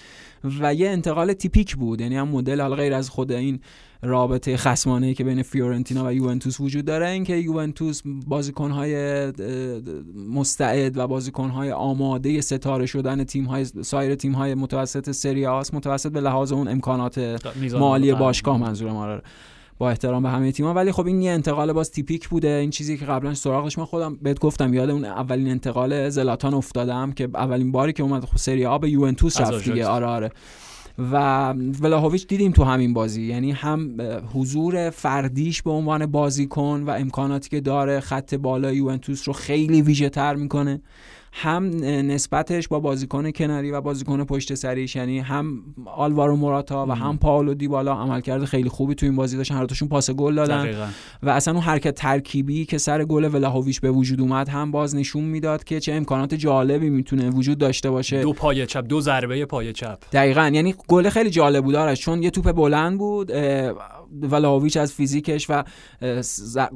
و 0.61 0.75
یه 0.75 0.89
انتقال 0.91 1.33
تیپیک 1.33 1.77
بود 1.77 2.01
یعنی 2.01 2.17
هم 2.17 2.29
مدل 2.29 2.61
حالا 2.61 2.77
غیر 2.77 2.95
از 2.95 3.11
خود 3.11 3.33
این 3.33 3.61
رابطه 4.03 4.57
خصمانه 4.57 5.15
که 5.15 5.25
بین 5.25 5.43
فیورنتینا 5.43 6.07
و 6.07 6.13
یوونتوس 6.13 6.61
وجود 6.61 6.85
داره 6.85 7.09
اینکه 7.09 7.37
یوونتوس 7.37 8.03
بازیکن‌های 8.27 9.33
مستعد 10.29 10.97
و 10.99 11.07
بازیکن‌های 11.07 11.73
آماده 11.73 12.41
ستاره 12.41 12.87
شدن 12.87 13.25
تیم‌های 13.25 13.65
سایر 13.65 14.15
تیم‌های 14.15 14.55
متوسط 14.55 15.11
سری 15.11 15.47
آ 15.47 15.59
است 15.59 15.75
متوسط 15.75 16.13
به 16.13 16.21
لحاظ 16.21 16.53
اون 16.53 16.69
امکانات 16.69 17.41
مالی. 17.79 18.15
باشگاه 18.15 18.59
منظورم 18.59 18.97
آره 18.97 19.23
با 19.79 19.91
احترام 19.91 20.23
به 20.23 20.29
همه 20.29 20.53
تیم‌ها 20.53 20.75
ولی 20.75 20.93
خب 20.93 21.07
این 21.07 21.23
یه 21.23 21.31
انتقال 21.31 21.73
باز 21.73 21.91
تیپیک 21.91 22.29
بوده 22.29 22.49
این 22.49 22.71
چیزی 22.71 22.99
که 22.99 23.05
قبلا 23.05 23.35
سراغش 23.35 23.79
من 23.79 23.85
خودم 23.85 24.17
بهت 24.23 24.41
گفتم 24.41 24.75
یاد 24.75 24.91
اون 24.91 25.05
اولین 25.05 25.49
انتقال 25.51 26.09
زلاتان 26.09 26.55
افتادم 26.55 27.13
که 27.13 27.29
اولین 27.35 27.73
باری 27.73 27.93
که 27.93 28.03
اومد 28.03 28.25
خب 28.25 28.37
سری 28.37 28.67
آ 28.67 28.79
به 28.79 28.91
یوونتوس 28.91 29.41
رفت 29.41 29.65
دیگه. 29.65 29.87
آره 29.87 30.07
آره 30.07 30.31
و 31.13 31.53
ولاهویچ 31.53 32.27
دیدیم 32.27 32.53
تو 32.53 32.65
همین 32.65 32.95
بازی. 32.95 33.23
یعنی 33.23 33.53
هم 33.53 33.97
حضور 34.35 34.91
فردیش 34.91 35.63
به 35.63 35.71
عنوان 35.71 36.07
بازیکن 36.07 36.83
و 36.87 36.91
امکاناتی 36.91 37.51
که 37.51 37.61
داره 37.61 38.01
خط 38.01 38.35
بالا 38.35 38.73
یوونتوس 38.73 39.29
رو 39.29 39.35
خیلی 39.35 39.83
ویژه 39.83 40.09
تر 40.09 40.35
می‌کنه. 40.35 40.81
هم 41.33 41.71
نسبتش 41.85 42.69
با 42.69 42.81
بازیکن 42.81 43.31
کناری 43.31 43.71
و 43.71 43.81
بازیکن 43.81 44.25
پشت 44.25 44.55
سریش 44.55 44.97
یعنی 44.97 45.19
هم 45.19 45.63
آلوارو 45.87 46.37
موراتا 46.37 46.87
و 46.87 46.93
هم 46.93 47.19
پاولو 47.19 47.55
دیبالا 47.55 47.95
عملکرد 47.95 48.45
خیلی 48.45 48.69
خوبی 48.69 48.95
تو 48.95 49.07
این 49.07 49.17
بازی 49.17 49.37
داشتن. 49.37 49.55
هر 49.55 49.65
دوشون 49.65 49.89
پاس 49.89 50.11
گل 50.11 50.35
دادن. 50.35 50.63
دقیقاً. 50.63 50.87
و 51.23 51.31
اصلا 51.31 51.55
اون 51.55 51.63
حرکت 51.63 51.95
ترکیبی 51.95 52.65
که 52.65 52.79
سر 52.79 53.05
گل 53.05 53.35
ولاهویچ 53.35 53.81
به 53.81 53.91
وجود 53.91 54.21
اومد 54.21 54.49
هم 54.49 54.71
باز 54.71 54.97
نشون 54.97 55.25
می‌داد 55.25 55.65
که 55.65 55.81
چه 55.81 55.93
امکانات 55.93 56.35
جالبی 56.35 56.91
می‌تونه 56.91 57.31
وجود 57.31 57.59
داشته 57.59 57.91
باشه. 57.91 58.23
دو 58.23 58.33
پای 58.33 58.67
چپ 58.67 58.87
دو 58.89 59.01
ضربه 59.01 59.47
پای 59.47 59.73
چپ. 59.73 59.99
دقیقا. 60.13 60.51
یعنی 60.55 60.75
گل 60.89 61.09
خیلی 61.09 61.31
جالب 61.31 61.65
بود. 61.65 61.75
آرش 61.75 62.01
چون 62.01 62.23
یه 62.23 62.31
توپ 62.31 62.53
بلند 62.53 62.99
بود 62.99 63.33
ولاویچ 64.23 64.77
از 64.77 64.93
فیزیکش 64.93 65.47
و 65.51 65.63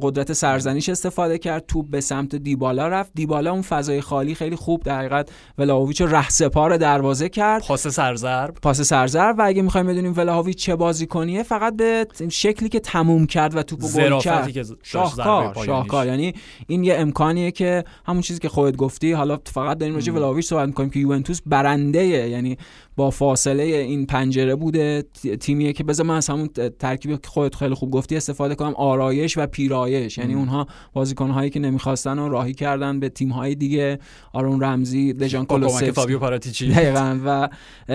قدرت 0.03 0.33
سرزنیش 0.33 0.89
استفاده 0.89 1.39
کرد 1.39 1.65
توپ 1.69 1.91
به 1.91 2.01
سمت 2.01 2.37
دیبالا 2.37 2.89
رفت. 2.89 3.11
دیبالا 3.15 3.53
اون 3.53 3.63
فضای 3.63 4.01
خالی 4.01 4.35
خیلی 4.35 4.57
خوب 4.57 4.83
در 4.83 4.99
حقیقت 4.99 5.31
ولاویچ 5.59 6.03
رهسپار 6.03 6.77
دروازه 6.77 7.29
کرد. 7.29 7.67
پاس 7.67 7.87
سرزرب 7.87 8.55
پاس 8.55 8.81
سرزر 8.81 9.35
و 9.39 9.43
اگه 9.45 9.63
می‌خوایم 9.63 9.87
بدونیم 9.87 10.15
ولاهویچ 10.17 10.57
چه 10.57 10.77
بازیکنیه 10.77 11.43
فقط 11.43 11.77
به 11.77 12.07
شکلی 12.31 12.69
که 12.69 12.81
تموم 12.81 13.27
کرد 13.27 13.57
و 13.57 13.63
توپو 13.63 13.89
گل 13.89 14.19
کرد. 14.19 14.51
شاهکار. 14.83 15.65
شاهکار. 15.67 16.07
یعنی 16.07 16.35
این 16.67 16.85
یه 16.85 16.95
امکانیه 16.95 17.51
که 17.51 17.85
همون 18.07 18.23
چیزی 18.23 18.41
که 18.41 18.49
خودت 18.49 18.77
گفتی 18.77 19.13
حالا 19.13 19.39
فقط 19.47 19.79
داریم 19.79 19.95
راجع 19.95 20.13
ولاویچ 20.13 20.47
صحبت 20.47 20.67
می‌کنیم 20.67 20.91
که 20.91 20.99
یوونتوس 20.99 21.41
برنده 21.47 22.05
یعنی 22.05 22.59
با 22.97 23.11
فاصله 23.11 23.63
این 23.63 24.07
پنجره 24.07 24.55
بوده 24.55 25.05
تیمیه 25.41 25.73
که 25.73 25.85
بذار 25.85 26.07
من 26.07 26.17
از 26.17 26.29
همون 26.31 26.49
ت- 26.49 26.79
ترکیبی 26.79 27.15
که 27.17 27.29
خودت 27.29 27.55
خیلی 27.55 27.75
خوب 27.75 27.91
گفتی 27.91 28.17
استفاده 28.17 28.55
کنم 28.55 28.75
آرایش 28.75 29.39
و 29.39 29.47
پیرایش. 29.47 30.19
یعنی. 30.19 30.35
اونها 30.35 30.67
بازیکن‌هایی 30.93 31.51
که 31.51 31.61
نمی‌خواستن 31.61 32.19
و 32.19 32.29
راهی 32.29 32.55
کردن 32.55 33.01
به 33.01 33.09
تیم‌های 33.09 33.55
دیگه. 33.55 33.99
آرون 34.33 34.63
رمزی 34.63 35.13
دژان 35.13 35.47
کولوسفسکی 35.47 35.93
فابیو 35.93 36.19
پاراتیچی. 36.19 36.69
دقیقا. 36.69 37.19
و 37.25 37.49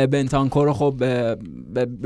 بنتانکور 0.08 0.66
رو 0.66 0.74
خب 0.74 0.96
به, 0.98 1.36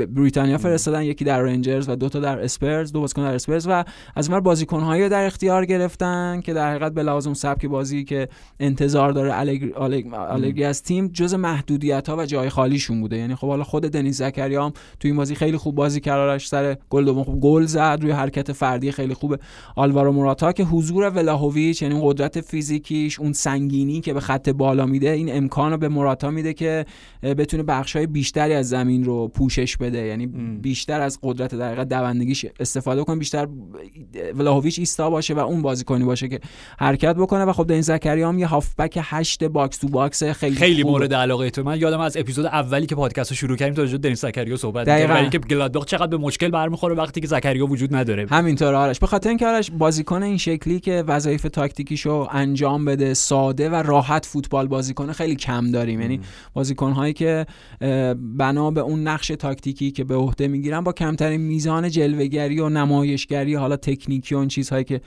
بریتانیا 0.06 0.58
فرستادن. 0.58 1.02
یکی 1.02 1.24
در 1.24 1.40
رنجرز 1.40 1.88
و 1.88 1.96
دو 1.96 2.08
تا 2.08 2.20
در 2.20 2.40
اسپرز 2.40 2.92
دو 2.92 3.00
بازیکن 3.00 3.22
در 3.22 3.34
اسپرز. 3.34 3.66
و 3.70 3.84
از 4.14 4.28
اون 4.30 4.40
بازیکن‌هایی 4.40 5.02
رو 5.02 5.08
در 5.08 5.26
اختیار 5.26 5.64
گرفتن 5.64 6.40
که 6.44 6.52
در 6.52 6.70
حقیقت 6.70 6.92
به 6.94 7.12
اون 7.12 7.34
سبک 7.34 7.66
بازی 7.66 8.04
که 8.04 8.28
انتظار 8.60 9.12
داره 9.12 9.32
الگ- 9.44 9.78
الگ- 9.78 10.14
الگری 10.14 10.64
از 10.64 10.82
تیم 10.82 11.08
جز 11.08 11.34
محدودیت 11.34 12.08
ها 12.08 12.16
و 12.16 12.26
جای 12.26 12.50
خالیشون 12.84 13.00
بوده. 13.00 13.16
یعنی 13.16 13.34
خب 13.34 13.46
حالا 13.46 13.64
خود 13.64 13.82
دنیز 13.82 14.16
زکریا 14.16 14.64
هم 14.64 14.72
تو 15.00 15.08
این 15.08 15.16
بازی 15.16 15.34
خیلی 15.34 15.56
خوب 15.56 15.74
بازی 15.74 16.00
کرد 16.00 16.18
آرش 16.18 16.48
سر 16.48 16.76
گل 16.90 17.04
دوم. 17.04 17.24
خب 17.24 17.40
گل 17.40 17.64
زد 17.64 17.98
روی 18.02 18.10
حرکت 18.10 18.52
فردی 18.52 18.92
خیلی 18.92 19.14
خوبه. 19.14 19.38
آلوارو 19.76 20.12
موراتا 20.12 20.52
که 20.52 20.64
حضور 20.64 21.10
ولاهویچ 21.10 21.82
یعنی 21.82 22.00
قدرت 22.02 22.40
فیزیکیش 22.40 23.20
اون 23.20 23.32
سنگینی 23.32 24.00
که 24.00 24.14
به 24.14 24.20
خط 24.20 24.48
بالا 24.48 24.86
میده 24.86 25.10
این 25.10 25.36
امکان 25.36 25.72
رو 25.72 25.78
به 25.78 25.88
موراتا 25.88 26.30
میده 26.30 26.52
که 26.52 26.84
بتونه 27.22 27.62
بخشای 27.62 28.06
بیشتری 28.06 28.54
از 28.54 28.68
زمین 28.68 29.04
رو 29.04 29.28
پوشش 29.28 29.76
بده. 29.76 29.98
یعنی. 29.98 30.26
بیشتر 30.62 31.00
از 31.00 31.18
قدرت 31.22 31.54
در 31.54 31.66
حقیقت 31.66 31.88
دوندگیش 31.88 32.46
استفاده 32.60 33.04
کنه 33.04 33.16
بیشتر 33.16 33.48
ولاهویچ 34.34 34.78
ایستا 34.78 35.10
باشه 35.10 35.34
و 35.34 35.38
اون 35.38 35.62
بازیکنی 35.62 36.04
باشه 36.04 36.28
که 36.28 36.40
حرکت 36.78 37.16
بکنه. 37.16 37.44
و 37.44 37.52
خب 37.52 37.66
دنیز 37.66 37.86
زکریا 37.86 38.28
هم 38.28 38.38
یه 38.38 38.46
هافبک 38.46 38.98
هشت 39.02 39.44
box 39.44 39.78
to 39.78 39.88
box 39.88 40.22
خیلی 40.24 40.56
خیلی. 40.56 40.84
مورد 40.84 41.14
علاقه 41.14 41.50
تو. 41.50 41.62
من 41.62 41.80
یادم 41.80 42.00
از 42.00 42.16
اپیزود 42.16 42.46
اولی 42.74 42.86
که 42.86 42.94
پادکست 42.94 43.30
رو 43.30 43.36
شروع 43.36 43.56
کردیم 43.56 43.74
تا 43.74 43.82
راجع 43.82 43.92
به 43.92 43.98
دنیس 43.98 44.24
زکریا 44.24 44.56
صحبت. 44.56 44.86
کردیم 44.86 45.16
اینکه 45.16 45.38
گلادباخ 45.38 45.84
چقدر 45.84 46.06
به 46.06 46.16
مشکل 46.16 46.48
برمیخوره 46.48 46.94
وقتی 46.94 47.20
که 47.20 47.26
زکریا 47.26 47.66
وجود 47.66 47.94
نداره. 47.96 48.26
همینطور 48.30 48.74
آرش. 48.74 48.98
به 48.98 49.06
خاطر 49.06 49.28
اینکه 49.28 49.46
آرش 49.46 49.70
بازیکن 49.70 50.22
این 50.22 50.36
شکلی 50.36 50.80
که 50.80 51.04
وظایف 51.06 51.42
تاکتیکیشو 51.42 52.28
انجام 52.32 52.84
بده 52.84 53.14
ساده 53.14 53.70
و 53.70 53.74
راحت 53.74 54.26
فوتبال 54.26 54.66
بازی 54.66 54.94
کنه 54.94 55.12
خیلی 55.12 55.34
کم 55.34 55.70
داریم. 55.70 56.00
یعنی 56.00 56.20
بازیکن 56.54 56.92
هایی 56.92 57.12
که 57.12 57.46
بنا 58.36 58.70
به 58.70 58.80
اون 58.80 59.02
نقش 59.08 59.28
تاکتیکی 59.28 59.90
که 59.90 60.04
به 60.04 60.14
عهده 60.14 60.48
می‌گیرن 60.48 60.80
با 60.80 60.92
کمترین 60.92 61.40
میزان 61.40 61.90
جلوهگری 61.90 62.60
و 62.60 62.68
نمایشگری 62.68 63.54
حالا 63.54 63.76
تکنیکی 63.76 64.34
و 64.34 64.38
اون 64.38 64.48
چیزهایی 64.48 64.84
که 64.84 65.00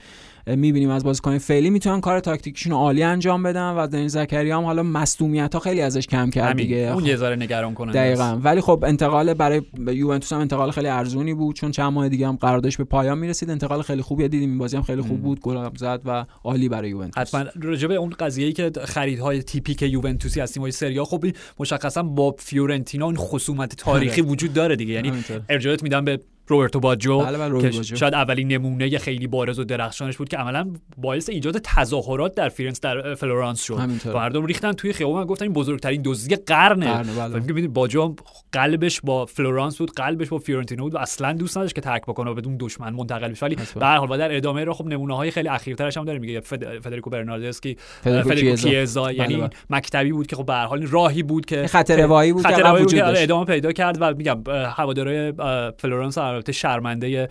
می‌بینیم 0.56 0.90
از 0.90 1.04
بازیکن 1.04 1.38
فعلی. 1.38 1.70
می‌تونن 1.70 2.00
کار 2.00 2.20
تاکتیکشون 2.20 2.72
عالی 2.72 3.02
انجام 3.02 3.42
بدن 3.42 3.70
و 3.70 3.86
دنیز 3.86 4.12
زکریا 4.12 4.58
هم 4.58 4.64
حالا 4.64 4.82
مصدومیت 4.82 5.54
ها 5.54 5.60
خیلی 5.60 5.80
ازش 5.80 6.06
کم 6.06 6.30
کرد 6.30 6.56
دیگه. 6.56 6.76
اون 6.76 7.06
یه 7.06 7.16
ذره 7.16 7.36
نگران 7.36 7.74
کننده 7.74 7.98
دقیقا. 7.98 8.40
ولی 8.42 8.60
خب 8.60 8.84
انتقال 8.86 9.34
برای 9.34 9.62
یوونتوس 9.86 10.32
هم 10.32 10.40
انتقال 10.40 10.70
خیلی 10.70 10.88
ارزونی 10.88 11.34
بود 11.34 11.56
چون 11.56 11.70
چند 11.70 11.92
ماه 11.92 12.08
دیگه 12.08 12.28
هم 12.28 12.36
قراردادش 12.36 12.76
به 12.76 12.84
پایان 12.84 13.18
می‌رسید. 13.18 13.50
انتقال 13.50 13.82
خیلی 13.82 14.02
خوبی 14.02 14.28
دیدیم. 14.28 14.48
این 14.48 14.58
بازی 14.58 14.76
هم 14.76 14.82
خیلی 14.82 15.02
خوب. 15.02 15.22
بود. 15.22 15.40
گل 15.40 15.56
هم 15.56 15.72
زد 15.76 16.00
و 16.04 16.24
عالی 16.44 16.68
برای 16.68 16.90
یوونتوس. 16.90 17.34
حتما. 17.34 17.44
راجع 17.62 17.88
به 17.88 17.94
اون 17.94 18.10
قضیه‌ای 18.10 18.52
که 18.52 18.70
خریدهای 18.84 19.42
تیپیک 19.42 19.82
یوونتوسی 19.82 20.40
از 20.40 20.52
تیم‌های 20.52 20.72
سری 20.72 20.98
آ 20.98 21.04
خب 21.04 21.24
این 21.24 21.32
مشخصا 21.58 22.02
با 22.02 22.34
فیورنتینا 22.38 23.06
اون 23.06 23.16
خصومت 23.16 23.76
تاریخی 23.76 24.20
وجود 24.20 24.52
داره 24.52 24.76
دیگه. 24.76 24.94
یعنی. 24.94 25.12
ارجاعات 25.48 25.82
میدم 25.82 26.04
به 26.04 26.20
روبرتو 26.48 26.80
باجو 26.80 27.18
بله 27.18 27.38
بله 27.38 27.60
که 27.60 27.76
باجو. 27.76 27.96
شاید 27.96 28.14
اولین 28.14 28.52
نمونه 28.52 28.98
خیلی 28.98 29.26
بارز 29.26 29.58
و 29.58 29.64
درخشانش 29.64 30.16
بود 30.16 30.28
که 30.28 30.36
عملا 30.36 30.70
باعث 30.96 31.28
ایجاد 31.28 31.58
تظاهرات 31.58 32.34
در 32.34 32.48
فیرنس 32.48 32.80
در 32.80 33.14
فلورانس 33.14 33.62
شد 33.62 33.78
مردم 34.06 34.46
ریختن 34.46 34.72
توی 34.72 34.92
خیابون 34.92 35.24
گفتن 35.24 35.44
این 35.44 35.52
بزرگترین 35.52 36.02
دزدی 36.04 36.36
قرنه 36.36 37.02
بله. 37.02 37.68
باجو 37.68 38.14
قلبش 38.52 39.00
با 39.00 39.26
فلورانس 39.26 39.78
بود 39.78 39.90
قلبش 39.96 40.28
با 40.28 40.38
فیورنتینا 40.38 40.82
بود 40.82 40.94
و 40.94 40.98
اصلا 40.98 41.32
دوست 41.32 41.58
نداشت 41.58 41.74
که 41.74 41.80
ترک 41.80 42.02
بکنه 42.02 42.30
و 42.30 42.34
به 42.34 42.45
اون 42.45 42.56
دشمن 42.60 42.92
منتقل 42.92 43.28
بشه 43.28 43.46
ولی. 43.46 43.56
به 43.80 43.86
هر 43.86 43.96
حال 43.96 44.08
و 44.10 44.18
در 44.18 44.36
ادامه 44.36 44.64
رو 44.64 44.72
خب 44.72 44.86
نمونه 44.86 45.16
های 45.16 45.30
خیلی 45.30 45.48
اخیرترش 45.48 45.96
هم 45.96 46.04
داره 46.04 46.18
دیگه 46.18 46.40
فد- 46.40 46.78
فدریکو 46.78 47.10
برناردسکی 47.10 47.76
فدریکو 48.02 48.28
فدریکو 48.28 48.56
کیزا. 48.56 49.04
بله، 49.04 49.14
یعنی 49.14 49.36
بله. 49.36 49.50
مکتبی 49.70 50.12
بود 50.12 50.26
که 50.26 50.36
خب 50.36 50.46
به 50.46 50.52
هر 50.52 50.66
حال 50.66 50.82
راهی 50.86 51.22
بود 51.22 51.46
که 51.46 51.66
خط 51.66 52.02
روایی 52.02 52.32
بود 52.32 52.46
که. 52.46 53.22
ادامه 53.22 53.44
پیدا 53.44 53.72
کرد 53.72 53.98
و 54.00 54.14
میگم 54.14 54.42
هوادارهای 54.48 55.32
فلورانس 55.78 56.18
البته 56.38 56.52
شرمنده 56.52 57.28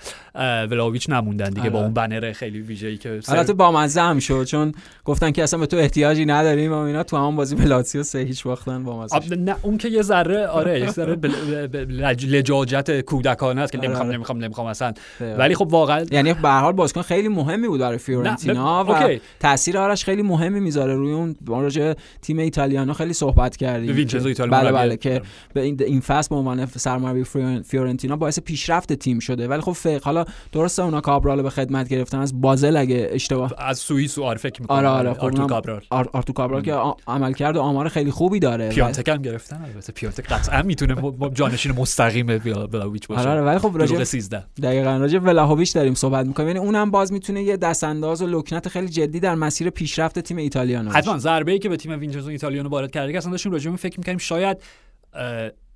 ولاویچ 0.71 1.09
نموندن 1.09 1.49
دیگه 1.49 1.61
آره. 1.61 1.69
با 1.69 1.79
اون 1.79 1.93
بنر 1.93 2.31
خیلی 2.31 2.59
ویژه‌ای 2.61 2.97
که 2.97 3.21
سر- 3.21 3.35
البته 3.35 3.53
با 3.53 3.71
مزه 3.71 4.01
هم 4.01 4.19
شد 4.19 4.43
چون 4.43 4.71
گفتن 5.05 5.31
که 5.31 5.43
اصلا 5.43 5.59
به 5.59 5.65
تو 5.65 5.77
احتیاجی 5.77 6.25
نداریم 6.25 6.73
و 6.73 6.75
اینا 6.77 7.03
تو 7.03 7.17
همون 7.17 7.35
بازی 7.35 7.55
به 7.55 7.65
لاتزیو 7.65 8.03
سه 8.03 8.19
هیچ 8.19 8.43
باختن 8.43 8.83
با 8.83 8.99
مزه 9.03 9.35
نه 9.35 9.55
اون 9.61 9.77
که 9.77 9.87
یه 9.89 10.01
ذره 10.01 10.47
آره 10.47 10.79
یه 10.79 10.91
ذره 10.91 11.15
لجاجت 12.15 13.01
کودکانه 13.01 13.61
است 13.61 13.71
که 13.71 13.77
آره، 13.77 13.87
نمی‌خوام 13.87 14.07
آره. 14.07 14.15
نمی‌خوام 14.15 14.37
نمی‌خوام 14.43 14.67
اصلا. 14.67 14.93
ولی 15.37 15.55
خب 15.55 15.67
واقعا 15.71 16.05
یعنی 16.11 16.33
به 16.33 16.49
هر 16.49 16.61
حال 16.61 16.73
بازیکن 16.73 17.01
خیلی 17.01 17.27
مهمی 17.27 17.67
بود 17.67 17.79
برای 17.79 17.97
فیورنتینا 17.97 18.85
و. 18.89 19.17
تاثیر 19.39 19.77
آرش 19.77 20.03
خیلی 20.05 20.21
مهمی 20.21 20.59
می‌ذاره 20.59 20.95
روی 20.95 21.11
اون 21.11 21.35
راجع 21.47 21.93
تیم 22.21 22.39
ایتالیانو 22.39 22.93
خیلی 22.93 23.13
صحبت 23.13 23.57
کردیم 23.57 23.95
وینچنزو 23.95 24.23
که- 24.23 24.29
ایتالیانو 24.29 24.63
بله 24.63 24.71
بله 24.71 24.97
که 24.97 25.21
به 25.53 25.61
این 25.85 25.99
فصل 26.01 26.29
به 26.29 26.35
عنوان 26.35 26.65
سرمربی 26.65 27.23
فیورن- 27.23 27.61
فیورنتینا 27.61 28.15
باعث 28.15 28.39
پیشرفت 28.39 28.93
تیم 28.97 29.19
شده. 29.19 29.47
ولی 29.47 29.61
خب 29.61 29.71
فق 29.71 30.03
حالا 30.03 30.25
درسته 30.51 30.83
اونا 30.83 31.01
کابرال 31.01 31.41
به 31.41 31.49
خدمت 31.49 31.89
گرفتن. 31.89 32.19
از 32.19 32.41
بازل 32.41 32.77
اگه 32.77 33.09
اشتباه 33.11 33.53
از 33.57 33.79
سوئیس 33.79 34.17
و 34.17 34.23
آره 34.23 34.37
فکر 34.37 34.61
می‌کنم. 34.61 34.77
آره 34.77 34.87
آره. 34.87 35.09
آرتور 35.09 35.31
اونم- 35.31 35.47
کابرال. 35.47 35.81
آر- 35.89 36.09
آرتور 36.13 36.33
کابرال 36.35 36.61
که 36.61 36.73
عملکرد 37.07 37.55
و 37.57 37.61
آمار 37.61 37.89
خیلی 37.89 38.11
خوبی 38.11 38.39
داره. 38.39 38.69
پیانتک 38.69 39.09
هم 39.09 39.21
گرفتن 39.21 39.61
البته. 39.65 39.93
پیانتک 39.93 40.27
قطعا 40.27 40.61
می‌تونه 40.61 40.95
جانشین 41.33 41.71
مستقیم 41.71 42.27
ولاویچ 42.73 43.07
باشه. 43.07 43.21
آره 43.21 43.31
آره. 43.31 43.41
ولی 43.41 43.59
خب 43.59 43.71
راجع 43.77 44.03
13 44.03 44.43
دقیقا 44.63 44.97
راجع 44.97 45.19
ولاهویچ 45.19 45.73
داریم 45.73 45.93
صحبت 45.93 46.25
می‌کنیم. 46.25 46.47
یعنی 46.47 46.59
اونم 46.59 46.91
باز 46.91 47.13
می‌تونه 47.13 47.43
یه 47.43 47.57
دستانداز 47.57 48.21
و 48.21 48.27
لکنت 48.27 48.67
خیلی 48.69 48.87
جدی 48.89 49.19
در 49.19 49.35
مسیر 49.35 49.69
پیشرفت 49.69 50.19
تیم 50.19 50.37
ایتالیانو. 50.37 50.91
حتما 50.91 51.17
ضربه 51.17 51.51
ای 51.51 51.59
که 51.59 51.69
به 51.69 51.77
تیم 51.77 51.99
وینچنزو 51.99 52.29
ایتالیانو 52.29 52.69
وارد 52.69 52.91
کرده 52.91 53.11
که 53.11 53.17
اصلا 53.17 53.31
داشتیم 53.31 53.51
راجع 53.51 53.71
به 53.71 53.77
فکر 53.77 53.99
می‌کردیم 53.99 54.17
شاید 54.17 54.57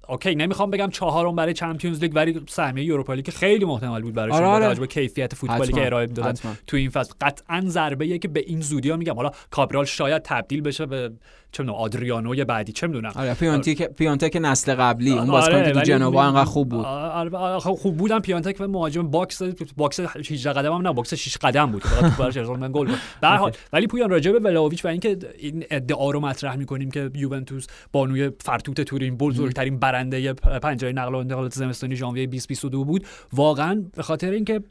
OK 0.09 0.35
نمی‌خوام 0.35 0.71
بگم 0.71 0.89
چهارم 0.89 1.35
برای 1.35 1.53
Champions 1.53 1.99
League 1.99 2.11
ولی 2.15 2.41
سهمیه 2.49 2.93
اروپا 2.93 3.13
لیگ 3.13 3.25
که 3.25 3.31
خیلی 3.31 3.65
محتمل 3.65 4.01
بود 4.01 4.13
برای 4.13 4.31
آره، 4.31 4.45
آره. 4.45 4.79
به 4.79 4.87
کیفیت 4.87 5.35
فوتبالی. 5.35 5.73
که 5.73 5.85
ارائه 5.85 6.07
می‌دادن. 6.07 6.57
تو 6.67 6.77
این 6.77 6.89
فصل 6.89 7.13
قطعا 7.21 7.63
ضربه 7.67 8.19
که 8.19 8.27
به 8.27 8.39
این 8.39 8.61
زودی 8.61 8.89
ها 8.89 8.97
میگم 8.97 9.15
حالا 9.15 9.31
کابرال 9.51 9.85
شاید 9.85 10.21
تبدیل 10.21 10.61
بشه 10.61 10.85
به 10.85 11.11
چه 11.51 11.63
می‌دونم 11.63 11.79
آدریانو 11.79 12.45
بعدی 12.45 12.71
چه 12.71 12.87
می‌دونم. 12.87 13.11
آره 13.15 13.33
پیانتک 13.33 13.83
پیانتک 13.83 14.37
نسل 14.41 14.75
قبلی 14.75 15.11
اون 15.11 15.19
آره، 15.19 15.31
بازیکن 15.31 15.63
که 15.63 15.71
تو 15.71 15.81
جنوا 15.81 16.23
انقدر 16.23 16.43
خوب 16.43 16.69
بود. 16.69 16.85
آره، 16.85 17.37
آره، 17.37 17.59
خب 17.59 17.71
خوب 17.71 17.97
بودن 17.97 18.19
پیانتک 18.19 18.57
و 18.59 18.67
مهاجم 18.67 19.07
box 19.07 19.41
box 19.77 19.99
18 19.99 20.53
قدم 20.53 20.73
هم 20.73 20.81
نه 20.81 20.93
box 20.93 21.13
6 21.13 21.37
قدم 21.37 21.71
بود. 21.71 21.83
فقط 21.83 22.17
تو 22.17 22.23
ارسال 22.23 22.59
من 22.59 22.71
گل 22.71 22.87
بود. 22.87 22.97
به 23.21 23.27
حال 23.27 23.51
ولی 23.73 23.87
پویان 23.87 24.09
راجع 24.09 24.31
به 24.31 24.39
ولاویچ 24.39 24.85
و 24.85 24.87
اینکه 24.87 25.17
این 25.37 25.65
ادعا 25.71 26.11
رو 26.11 26.19
مطرح 26.19 26.55
می‌کنیم 26.55 26.91
که 26.91 27.11
یوونتوس 27.15 27.67
بانوی 27.91 28.31
فرتوت 28.39 28.81
تورین 28.81 29.17
بزرگترین 29.17 29.79
برنده 29.79 30.33
پنجره 30.33 30.91
نقل 30.91 31.15
و 31.15 31.17
انتقالات 31.17 31.53
زمستانی 31.53 31.95
ژانویه 31.95 32.25
2022 32.25 32.85
بود 32.85 33.05
واقعا 33.33 33.85
به 33.95 34.03
خاطر 34.03 34.31
اینکه 34.31 34.61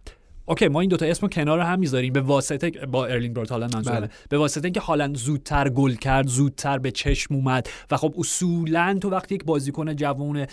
OK 0.46 0.68
ما 0.68 0.80
این 0.80 0.88
دوتا 0.88 1.06
اسم 1.06 1.22
رو 1.22 1.28
کنار 1.28 1.60
هم 1.60 1.78
می‌ذاریم. 1.78 2.12
به 2.12 2.20
واسطه 2.20 2.70
با 2.70 3.06
ارلینگ 3.06 3.34
براوت 3.34 3.50
هالند 3.50 3.76
منظورمه. 3.76 4.00
بله. 4.00 4.10
به 4.28 4.38
واسطه 4.38 4.64
اینکه 4.64 4.80
هالند 4.80 5.16
زودتر 5.16 5.68
گل 5.68 5.94
کرد 5.94 6.26
زودتر 6.26 6.78
به 6.78 6.90
چشم 6.90 7.34
اومد 7.34 7.68
و 7.90 7.96
خب 7.96 8.14
اصولا 8.18 8.98
تو 9.00 9.10
وقتی 9.10 9.34
یک 9.34 9.44
بازیکن 9.44 9.96
جوون 9.96 10.46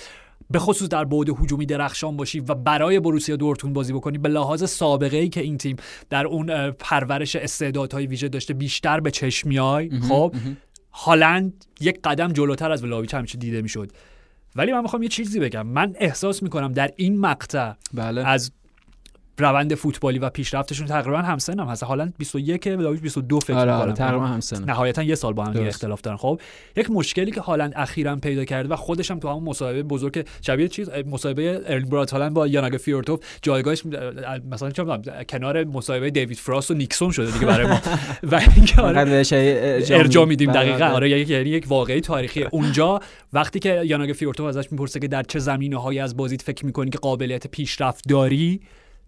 به 0.51 0.59
خصوص 0.59 0.89
در 0.89 1.05
بعد 1.05 1.29
هجومی 1.29 1.65
درخشان 1.65 2.17
باشی 2.17 2.39
و 2.39 2.55
برای 2.55 2.99
بروسیا 2.99 3.35
دورتموند 3.35 3.75
بازی 3.75 3.93
بکنی 3.93 4.17
به 4.17 4.29
لحاظ 4.29 4.69
سابقه 4.69 5.17
ای 5.17 5.29
که 5.29 5.41
این 5.41 5.57
تیم 5.57 5.75
در 6.09 6.27
اون 6.27 6.71
پرورش 6.71 7.35
استعدادهای 7.35 8.07
ویژه 8.07 8.29
داشته 8.29 8.53
بیشتر 8.53 8.99
به 8.99 9.11
چشم 9.11 9.49
میای 9.49 9.89
خب 10.09 10.35
هالند 10.93 11.65
یک 11.79 11.99
قدم 12.03 12.33
جلوتر 12.33 12.71
از 12.71 12.83
ولاویچ 12.83 13.13
همیشه 13.13 13.37
دیده 13.37 13.61
می‌شد. 13.61 13.91
ولی 14.55 14.71
من 14.71 14.81
می‌خوام 14.81 15.03
یه 15.03 15.09
چیزی 15.09 15.39
بگم. 15.39 15.67
من 15.67 15.95
احساس 15.99 16.43
می‌کنم 16.43 16.73
در 16.73 16.91
این 16.95 17.19
مقطع 17.19 17.73
بله. 17.93 18.27
از 18.27 18.51
روند 19.37 19.75
فوتبالی 19.75 20.19
و 20.19 20.29
پیشرفتشون 20.29 20.87
تقریبا 20.87 21.17
همسن 21.17 21.59
هم 21.59 21.67
هست. 21.67 21.83
حالا 21.83 22.09
21 22.17 22.67
ولاویچ 22.77 23.01
22 23.01 23.39
فکر 23.39 23.53
آره 23.57 23.71
آره 23.71 23.93
تقریبا 23.93 24.25
همسن 24.25 24.63
نهایتا 24.63 25.03
یه 25.03 25.15
سال 25.15 25.33
با 25.33 25.45
هم 25.45 25.53
دیگه. 25.53 25.67
اختلاف 25.67 26.01
دارن. 26.01 26.17
خب 26.17 26.41
یک 26.75 26.91
مشکلی 26.91 27.31
که 27.31 27.41
هالند 27.41 27.73
اخیرا 27.75 28.15
پیدا 28.15 28.45
کرده 28.45 28.69
و 28.69 28.75
خودش 28.75 29.11
هم 29.11 29.19
تو 29.19 29.29
همون 29.29 29.43
مصاحبه 29.43 29.83
بزرگ 29.83 30.25
شبیه 30.41 30.67
چیز 30.67 30.89
مصاحبه 30.89 31.61
ارلینگ 31.65 31.89
برات 31.91 32.11
هالند 32.11 32.33
با 32.33 32.47
یان 32.47 32.62
اگه 32.62 32.77
فیورتوفت 32.77 33.19
جایگاهش 33.41 33.83
اه، 33.85 34.39
مثلا 34.51 34.71
چه 34.71 34.85
کنار 35.29 35.63
مصاحبه 35.63 36.09
دیوید 36.09 36.37
فراست 36.37 36.71
و 36.71 36.73
نیکسون 36.73 37.11
شده 37.11 37.31
دیگه 37.31 37.45
برای 37.45 37.67
ما. 37.67 37.79
و 38.31 38.41
اینکه 38.55 38.81
آره، 38.81 38.99
ارجاع 38.99 39.99
ارجاع 39.99 40.23
می- 40.23 40.29
میدیم 40.29 40.51
دقیقا. 40.51 40.77
بله. 40.77 40.89
آره 40.89 41.09
یک 41.09 41.29
یعنی 41.29 41.49
یک 41.49 41.65
واقعی 41.67 42.01
تاریخی. 42.01 42.43
اونجا 42.43 42.99
وقتی 43.33 43.59
که 43.59 43.81
یان 43.85 43.99
اگه 43.99 44.13
فیورتوفت 44.13 44.45
ازش 44.47 44.71
می‌پرسه 44.71 44.99
که 44.99 45.07
در 45.07 45.23
چه 45.23 45.39
زمینه 45.39 45.81
هایی 45.81 45.99
از 45.99 46.17
بازیت 46.17 46.41
فکر 46.41 46.65
می‌کنی 46.65 46.89
که 46.89 46.97
قابلیت 46.97 47.47
پیشرفت 47.47 48.07
داری 48.09 48.61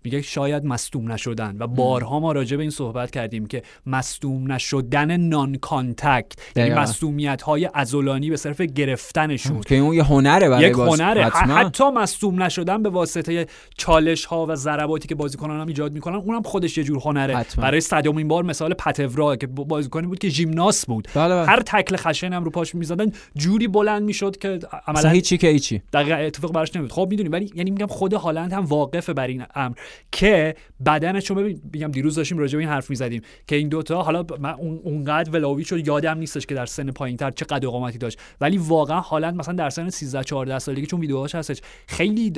میگه 0.04 0.22
شاید 0.22 0.66
مصدوم 0.66 1.12
نشدن. 1.12 1.56
و 1.60 1.68
بارها 1.68 2.20
ما 2.20 2.32
راجع 2.32 2.58
به 2.58 2.62
این 2.62 2.72
صحبت 2.72 3.12
کردیم 3.12 3.46
که 3.46 3.64
مصدوم 3.86 4.52
نشدن 4.52 5.18
non-contact 5.18 6.34
یعنی. 6.56 6.74
مصدومیت 6.74 7.42
های 7.42 7.66
عضلانی 7.66 8.30
به 8.30 8.38
صرف 8.38 8.62
گرفتنشون. 8.62 9.62
که 9.62 9.76
اون 9.76 9.96
یه 9.96 10.04
هنره 10.04 10.50
برای 10.50 10.70
یک 10.70 10.76
هنره. 10.76 11.24
حتما. 11.24 11.54
حتی 11.54 11.90
مصدوم 11.92 12.44
نشدن 12.44 12.84
به 12.84 12.90
واسطه 12.90 13.48
چالش 13.78 14.26
ها 14.26 14.46
و 14.46 14.56
ضرباتی 14.56 15.08
که 15.08 15.16
بازیکنان 15.16 15.62
هم 15.62 15.68
ایجاد 15.68 15.94
می‌کنن 15.94 16.16
اونم 16.16 16.42
خودش 16.42 16.78
یه 16.78 16.84
جور 16.84 17.00
هنره. 17.06 17.38
حتما. 17.38 17.64
برای 17.64 17.82
صدامین 17.82 18.28
بار 18.28 18.44
مثال 18.44 18.74
پتورا 18.74 19.36
که 19.36 19.48
بازیکنی 19.48 20.08
بود 20.08 20.20
که 20.20 20.30
ژیمناست 20.30 20.88
بود. 20.88 21.08
بله 21.16 21.36
بله. 21.36 21.46
هر 21.46 21.62
تکل 21.62 21.96
خشن 21.96 22.34
هم 22.34 22.44
رو 22.44 22.52
پاش 22.52 22.76
می‌زدن 22.76 23.12
جوری 23.36 23.68
بلند 23.68 24.04
می‌شد 24.04 24.38
که 24.38 24.60
عملا 24.88 25.10
هیچی 25.10 25.38
که 25.38 25.48
هیچی. 25.48 25.82
دقیقا 25.94 26.16
اتفاق 26.16 26.54
براش 26.54 26.76
نمیاد 26.76 26.92
خب 26.92 27.08
می‌دونی 27.10 27.30
ولی 27.30 27.52
یعنی 27.56 27.72
میگم 27.72 27.88
خود 27.88 28.14
هالند 28.14 28.54
هم 28.54 28.66
واقفه 28.66 29.14
بر 29.14 29.28
این 29.28 29.44
امر. 29.56 29.76
که 30.12 30.56
بدنش 30.86 31.30
رو 31.30 31.36
ببین 31.36 31.62
میگم 31.74 31.92
دیروز 31.92 32.16
داشتیم 32.16 32.38
راجع 32.38 32.58
به 32.58 32.60
این 32.64 32.70
حرف 32.70 32.90
می‌زدیم 32.90 33.22
که 33.48 33.56
این 33.56 33.70
دوتا 33.70 34.02
حالا 34.02 34.26
من 34.40 34.54
اون 34.54 34.80
اونقدر 34.84 35.32
ولاویچ 35.32 35.72
رو 35.72 35.80
یادم 35.80 36.18
نیستش 36.18 36.46
که 36.46 36.56
در 36.56 36.66
سن 36.66 36.92
پایینتر 36.92 37.32
چه 37.32 37.46
قد 37.46 37.66
و 37.66 37.72
قامتی 37.72 37.98
داشت. 37.98 38.20
ولی 38.42 38.58
واقعا 38.58 39.00
هالند 39.00 39.36
مثلا 39.36 39.54
در 39.54 39.70
سن 39.70 39.90
13 39.90 40.24
14 40.24 40.60
سالگی 40.60 40.86
چون 40.86 41.00
ویدیوهاش 41.00 41.36
هستش 41.36 41.62
خیلی 41.88 42.34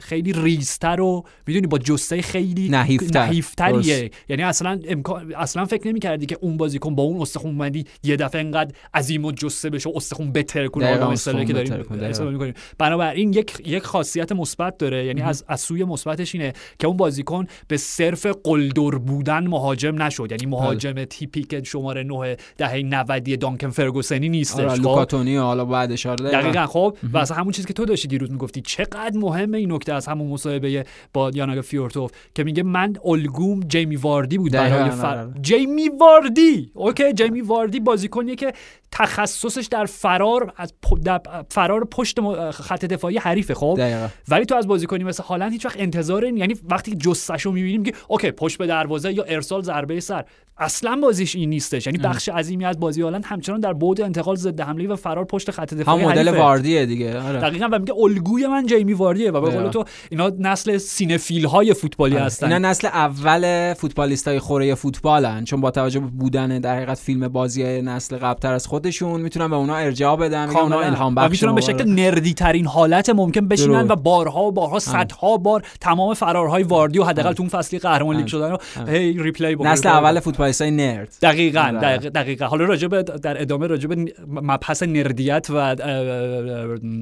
خیلی 0.00 0.32
ریزتر 0.32 1.00
و 1.00 1.24
می‌دونی 1.46 1.66
با 1.66 1.78
جسته 1.78 2.22
خیلی 2.22 2.68
نحیفتر. 2.68 3.20
نحیفتریه. 3.20 4.10
یعنی 4.28 4.42
اصلا 4.42 4.80
امکان 4.88 5.34
اصلا 5.34 5.64
فکر 5.64 5.88
نمی‌کردی 5.88 6.26
که 6.26 6.38
اون 6.40 6.56
بازیکن 6.56 6.94
با 6.94 7.02
اون 7.02 7.20
استخون 7.20 7.58
بندی 7.58 7.84
یه 8.02 8.16
دفعه 8.16 8.40
انقدر 8.40 8.74
عظیم 8.94 9.24
و 9.24 9.32
جسه 9.32 9.70
بشه 9.70 9.90
و 9.90 9.92
استخون 9.96 10.32
بتر 10.32 10.66
کنه 10.66 10.84
دقیقاً، 10.84 11.00
حالا 11.00 11.12
مثلا 11.12 11.44
که 11.44 11.52
داریم 11.52 12.54
بنابراین 12.78 13.32
یک 13.32 13.62
یک 13.66 13.82
خاصیت 13.82 14.32
مثبت 14.32 14.78
داره. 14.78 15.04
یعنی 15.04 15.22
از 15.22 15.44
از 15.48 15.60
سوی 15.60 15.84
مثبتش 15.84 16.34
اینه 16.40 16.52
که 16.78 16.86
اون 16.86 16.96
بازیکن 16.96 17.46
به 17.68 17.76
صرف 17.76 18.26
قلدر 18.44 18.90
بودن 18.98 19.46
مهاجم 19.46 20.02
نشد. 20.02 20.28
یعنی 20.30 20.46
مهاجم 20.46 21.04
تیپیک 21.04 21.64
شماره 21.64 22.02
9 22.02 22.36
دهه 22.56 22.82
90 22.82 23.38
دانکن 23.38 23.70
فرگوسنی 23.70 24.28
نیستش. 24.28 24.60
آره 24.60 24.68
خب؟ 24.68 24.82
لوکا 24.82 25.09
تونی 25.09 25.36
حالا 25.36 25.64
بعد 25.64 25.92
اشاره 25.92 26.16
دقیقاً. 26.16 26.40
دقیقا 26.40 26.66
خب؟ 26.66 26.96
و 27.12 27.18
اصلا 27.18 27.36
همون 27.36 27.52
چیزی 27.52 27.68
که 27.68 27.74
تو 27.74 27.84
داشتی 27.84 28.08
دیروز 28.08 28.30
می‌گفتی. 28.30 28.60
چقدر 28.60 29.12
مهمه 29.14 29.58
این 29.58 29.72
نکته 29.72 29.92
از 29.92 30.06
همون 30.06 30.28
مصاحبه 30.28 30.84
با 31.12 31.30
یان 31.34 31.47
اگه 31.47 31.60
فیورتوفت 31.60 32.12
که 32.34 32.44
میگه 32.44 32.62
من 32.62 32.96
الگوم 33.04 33.60
جیمی 33.60 33.96
واردی 33.96 34.38
بود 34.38 34.52
برای 34.52 34.90
فر... 34.90 35.18
آره. 35.18 35.32
جیمی 35.40 35.88
واردی! 35.88 36.70
okay 36.74 37.12
جیمی 37.12 37.40
واردی 37.40 37.80
بازیکنیه 37.80 38.34
که 38.34 38.52
تخصصش 38.98 39.66
در 39.70 39.84
فرار 39.84 40.52
از 40.56 40.74
پ- 40.86 41.00
در 41.04 41.20
فرار 41.50 41.84
پشت 41.84 42.50
خط 42.50 42.84
دفاعی 42.84 43.18
حریفه 43.18 43.54
خب؟ 43.54 43.74
دقیقاً. 43.78 44.08
ولی 44.28 44.44
تو 44.44 44.54
از 44.54 44.66
بازیکنی 44.66 45.04
مثل 45.04 45.22
هالند 45.22 45.52
هیچ 45.52 45.66
وقت 45.66 45.80
انتظار 45.80 46.24
یعنی 46.24 46.54
وقتی 46.70 46.94
جثه‌ش 46.94 47.42
رو 47.42 47.52
می‌بینیم 47.52 47.82
که 47.82 47.92
okay 48.08 48.30
پشت 48.30 48.58
به 48.58 48.66
دروازه 48.66 49.12
یا 49.12 49.22
ارسال 49.24 49.62
ضربه 49.62 50.00
سر. 50.00 50.24
اصلا 50.58 50.98
بازیش 51.02 51.36
این 51.36 51.50
نیستش 51.50 51.86
یعنی 51.86 51.98
بخش 51.98 52.28
عظیمی 52.28 52.64
از 52.64 52.80
بازی 52.80 53.02
هالند 53.02 53.24
همچنان 53.26 53.60
در 53.60 53.72
بعد 53.72 54.00
انتقال 54.00 54.36
ضد 54.36 54.60
حمله 54.60 54.88
و 54.88 54.96
فرار 54.96 55.24
پشت 55.24 55.50
خط 55.50 55.74
دفاعی 55.74 56.02
هم 56.02 56.10
مدل. 56.10 56.28
واردیه 56.28 56.86
دیگه 56.86 57.20
آره. 57.20 57.40
دقیقا 57.40 57.68
و 57.72 57.78
میگه 57.78 57.94
الگوی 57.98 58.46
من 58.46 58.66
جیمی 58.66 58.92
واردیه 58.92 59.30
و 59.30 59.32
به 59.32 59.40
قول 59.40 59.50
دقیقا. 59.50 59.68
تو 59.68 59.84
اینا 60.10 60.32
نسل 60.38 60.78
سینفیل 60.78 61.46
های 61.46 61.74
فوتبالی 61.74 62.16
هستن 62.16 62.52
اینا 62.52 62.68
نسل 62.68 62.86
اول 62.86 63.74
فوتبالیست 63.74 64.28
های 64.28 64.38
خوره 64.38 64.74
فوتبالن 64.74 65.44
چون 65.44 65.60
با 65.60 65.70
توجه 65.70 66.00
به 66.00 66.06
بودن 66.06 66.58
در 66.58 66.76
حقیقت 66.76 66.98
فیلم 66.98 67.28
بازی 67.28 67.82
نسل 67.82 68.16
قبلتر 68.16 68.52
از 68.52 68.66
خودشون 68.66 69.20
می‌تونن 69.20 69.48
به 69.48 69.56
اونا 69.56 69.76
ارجاع 69.76 70.16
بدن 70.16 70.48
میگن 70.48 70.60
اونا. 70.60 70.80
الهام 70.80 71.12
و 71.12 71.14
بخش 71.16 71.30
می‌تونن 71.30 71.54
به. 71.54 71.60
شکل 71.60 71.84
نردی 71.84 72.34
ترین 72.34 72.66
حالت 72.66 73.10
ممکن 73.10 73.48
بشینن. 73.48 73.86
و 73.88 73.96
بارها 73.96 74.42
و 74.44 74.52
بارها 74.52 74.78
صدها 74.78 75.36
بار 75.36 75.62
تمام 75.80 76.14
فرارهای 76.14 76.62
واردی 76.62 76.98
و 76.98 77.04
حداقل 77.04 77.32
تو 77.32 77.42
اون 77.42 77.48
فصلی 77.48 77.78
قهرمان 77.78 78.16
لیگ 78.16 78.26
شدن 78.26 78.50
رو 78.50 78.58
هی 78.88 79.22
ریپلی. 79.22 79.56
نسل 79.60 79.88
اول 79.88 80.20
فوتبالیست 80.20 80.45
های 80.60 80.70
nerd. 80.70 81.14
دقیقا 81.22 81.60
آره. 81.60 81.78
دقیقا, 81.78 82.08
دقیقا. 82.08 82.46
حالا 82.46 82.64
راجع 82.64 82.88
به 82.88 83.02
در 83.02 83.42
ادامه 83.42 83.66
راجع 83.66 83.88
به 83.88 84.12
مبحث 84.26 84.82
nerd 84.82 85.25
یت 85.25 85.46
و 85.50 85.76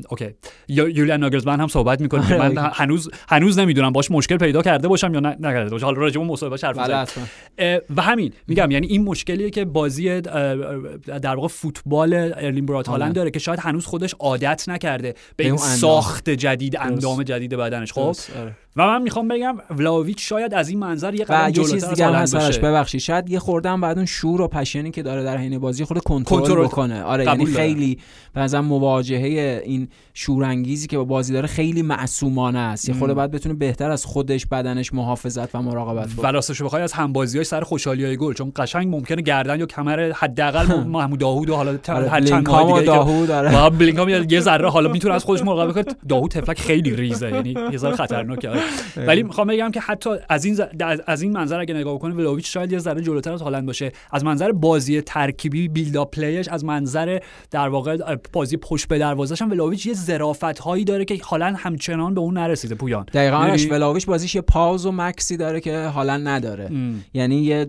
okay. 0.08 0.28
یا- 0.68 0.88
یولیان 0.88 1.20
ناگلزمن 1.20 1.60
هم 1.60 1.68
صحبت 1.68 2.00
می‌کنه. 2.00 2.28
که 2.28 2.36
من 2.36 2.70
هنوز 2.72 3.10
هنوز 3.28 3.58
نمی‌دونم. 3.58 3.92
باش 3.92 4.10
مشکل 4.10 4.36
پیدا 4.36 4.62
کرده 4.62 4.88
باشم 4.88 5.14
یا 5.14 5.20
نکرده 5.20 5.70
باشم 5.70 5.86
حالا 5.86 5.98
راجع 5.98 6.20
به 6.20 6.26
مصاحبهش 6.26 6.64
حرف 6.64 6.78
بله 6.78 7.80
و 7.96 8.02
همین 8.02 8.32
میگم 8.48 8.70
یعنی 8.70 8.86
این 8.86 9.04
مشکلیه 9.04 9.50
که 9.50 9.64
بازی 9.64 10.20
در 10.20 11.34
واقع 11.34 11.48
فوتبال 11.48 12.14
ارلینگ 12.14 12.66
برات 12.66 12.88
هالند 12.88 13.02
آره. 13.02 13.12
داره 13.12 13.30
که 13.30 13.38
شاید 13.38 13.58
هنوز 13.60 13.86
خودش 13.86 14.14
عادت 14.18 14.68
نکرده. 14.68 15.14
به 15.36 15.44
این. 15.44 15.56
ساخت 15.56 16.30
جدید 16.30 16.76
اندام 16.76 17.22
جدید 17.22 17.54
بدنش. 17.54 17.92
خب؟ 17.92 18.16
آره. 18.40 18.56
و 18.76 18.86
من 18.86 19.02
می‌خوام 19.02 19.28
بگم 19.28 19.56
ولاویچ 19.70 20.28
شاید 20.28 20.54
از 20.54 20.68
این 20.68 20.78
منظر 20.78 21.14
یه 21.14 21.24
قدم 21.24 21.50
جلوتر 21.50 21.72
چیز 21.72 21.84
دیگه 21.88 22.04
هم 22.04 22.10
هالند 22.10 22.22
هست 22.22 22.34
براش. 22.34 22.46
باشه. 22.46 22.60
ببخشید 22.60 23.00
شاید 23.00 23.30
یه 23.30 23.38
خوردم 23.38 23.80
بعد 23.80 23.96
اون 23.96 24.06
شور 24.06 24.40
و 24.40 24.48
پشنی 24.48 24.90
که 24.90 25.02
داره 25.02 25.24
در 25.24 25.36
حین 25.36 25.58
بازی 25.58 25.84
خود 25.84 25.98
کنترل 25.98 26.64
بکنه. 26.64 27.02
آره 27.02 27.24
یعنی. 27.24 27.46
خیلی 27.46 27.98
نظرم 28.36 28.64
مواجهه 28.64 29.62
این 29.64 29.88
شورانگیزی 30.14 30.86
که 30.86 30.96
با 30.96 31.04
بازی 31.04 31.32
داره 31.32 31.46
خیلی 31.46 31.82
معصومانه 31.82 32.58
است. 32.58 32.88
یه 32.88 32.94
خورده 32.94 33.14
بعد 33.14 33.30
بتونه 33.30 33.54
بهتر 33.54 33.90
از 33.90 34.04
خودش 34.04 34.46
بدنش 34.46 34.94
محافظت 34.94 35.54
و 35.54 35.62
مراقبت 35.62 36.14
کنه. 36.14 36.30
راستش 36.30 36.62
بخوای 36.62 36.82
از 36.82 36.92
همبازی 36.92 37.44
سر 37.44 37.60
خوشحالی 37.60 38.04
های 38.04 38.16
گل 38.16 38.32
چون 38.32 38.52
قشنگ 38.56 38.94
ممکنه 38.94 39.22
گردن 39.22 39.60
یا 39.60 39.66
کمر 39.66 40.12
حداقل 40.12 40.84
محمود 40.84 41.18
داوود 41.18 41.50
و 41.50 41.56
حالا 41.56 41.78
آره، 41.88 42.10
هر 42.10 42.20
چند 42.20 42.48
ماه 42.48 42.66
دیگه 42.66 42.80
که 42.80 42.86
داهود 42.86 43.30
آره. 43.30 43.70
بلینکام 43.70 44.08
یه 44.08 44.40
ذره 44.40 44.70
حالا 44.70 44.92
می‌تونه 44.92 45.14
از 45.14 45.24
خودش 45.24 45.42
مراقبه 45.42 45.82
کنه. 45.82 45.94
داوود 46.08 46.30
تفلک 46.30 46.60
خیلی 46.60 46.96
ریزه 46.96 47.30
یعنی 47.30 47.54
یه 47.72 47.78
ذره 47.78 47.96
خطرناکه. 47.96 48.50
آره. 48.50 48.63
ولی 49.08 49.22
می‌خوام 49.22 49.46
بگم 49.46 49.70
که 49.70 49.80
حتی 49.80 50.10
از 50.28 50.44
این 50.44 50.54
ز- 50.54 50.60
از- 51.06 51.22
این 51.22 51.32
منظر 51.32 51.60
اگه 51.60 51.74
نگاه 51.74 51.98
کنه 51.98 52.14
ولاویچ 52.14 52.52
شاید 52.52 52.72
یه 52.72 52.78
ذره 52.78 53.02
جلوتر 53.02 53.32
از 53.32 53.42
هالند 53.42 53.66
باشه 53.66 53.92
از 54.12 54.24
منظر 54.24 54.52
بازی 54.52 55.00
ترکیبی 55.00 55.68
بیلد 55.68 55.96
اپ 55.96 56.10
پلیش 56.10 56.48
از 56.48 56.64
منظر 56.64 57.18
در 57.50 57.68
واقع 57.68 58.16
بازی 58.32 58.56
پشت 58.56 58.88
به 58.88 58.98
دروازه‌ش 58.98 59.42
هم 59.42 59.50
ولاویچ 59.50 59.86
یه 59.86 59.94
ظرافت 59.94 60.58
هایی 60.58 60.84
داره 60.84 61.04
که 61.04 61.18
هالند 61.24 61.56
همچنان 61.58 62.14
به 62.14 62.20
اون 62.20 62.38
نرسیده 62.38 62.74
پویان 62.74 63.06
دقیقا؟ 63.12 63.36
آرش 63.36 63.70
ولاویچ 63.70 64.06
بازیش 64.06 64.34
یه 64.34 64.40
پاز 64.40 64.86
و 64.86 64.92
مکسی 64.92 65.36
داره 65.36 65.60
که 65.60 65.78
حالا 65.78 66.16
نداره 66.16 66.64
ام. 66.64 67.04
یعنی 67.14 67.36
یه 67.36 67.66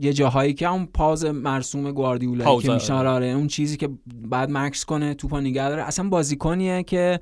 یه 0.00 0.12
جاهایی 0.12 0.54
که 0.54 0.70
اون 0.70 0.88
پاز 0.94 1.24
مرسوم 1.24 1.92
گواردیولا 1.92 2.44
که. 2.60 2.72
میشناره 2.74 3.08
آره 3.08 3.26
اون 3.26 3.46
چیزی 3.46 3.76
که 3.76 3.88
بعد 4.30 4.50
مکس 4.50 4.84
کنه 4.84 5.14
توپا 5.14 5.40
نگه 5.40 5.68
داره 5.68 5.82
اصلا 5.82 6.08
بازیکنیه 6.08 6.82
که 6.82 7.20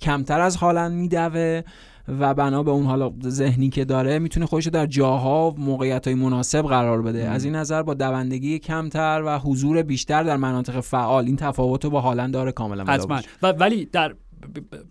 کمتر 0.00 0.40
از 0.40 0.56
هالند 0.56 0.92
میدوه 0.92 1.62
و 2.08 2.34
بنا 2.34 2.62
به 2.62 2.70
اون 2.70 2.86
حالا 2.86 3.12
ذهنی 3.26 3.68
که 3.68 3.84
داره 3.84 4.18
می‌تونه 4.18 4.46
خودش 4.46 4.66
در 4.66 4.86
جاها 4.86 5.50
و 5.50 5.60
موقعیت 5.60 6.06
های 6.06 6.14
مناسب 6.14 6.62
قرار 6.62 7.02
بده. 7.02 7.28
از 7.28 7.44
این 7.44 7.54
نظر 7.54 7.82
با 7.82 7.94
دوندگی 7.94 8.58
کمتر 8.58 9.22
و 9.26 9.38
حضور 9.38 9.82
بیشتر 9.82 10.22
در 10.22 10.36
مناطق 10.36 10.80
فعال 10.80 11.24
این 11.24 11.36
تفاوت 11.36 11.84
رو 11.84 11.90
با 11.90 12.00
هالند 12.00 12.32
داره 12.32 12.52
کاملا 12.52 12.84
حتما. 12.84 13.20
و 13.42 13.52
ولی 13.52 13.84
در 13.84 14.14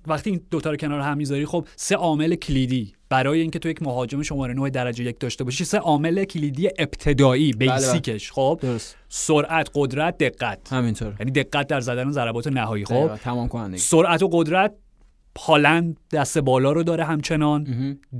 وقتی 0.07 0.30
این 0.30 0.41
دوتا 0.51 0.72
رو 0.72 0.78
کنار 0.78 0.99
هم 1.01 1.18
می‌ذاری 1.18 1.45
خب 1.45 1.68
سه 1.76 1.95
عامل 1.95 2.36
کلیدی 2.36 2.93
برای 3.10 3.41
اینکه 3.41 3.60
تو 3.60 3.70
یک 3.70 3.82
مهاجم 3.82 4.22
شماره 4.22 4.53
9 4.53 4.70
درجه 4.70 5.03
یک 5.03 5.20
داشته 5.20 5.43
باشی 5.43 5.64
سه 5.64 5.78
عامل 5.78 6.24
کلیدی 6.24 6.70
ابتدایی 6.80 7.53
بله. 7.53 7.72
بیسیکش 7.72 8.32
خب؟ 8.32 8.60
درست. 8.62 8.95
سرعت 9.10 9.70
قدرت 9.76 10.18
دقت. 10.18 10.74
همینطور. 10.74 11.16
یعنی 11.20 11.32
دقت 11.32 11.68
در 11.68 11.82
زدن 11.82 12.12
ضربات 12.12 12.47
نهایی 12.47 12.86
خب؟ 12.86 13.16
تمام 13.16 13.47
کنندگی. 13.47 13.78
سرعت 13.78 14.24
و 14.24 14.30
قدرت 14.32 14.74
هالند 15.38 15.98
دست 16.12 16.38
بالا 16.38 16.72
رو 16.72 16.84
داره 16.84 17.04
همچنان. 17.04 17.64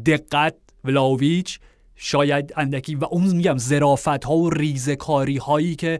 دقت 0.06 0.56
ولاویچ 0.84 1.60
شاید 1.96 2.54
اندکی 2.56 2.96
و 2.96 3.06
اون 3.06 3.36
میگم 3.36 3.58
ظرافت 3.58 4.26
ها 4.26 4.36
و 4.38 4.50
ریزکاری 4.50 5.38
هایی 5.38 5.76
که 5.76 6.00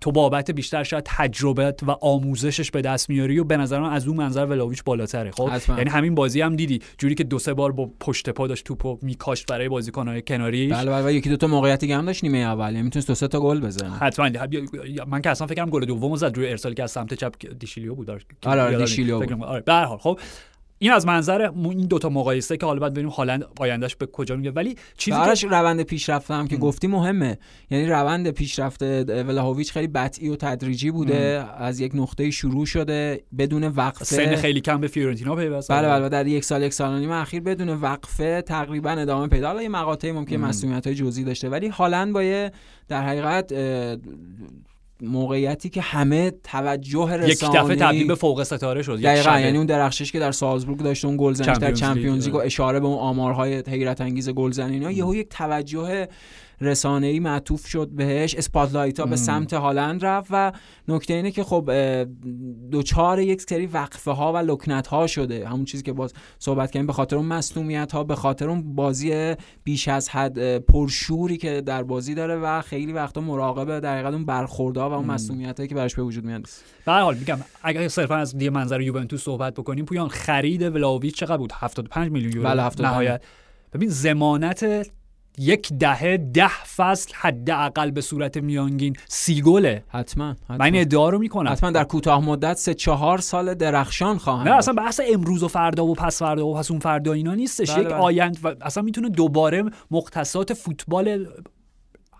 تو 0.00 0.12
بابت 0.12 0.50
بیشتر 0.50 0.82
شاید 0.82 1.04
تجربت 1.06 1.82
و 1.82 1.90
آموزشش 1.90 2.70
به 2.70 2.82
دست 2.82 3.10
میاری 3.10 3.38
و 3.38 3.44
به 3.44 3.56
نظر 3.56 3.80
من 3.80 3.92
از 3.92 4.08
اون 4.08 4.16
منظر 4.16 4.46
ولاویچ 4.46 4.84
بالاتره 4.84 5.30
خب. 5.30 5.50
یعنی 5.68 5.90
همین 5.90 6.14
بازی 6.14 6.40
هم 6.40 6.56
دیدی 6.56 6.80
جوری 6.98 7.14
که 7.14 7.24
دو 7.24 7.38
سه 7.38 7.54
بار 7.54 7.72
با 7.72 7.90
پشت 8.00 8.30
پا 8.30 8.46
داشت 8.46 8.64
توپو 8.64 8.98
میکاشت 9.02 9.46
برای 9.46 9.68
بازیکن‌های 9.68 10.22
کناریش. 10.22 10.72
بله 10.72 10.90
بله 10.90 11.14
یکی 11.14 11.28
دو 11.30 11.36
تا 11.36 11.46
موقعیت 11.46 11.84
هم 11.84 12.06
داشت 12.06 12.24
نیمه 12.24 12.38
اول 12.38 12.72
یعنی 12.72 12.82
می‌تونست 12.82 13.08
دو 13.08 13.14
سه 13.14 13.28
تا 13.28 13.40
گل 13.40 13.60
بزنه. 13.60 13.96
حتما. 13.96 14.30
من 15.06 15.22
که 15.22 15.30
اصلا 15.30 15.46
فکرم 15.46 15.70
گل 15.70 15.84
دومو 15.84 16.16
زد 16.16 16.36
روی 16.36 16.48
ارسالی 16.48 16.74
که 16.74 16.82
از 16.82 16.90
سمت 16.90 17.14
چپ 17.14 17.32
دیشیلیو 17.58 17.94
بود. 17.94 18.10
آره، 18.10 18.62
آره، 18.62 18.78
دیشیلیو 18.78 19.26
کنم. 19.26 19.42
آره 19.42 19.60
به 19.60 19.72
هر 19.72 19.84
حال 19.84 19.98
خب 19.98 20.18
این 20.78 20.92
از 20.92 21.06
منظر 21.06 21.50
این 21.64 21.86
دوتا 21.86 22.08
مقایسه 22.08 22.56
که 22.56 22.66
حالا 22.66 22.80
بعد 22.80 22.92
ببینیم 22.92 23.10
هالند 23.10 23.44
آیندهش 23.60 23.96
به 23.96 24.06
کجا 24.06 24.36
میگه. 24.36 24.50
ولی 24.50 24.76
چیزی 24.96 25.16
که 25.16 25.22
آرش 25.22 25.44
روند 25.44 25.82
پیشرفته 25.82 26.34
هم 26.34 26.48
که 26.48 26.56
گفتی 26.56 26.86
مهمه. 26.86 27.38
یعنی 27.70 27.86
روند 27.86 28.30
پیشرفت 28.30 28.82
ولاهویچ 28.82 29.72
خیلی 29.72 29.86
بطئی 29.86 30.28
و 30.28 30.36
تدریجی 30.36 30.90
بوده. 30.90 31.44
از 31.58 31.80
یک 31.80 31.92
نقطه 31.94 32.30
شروع 32.30 32.66
شده 32.66 33.22
بدون 33.38 33.64
وقفه. 33.64 34.04
سن 34.04 34.36
خیلی 34.36 34.60
کم 34.60 34.80
به 34.80 34.86
فیورنتینا 34.86 35.36
پیوست 35.36 35.72
بله 35.72 35.88
بله 35.88 36.08
در 36.08 36.26
یک 36.26 36.44
سال 36.44 36.62
یک 36.62 36.72
سال 36.72 36.94
و 36.94 36.98
نیم 36.98 37.10
اخیر 37.10 37.40
بدون 37.40 37.68
وقفه 37.68 38.42
تقریبا 38.42 38.90
ادامه 38.90 39.28
پیدا. 39.28 39.46
حالا 39.46 39.62
یه 39.62 39.68
مقاطعی 39.68 40.12
ممکن 40.12 40.36
مصدومیت 40.36 40.86
های 40.86 40.96
جزئی 40.96 41.24
داشته. 41.24 41.48
ولی 41.48 41.68
هالند 41.68 42.12
با 42.12 42.50
در 42.88 43.02
حقیقت 43.02 43.52
موقعیتی 45.02 45.68
که 45.68 45.80
همه 45.80 46.32
توجه 46.44 47.12
رسانی 47.12 47.30
یک 47.30 47.44
دفعه 47.44 47.76
تبدیل 47.76 48.06
به 48.06 48.14
فوق 48.14 48.42
ستاره 48.42 48.82
شد 48.82 49.00
دقیقا. 49.00 49.40
یعنی 49.40 49.56
اون 49.56 49.66
درخشش 49.66 50.12
که 50.12 50.18
در 50.18 50.32
سالزبورگ 50.32 50.78
داشته 50.78 51.08
اون 51.08 51.16
گلزنیش 51.20 51.48
در 51.48 51.54
چمپیونز 51.54 51.72
لیگ، 51.72 51.94
چمپیونز 51.94 52.24
لیگ 52.24 52.34
و 52.34 52.36
آره. 52.36 52.46
اشاره 52.46 52.80
به 52.80 52.86
اون 52.86 52.98
آمارهای 52.98 53.62
حیرت 53.68 54.00
انگیز 54.00 54.28
گلزنی 54.28 54.72
اینا 54.74 54.90
یهو 54.90 55.14
یک 55.14 55.28
توجه 55.28 56.08
رسانه‌ای 56.60 57.20
معطوف 57.20 57.66
شد 57.66 57.88
بهش 57.88 58.34
spotlight 58.34 59.00
ها 59.00 59.06
به. 59.06 59.16
سمت 59.16 59.52
هالند 59.52 60.04
رفت 60.04 60.28
و 60.30 60.52
نکته 60.88 61.14
اینه 61.14 61.30
که 61.30 61.44
خب 61.44 61.70
اه، 61.72 62.04
دچار 62.70 63.20
یک 63.20 63.42
سری 63.42 63.66
وقفه 63.66 64.10
ها 64.10 64.32
و 64.32 64.36
لکنت 64.36 64.86
ها 64.86 65.06
شده 65.06 65.48
همون 65.48 65.64
چیزی 65.64 65.82
که 65.82 65.92
باز 65.92 66.12
صحبت 66.38 66.70
کردیم 66.70 66.86
به 66.86 66.92
خاطر 66.92 67.16
اون 67.16 67.26
مصدومیت 67.26 67.92
ها 67.92 68.04
به 68.04 68.14
خاطر 68.14 68.50
اون 68.50 68.74
بازی 68.74 69.34
بیش 69.64 69.88
از 69.88 70.08
حد 70.08 70.58
پرشوری 70.58 71.36
که 71.36 71.60
در 71.60 71.82
بازی 71.82 72.14
داره 72.14 72.36
و 72.36 72.60
خیلی 72.60 72.92
وقتا 72.92 73.20
مراقبه 73.20 73.80
در 73.80 73.94
حقیقت 73.94 74.12
اون 74.12 74.24
برخوردها 74.24 74.90
و 74.90 74.92
اون. 74.92 75.06
مصونیت 75.06 75.68
که 75.68 75.74
براش 75.74 75.94
به 75.94 76.02
وجود 76.02 76.24
میاد 76.24 76.46
به 76.84 76.92
هر 76.92 77.00
حال 77.00 77.16
میگم 77.16 77.38
اگر 77.62 77.88
صرفا 77.88 78.16
از 78.16 78.34
یه 78.42 78.50
منظر 78.50 78.80
یوونتوس 78.80 79.22
صحبت 79.22 79.54
بکنیم 79.54 79.84
پویان 79.84 80.08
خرید 80.08 80.62
ولاویچ 80.62 81.16
چقدر 81.16 81.36
بود 81.36 81.52
75 81.52 82.12
میلیون 82.12 82.32
یورو 82.32 82.44
بله، 82.48 82.62
75. 82.62 82.92
نهایت 82.92 83.22
ببین 83.72 83.88
ضمانت 83.88 84.90
یک 85.38 85.72
دهه 85.72 86.16
ده 86.16 86.64
فصل 86.64 87.12
حداقل 87.14 87.90
به 87.90 88.00
صورت 88.00 88.36
میانگین. 88.36 88.96
سی 89.08 89.42
گله. 89.42 89.84
حتما, 89.88 90.36
حتما. 90.44 90.56
من 90.56 90.74
ادعا 90.74 91.08
رو 91.08 91.18
می‌کنم. 91.18 91.52
حتما 91.52 91.70
در 91.70 91.84
کوتاه 91.84 92.24
مدت 92.24 92.56
سه 92.56 92.74
چهار 92.74 93.18
سال 93.18 93.54
درخشان 93.54 94.18
خواهند 94.18 94.48
نه 94.48 94.54
اصلا 94.54 94.74
بحث 94.74 95.00
امروز 95.12 95.42
و 95.42 95.48
فردا 95.48 95.86
و 95.86 95.94
پس 95.94 96.18
فردا 96.18 96.46
و 96.46 96.56
پس 96.56 96.70
اون 96.70 96.80
فردا 96.80 97.12
اینا 97.12 97.34
نیستش. 97.34 97.70
بله، 97.70 97.80
یک 97.80 97.86
بله. 97.86 97.96
آیند 97.96 98.38
و 98.42 98.54
اصلا 98.60 98.82
می‌تونه 98.82 99.08
دوباره 99.08 99.64
مختصات 99.90 100.52
فوتبال 100.52 101.26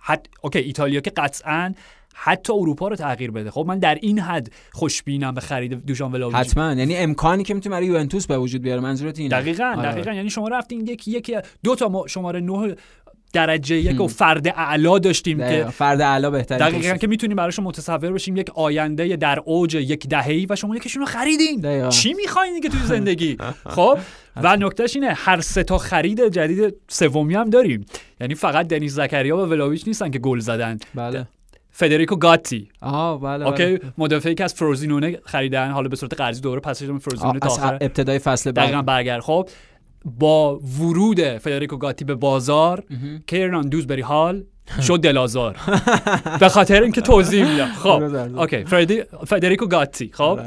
حد 0.01 0.27
اوکی 0.43 0.59
ایتالیا 0.59 1.01
که 1.01 1.11
قطعا 1.11 1.75
حتی 2.21 2.53
اروپا 2.53 2.89
رو 2.89 2.97
تغییر 2.97 3.31
بده. 3.31 3.51
خب 3.51 3.65
من 3.69 3.79
در 3.79 3.95
این 3.95 4.19
حد 4.19 4.49
خوشبینم 4.73 5.35
به 5.35 5.41
خرید 5.41 5.87
دوشان 5.87 6.13
ولاویچ. 6.13 6.37
حتما. 6.37 6.73
یعنی 6.73 6.97
امکانی 6.97 7.45
که 7.45 7.55
می‌تونه 7.55 7.77
برای 7.77 7.87
یوونتوس 7.87 8.27
به 8.27 8.39
وجود 8.39 8.63
بیاره 8.63 8.81
منظورت 8.81 9.19
اینه. 9.19 9.41
دقیقا 9.41 9.75
آره. 9.77 9.93
دقیقا. 9.93 10.13
یعنی 10.13 10.31
شما 10.31 10.49
رفتین 10.49 10.87
یکی 10.87 11.11
یکی 11.11 11.37
دو 11.65 11.75
تا 11.75 11.89
ما 11.89 12.07
شماره 12.07 12.41
نه 12.41 12.75
درجه 13.33 13.77
یک 13.77 14.01
و 14.01 14.07
فرد 14.07 14.49
اعلا 14.49 14.99
داشتیم. 14.99 15.39
که 15.39 15.65
فرد 15.73 16.01
اعلا 16.01 16.31
بهتری 16.31 16.59
دقیقا. 16.59 16.97
که 16.97 17.07
می‌تونیم 17.07 17.37
براشون 17.37 17.65
متصور 17.65 18.13
بشیم 18.13 18.37
یک 18.37 18.51
آینده 18.55 19.17
در 19.17 19.43
اوج 19.45 19.75
یک 19.75 20.09
دهه‌ای 20.09 20.47
و 20.51 20.57
شما 20.57 20.77
یکیشون 20.77 21.01
رو 21.01 21.07
خریدین. 21.07 21.61
دقیقا. 21.61 21.89
چی 21.89 22.15
می‌خواین 22.15 22.61
که 22.61 22.69
توی 22.69 22.81
زندگی؟ 22.81 23.37
خب 23.67 23.99
و 24.37 24.57
نکتهش 24.57 24.97
اینه 24.97 25.13
هر 25.17 25.41
سه 25.41 25.63
تا 25.63 25.79
خرید 25.79 26.29
جدید 26.29 26.75
سومی 26.89 27.35
هم 27.35 27.51
داریم. 27.51 27.87
یعنی 28.21 28.35
فقط 28.35 28.69
دنیس 28.69 28.95
زکریا 28.95 29.37
و 29.37 29.41
ولاویچ 29.41 29.87
نیستن 29.87 30.11
که 30.11 30.19
گل 30.19 30.39
زدن. 30.39 30.79
بله. 30.95 31.27
فدریکو 31.79 32.17
گاتی. 32.17 32.69
آها 32.83 33.19
بله 33.19 33.47
اوکی 33.47 33.77
بله. 33.77 33.93
مدافعی 33.99 34.35
که 34.35 34.45
از 34.45 34.55
فروزینونه 34.55 35.19
خریدن 35.25 35.71
حالا 35.71 35.89
به 35.89 35.97
صورت 35.97 36.15
قرضی 36.15 36.41
دوره 36.41 36.61
پسش 36.61 36.87
فروزینونه 36.87 37.39
تا 37.39 37.49
آخر 37.49 37.79
ابتدای 37.81 38.19
فصل 38.19 38.53
بعد. 38.53 38.65
دقیقا 38.65 38.83
برگرد. 38.83 39.21
خب 39.21 39.49
با 40.05 40.59
ورود 40.59 41.21
فدریکو 41.21 41.77
گاتی 41.77 42.05
به 42.05 42.15
بازار. 42.15 42.85
کیرنان 43.27 43.69
دوزبری 43.69 44.03
هال 44.03 44.45
شد 44.83 45.01
دلازار. 45.01 45.57
به 46.41 46.49
خاطر 46.49 46.83
اینکه 46.83 47.01
توضیح 47.01 47.53
میدم. 47.53 47.73
خب 47.73 48.03
اوکی 48.41 48.65
فردی 48.65 49.03
فدریکو 49.27 49.67
گاتی. 49.67 50.11
خب. 50.13 50.41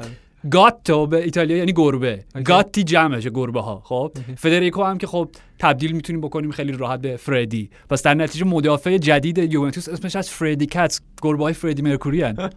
گاتو 0.51 1.07
به 1.07 1.23
ایتالیا 1.23 1.57
یعنی 1.57 1.73
گربه 1.73 2.23
okay. 2.35 2.43
گاتی 2.43 2.83
جمعشه 2.83 3.29
گربه 3.29 3.61
ها 3.61 3.81
خب 3.85 4.11
فدریکو 4.37 4.83
هم 4.83 4.97
که 4.97 5.07
خب 5.07 5.29
تبدیل 5.61 5.91
می‌تونیم 5.91 6.21
بکنیم 6.21 6.51
خیلی 6.51 6.71
راحت 6.71 7.01
به 7.01 7.17
فردی 7.17 7.69
پس 7.89 8.03
در 8.03 8.13
نتیجه 8.13 8.45
مدافع 8.45 8.97
جدید 8.97 9.37
یوونتوس 9.37 9.89
اسمش 9.89 10.15
از 10.15 10.29
فردی 10.29 10.65
cats 10.65 11.01
گربه 11.21 11.43
های 11.43 11.53
فردی 11.53 11.81
مرکوری 11.81 12.21
هن. 12.21 12.49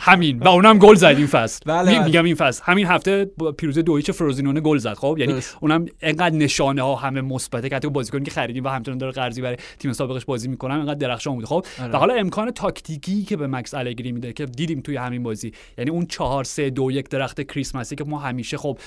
همین 0.00 0.38
و 0.38 0.48
اونم 0.48 0.78
گل 0.78 0.94
زد 0.94 1.04
این 1.04 1.26
فصل 1.26 1.60
بله، 1.66 1.92
بله. 1.92 2.04
میگم 2.04 2.24
این 2.24 2.34
فصل 2.34 2.62
همین 2.64 2.86
هفته 2.86 3.30
با 3.38 3.52
پیروزی 3.52 3.82
دو 3.82 3.91
هیچ 3.91 4.10
فروزینونه 4.10 4.60
گل 4.60 4.78
زد 4.78 4.94
خب 4.94 5.16
یعنی 5.18 5.32
درست. 5.32 5.56
اونم 5.60 5.86
انقدر 6.00 6.36
نشانه 6.36 6.82
ها 6.82 6.94
همه 6.94 7.20
مثبته 7.20 7.68
که 7.68 7.76
حتی 7.76 7.88
بازیکنی 7.88 8.24
که 8.24 8.30
خریدیم 8.30 8.64
و 8.64 8.68
همچنان 8.68 8.98
داره 8.98 9.12
قرضی 9.12 9.42
برای 9.42 9.56
تیم 9.78 9.92
سابقش 9.92 10.24
بازی 10.24 10.48
می‌کنن 10.48 10.74
انقدر 10.74 10.94
درخشان 10.94 11.34
بوده 11.34 11.46
خب 11.46 11.66
آره. 11.80 11.92
و 11.92 11.96
حالا 11.96 12.14
امکان 12.14 12.50
تاکتیکی 12.50 13.22
که 13.22 13.36
به 13.36 13.46
مکس 13.46 13.74
الگری 13.74 14.12
میده 14.12 14.32
که 14.32 14.46
دیدیم 14.46 14.80
توی 14.80 14.96
همین 14.96 15.22
بازی 15.22 15.52
یعنی 15.78 15.90
اون 15.90 16.06
چهار 16.06 16.44
سه 16.44 16.70
دو 16.70 16.90
یک 16.90 17.08
درخت 17.08 17.42
کریسمسی 17.52 17.96
که 17.96 18.04
ما 18.04 18.18
همیشه 18.18 18.56
خب 18.56 18.78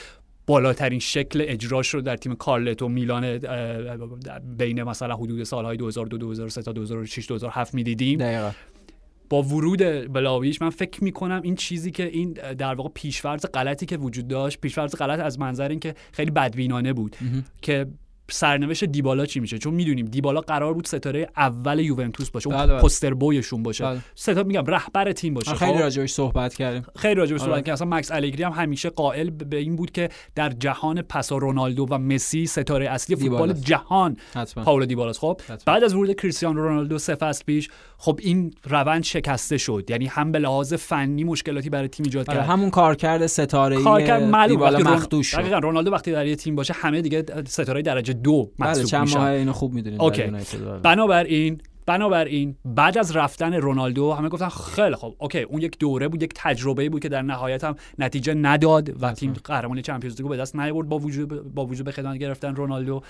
بالاترین 0.48 1.00
شکل 1.00 1.44
اجراش 1.48 1.94
رو 1.94 2.02
در 2.02 2.18
تیم 2.18 2.36
کارلتو 2.36 2.90
میلان 2.90 3.38
بین 4.58 4.84
مثلا 4.84 5.16
حدود 5.16 5.44
سالهای 5.44 5.78
2002 5.78 6.18
2003 6.18 6.62
تا 6.62 6.72
2006 6.72 7.28
2007 7.28 7.74
می‌دیدیم. 7.74 8.20
دقیقا. 8.20 8.52
با 9.30 9.44
ورود 9.44 9.80
بلاویش 10.14 10.62
من 10.62 10.70
فکر 10.70 11.04
می‌کنم 11.04 11.42
این 11.44 11.56
چیزی 11.56 11.92
که 11.92 12.06
این 12.06 12.34
در 12.34 12.74
واقع 12.74 12.90
پیشفرض 12.94 13.46
غلطی 13.46 13.86
که 13.86 13.98
وجود 13.98 14.28
داشت 14.28 14.62
پیشفرض 14.62 14.96
غلط 14.96 15.20
از 15.20 15.40
منظر 15.40 15.70
اینکه 15.70 15.96
خیلی 16.12 16.32
بدبینانه 16.32 16.94
بود 16.94 17.16
که 17.62 17.86
سرنوشت 18.32 18.84
دیبالا 18.84 19.26
چی 19.26 19.40
میشه 19.40 19.58
چون 19.58 19.74
می‌دونیم 19.74 20.06
دیبالا 20.06 20.42
قرار 20.42 20.74
بود 20.74 20.88
ستاره 20.88 21.30
اول 21.38 21.80
یوونتوس 21.80 22.30
باشه 22.30 22.48
اون 22.48 22.58
بله، 22.58 22.68
بله. 22.68 22.82
پوستر 22.82 23.14
بویشون 23.14 23.64
باشه 23.64 23.84
بله. 23.84 24.00
ستاره 24.16 24.44
میگم 24.44 24.66
رهبر 24.66 25.12
تیم 25.12 25.34
باشه 25.34 25.54
خیلی 25.54 25.74
خب؟ 25.74 25.80
راجبش 25.80 26.12
صحبت 26.12 26.54
کردیم 26.54 26.84
خیلی 26.96 27.16
راجع 27.16 27.36
به 27.36 27.42
آره. 27.42 27.52
صحبت 27.52 27.66
که 27.66 27.74
اصلا 27.74 27.88
مکس 27.88 28.12
الگری 28.12 28.44
هم 28.44 28.52
همیشه 28.52 28.90
قائل 28.90 29.30
به 29.30 29.58
این 29.58 29.76
بود 29.76 29.92
که 29.92 30.10
در 30.36 30.50
جهان 30.50 31.02
پسا 31.02 31.38
رونالدو 31.38 31.88
و 31.90 31.98
مسی 31.98 32.46
ستاره 32.46 32.90
اصلی 32.90 33.16
فوتبال. 33.16 33.54
جهان 33.54 34.18
حتما 34.34 34.64
پائولو 34.64 34.86
دیبالاست 34.86 35.20
خب 35.20 35.42
حتما. 35.42 35.58
بعد 35.66 35.84
از 35.84 35.94
ورود 35.94 36.14
کریستیانو 36.14 36.62
رونالدو 36.62 36.98
سه 36.98 37.16
فصل 37.16 37.44
پیش 37.46 37.70
خب 37.98 38.20
این 38.24 38.54
روند 38.70 39.04
شکسته 39.04 39.58
شد 39.58 39.86
یعنی 39.90 40.06
هم 40.06 40.32
به 40.32 40.40
لحاظ 40.40 40.74
فنی 40.74 41.24
مشکلاتی 41.24 41.70
برای 41.70 41.88
تیم 41.88 42.04
ایجاد 42.04 42.30
آره، 42.30 42.40
کرد 42.40 42.50
همون 42.50 42.70
کارکرد 42.70 43.26
ستاره 43.26 43.84
کارکرد 43.84 44.24
معلوم 44.24 44.56
دیبالا 44.56 44.80
مخدوش 44.80 45.28
شد 45.28 45.38
دقیقاً 45.38 45.58
رونالدو 45.58 45.92
وقتی 45.92 46.12
در 46.12 46.26
یه 46.26 46.36
تیم 46.36 46.56
باشه 46.56 46.74
همه 46.74 47.02
دیگه 47.02 47.26
ستاره 47.48 47.82
درجه 47.82 48.15
دو. 48.24 48.52
بله 48.60 48.84
چند 48.84 49.10
ماه 49.10 49.30
اینو 49.30 49.54
خوب 49.54 49.74
می‌دونید 49.74 50.02
okay. 50.02 50.24
یونایتد، 50.24 50.66
بله. 50.66 50.80
بنابراین 50.80 51.62
بنابراین 51.86 52.56
بعد 52.66 52.98
از 52.98 53.16
رفتن 53.16 53.54
رونالدو 53.54 54.14
همه 54.14 54.30
گفتن 54.30 54.50
خیلی 54.50 54.96
خب 54.96 55.16
okay 55.20 55.42
اون 55.42 55.62
یک 55.62 55.80
دوره 55.80 56.08
بود 56.08 56.24
یک 56.24 56.32
تجربه 56.36 56.90
بود 56.90 57.02
که 57.02 57.10
در 57.10 57.22
نهایت 57.22 57.64
هم 57.64 57.76
نتیجه 58.00 58.34
نداد 58.34 59.04
و 59.04 59.14
تیم 59.14 59.34
قهرمانی 59.34 59.82
چمپیونز 59.82 60.18
لیگو 60.18 60.30
به 60.30 60.38
دست 60.38 60.56
نیاورد 60.56 60.90
با 60.90 60.98
وجود 60.98 61.54
با 61.54 61.66
وجود 61.66 61.86
به 61.86 61.92
خدمت 61.92 62.18
گرفتن 62.18 62.56
رونالدو. 62.56 63.02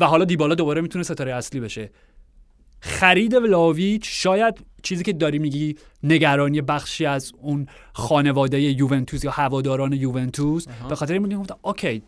و 0.00 0.06
حالا 0.06 0.24
دیبالا 0.24 0.54
دوباره 0.54 0.80
می‌تونه 0.80 1.04
ستاره 1.04 1.34
اصلی 1.34 1.60
بشه. 1.60 1.90
خرید 2.80 3.34
ولاویچ 3.34 4.02
شاید 4.04 4.54
چیزی 4.82 5.04
که 5.04 5.12
داری 5.12 5.38
میگی 5.38 5.76
نگرانی 6.02 6.60
بخشی 6.60 7.06
از 7.06 7.32
اون 7.42 7.66
خانواده 7.92 8.60
یوونتوس 8.60 9.24
یا 9.24 9.30
هواداران 9.30 9.92
یوونتوس. 9.92 10.66
به 10.88 10.94
خاطر 10.94 11.12
این 11.12 11.22
بود 11.22 11.30
که 11.30 11.36
گفتن 11.36 11.54
اوکی 11.62 12.02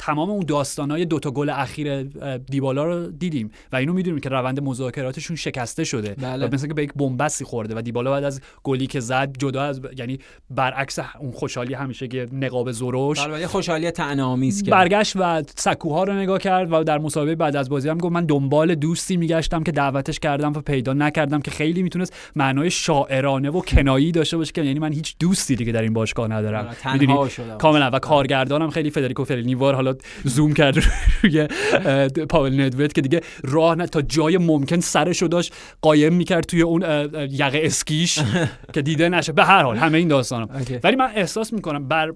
تمام 0.00 0.30
اون 0.30 0.44
داستانای 0.48 1.04
دوتا 1.04 1.30
گل 1.30 1.50
اخیر 1.50 2.02
دیبالا 2.36 2.84
رو 2.84 3.06
دیدیم 3.06 3.50
و 3.72 3.76
اینو 3.76 3.92
می‌دونیم 3.92 4.20
که 4.20 4.28
روند 4.28 4.62
مذاکراتشون 4.62 5.36
شکسته 5.36 5.84
شده. 5.84 6.14
بله. 6.14 6.46
و 6.46 6.54
مثل 6.54 6.68
که 6.68 6.74
به 6.74 6.82
یک 6.82 6.92
بنبستی 6.96 7.44
خورده 7.44 7.74
و 7.74 7.82
دیبالا 7.82 8.10
بعد 8.10 8.24
از 8.24 8.40
گلی 8.62 8.86
که 8.86 9.00
زد 9.00 9.36
جدا 9.38 9.62
از 9.62 9.80
یعنی 9.98 10.18
برعکس 10.50 10.98
اون 11.20 11.32
خوشحالی 11.32 11.74
همیشه 11.74 12.08
که 12.08 12.26
نقاب 12.32 12.72
زروش 12.72 13.26
بله، 13.26 13.46
خوشحالی 13.46 13.90
طعنه‌آمیز 13.90 14.62
کرد. 14.62 14.70
برگشت 14.70 15.16
و 15.16 15.42
سکوها 15.56 16.04
رو 16.04 16.12
نگاه 16.12 16.38
کرد 16.38 16.72
و 16.72 16.84
در 16.84 16.98
مسابقه 16.98 17.34
بعد 17.34 17.56
از 17.56 17.68
بازی 17.68 17.88
هم 17.88 17.98
گفت 17.98 18.12
من 18.12 18.24
دنبال 18.24 18.74
دوستی 18.74 19.16
میگشتم 19.16 19.62
که 19.62 19.72
دعوتش 19.72 20.18
کردم 20.18 20.52
و 20.52 20.60
پیدا 20.60 20.92
نکردم 20.92 21.40
که 21.40 21.50
خیلی 21.50 21.82
می‌تونست 21.82 22.14
معنای 22.36 22.70
شاعرانه 22.70 23.50
و 23.50 23.60
کنایی 23.60 24.12
داشته 24.12 24.36
باشه 24.36 24.52
که 24.52 24.62
یعنی 24.62 24.78
من 24.78 24.92
هیچ 24.92 25.16
دوستی 25.18 25.56
دیگه 25.56 25.72
در 25.72 25.82
این 25.82 25.92
باشگاه 25.92 26.28
ندارم. 26.28 26.66
آره، 26.84 26.92
می‌دونی؟ 26.92 27.28
کاملا. 27.58 27.90
و 27.92 27.98
کارگردانم 27.98 28.70
خیلی 28.70 28.90
فدریکو 28.90 29.24
فرینیوار 29.24 29.74
حالا 29.74 29.89
زوم 30.24 30.54
کرد 30.54 30.76
روی 31.22 31.48
پاول 32.28 32.60
ندوت 32.60 32.92
که 32.92 33.00
دیگه 33.00 33.20
راه 33.42 33.74
نه 33.74 33.86
تا 33.86 34.02
جای 34.02 34.38
ممکن 34.38 34.80
سرشو 34.80 35.26
داشت 35.26 35.54
قایم 35.82 36.14
می‌کرد 36.14 36.44
توی 36.44 36.62
اون 36.62 36.82
یقه 37.30 37.60
اسکیش 37.62 38.18
که 38.74 38.82
دیده 38.82 39.08
نشه. 39.08 39.32
به 39.32 39.44
هر 39.44 39.62
حال 39.62 39.76
همه 39.76 39.98
این 39.98 40.08
داستانا. 40.08 40.48
ولی 40.84 40.96
من 40.96 41.10
احساس 41.14 41.52
می‌کنم 41.52 41.88
بر 41.88 42.12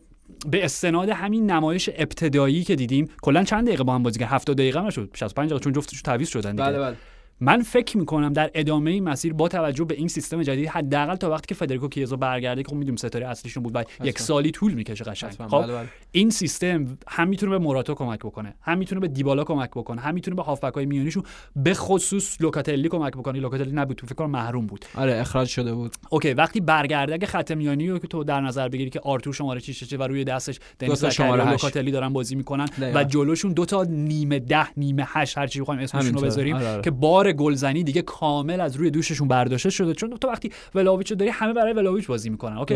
به 0.51 0.65
استناد 0.65 1.09
همین 1.09 1.51
نمایش 1.51 1.91
ابتدایی 1.97 2.65
که 2.65 2.77
دیدیم 2.77 3.09
کلا 3.23 3.45
چند 3.45 3.67
دقیقه 3.67 3.85
با 3.85 3.95
هم 3.95 4.03
بازی 4.03 4.19
کردن؟ 4.19 4.33
70 4.33 4.57
دقیقه 4.57 4.81
نشد. 4.81 5.11
65 5.15 5.51
دقیقه 5.51 5.65
چون 5.65 5.73
جفتشون 5.73 6.01
تعویض 6.05 6.29
شدن 6.29 6.51
دیگه. 6.51 6.63
بله 6.65 6.79
بله. 6.79 6.97
من 7.41 7.63
فکر 7.63 7.99
می‌کنم 7.99 8.33
در 8.33 8.51
ادامه 8.55 8.91
این 8.91 9.05
مسیر 9.05 9.33
با 9.33 9.49
توجه 9.49 9.85
به 9.85 9.95
این 9.95 10.09
سیستم 10.09 10.43
جدید 10.43 10.69
حداقل 10.69 11.17
تا 11.17 11.31
وقتی 11.31 11.47
که 11.47 11.55
فدریکو 11.55 11.89
کیزا 11.89 12.17
برگرده 12.17 12.63
که 12.63 12.69
خب 12.69 12.75
می‌دونیم 12.75 12.97
ستاره 12.97 13.27
اصلیشون 13.27 13.63
بود 13.63 13.77
و 13.77 13.85
یک 14.05 14.19
سالی 14.19 14.51
طول 14.51 14.75
می‌کشه 14.75 15.05
قشنگ 15.05 15.31
خب 15.31 15.63
بله، 15.63 15.73
بله. 15.73 15.89
این 16.13 16.31
سیستم 16.31 16.99
هم 17.09 17.29
می‌تونه 17.29 17.51
به 17.51 17.59
موراتا 17.59 17.95
کمک 17.95 18.19
بکنه 18.19 18.55
هم 18.63 18.79
می‌تونه 18.79 19.01
به 19.01 19.09
دیبالا 19.09 19.45
کمک 19.45 19.71
بکنه 19.71 20.01
هم 20.01 20.15
می‌تونه 20.15 20.37
به 20.37 20.43
هافبک 20.43 20.75
های 20.75 20.87
میانیشون 20.87 21.23
به 21.57 21.75
خصوص 21.75 22.41
لوکاتلی 22.41 22.89
کمک 22.89 23.13
بکنه 23.13 23.41
لوکاتلی 23.41 23.73
نبود 23.73 23.97
تو 23.97 24.07
فکر 24.07 24.15
کنم 24.15 24.31
محروم 24.31 24.67
بود 24.67 24.85
آره 24.95 25.21
اخراج 25.21 25.49
شده 25.49 25.75
بود 25.75 25.95
okay 26.11 26.33
وقتی 26.33 26.61
برگرده 26.61 27.15
اگه 27.15 27.27
خط 27.27 27.53
میانی 27.53 27.89
رو 27.89 27.99
که 27.99 28.07
تو 28.07 28.25
در 28.25 28.41
نظر 28.41 28.69
بگیری 28.69 28.91
که 28.91 29.01
آرتور 29.01 29.35
شماره 29.35 29.61
6 29.61 29.93
و 29.93 30.03
روی 30.03 30.25
دستش 30.25 30.59
دنیس 30.79 31.01
تا 31.01 31.11
شماره. 31.11 31.51
لوکاتلی 31.51 31.91
دارن 31.91 32.13
بازی 32.13 32.35
می‌کنن. 32.35 32.69
و 32.95 33.05
جلوشون 33.05 33.53
دو 33.53 33.65
تا 33.65 33.85
نیمه 33.85 34.39
ده 34.39 34.79
نیمه 34.79 35.05
هشت 35.07 35.39
هر 35.39 35.47
چی 35.47 35.61
بخوایم 35.61 35.81
اسمشون 35.81 36.15
رو. 36.15 36.21
بذاریم 36.21 36.57
آره، 36.57 36.69
آره. 36.69 36.83
که 36.83 36.91
بار 36.91 37.33
گلزنی 37.35 37.85
دیگه 37.85 38.03
کامل 38.03 38.61
از 38.61 38.77
روی 38.77 38.91
دوششون 38.91 39.29
برداشته 39.29 39.71
شده 39.71 39.95
چون 39.95 40.17
تو 40.17 40.29
وقتی 40.29 40.53
ولاویچ 40.75 41.11
رو 41.11 41.17
داری 41.17 41.31
همه 41.31 41.53
برای 41.53 41.73
ولاویچ 41.73 42.07
بازی 42.07 42.31
می‌کنن 42.31 42.59
okay؟ 42.59 42.75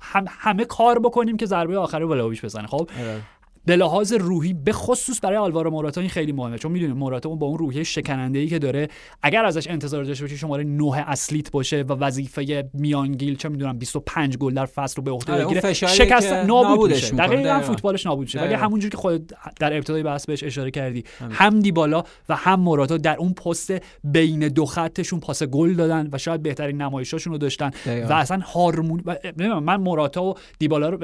هم 0.00 0.24
همه 0.28 0.64
کار 0.64 0.98
بکنیم 0.98 1.36
که 1.36 1.46
ضربه 1.46 1.78
آخر 1.78 1.98
رو 1.98 2.08
ولاویچ 2.08 2.44
بزنه 2.44 2.66
خب؟ 2.66 2.90
آره. 3.00 3.20
به 3.66 3.76
لحاظ 3.76 4.12
روحی 4.12 4.52
به 4.52 4.72
خصوص 4.72 5.20
برای 5.22 5.36
آلوارو 5.36 5.70
موراتا 5.70 6.00
این 6.00 6.10
خیلی 6.10 6.32
مهمه 6.32 6.58
چون 6.58 6.72
می‌دونیم 6.72 6.96
موراتا 6.96 7.28
اون 7.28 7.38
با 7.38 7.46
اون 7.46 7.58
روحیه 7.58 7.82
شکننده 7.82 8.38
ای 8.38 8.46
که 8.48 8.58
داره 8.58 8.88
اگر 9.22 9.44
ازش 9.44 9.68
انتظار 9.68 10.04
داشته 10.04 10.24
باشی 10.24 10.36
شماره 10.36 10.64
9 10.64 11.08
اصلیت 11.10 11.50
باشه 11.50 11.82
و 11.82 11.92
وظیفه 11.92 12.70
میانگیل 12.74 13.36
چه 13.36 13.48
می‌دونم 13.48 13.78
25 13.78 14.36
گل 14.36 14.54
در 14.54 14.66
فصل 14.66 14.96
رو 14.96 15.02
به 15.02 15.10
عهده 15.10 15.32
آره، 15.32 15.44
بگیره 15.44 15.72
شکست 15.72 16.32
نابود 16.32 16.66
نابودش 16.66 17.02
میشه. 17.02 17.16
دقیقاً 17.16 17.42
دقیقاً. 17.42 17.60
فوتبالش 17.60 18.06
نابود 18.06 18.24
میشه 18.24 18.40
ولی. 18.40 18.54
همونجور 18.54 18.90
که 18.90 18.96
خودت 18.96 19.22
در 19.60 19.76
ابتدای 19.76 20.02
بحث 20.02 20.26
بهش 20.26 20.44
اشاره 20.44 20.70
کردی 20.70 21.04
هم 21.30 21.60
دیبالا 21.60 22.02
و 22.28 22.36
هم 22.36 22.60
موراتا 22.60 22.96
در 22.96 23.16
اون 23.16 23.32
پست 23.32 23.72
بین 24.04 24.48
دو 24.48 24.66
خطشون 24.66 25.20
پاس 25.20 25.42
گل 25.42 25.74
دادن 25.74 26.08
و 26.12 26.18
شاید 26.18 26.42
بهترین 26.42 26.82
نمایشاشون 26.82 27.32
رو 27.32 27.38
داشتن 27.38 27.70
دقیقاً. 27.86 28.08
و 28.08 28.12
اصلا 28.12 28.40
هارمون 28.54 29.02
و- 29.06 29.16
نمی‌دونم، 29.24 29.64
من 29.64 29.76
موراتا 29.76 30.24
و 30.24 30.34
دیبالا 30.58 30.88
رو 30.88 30.98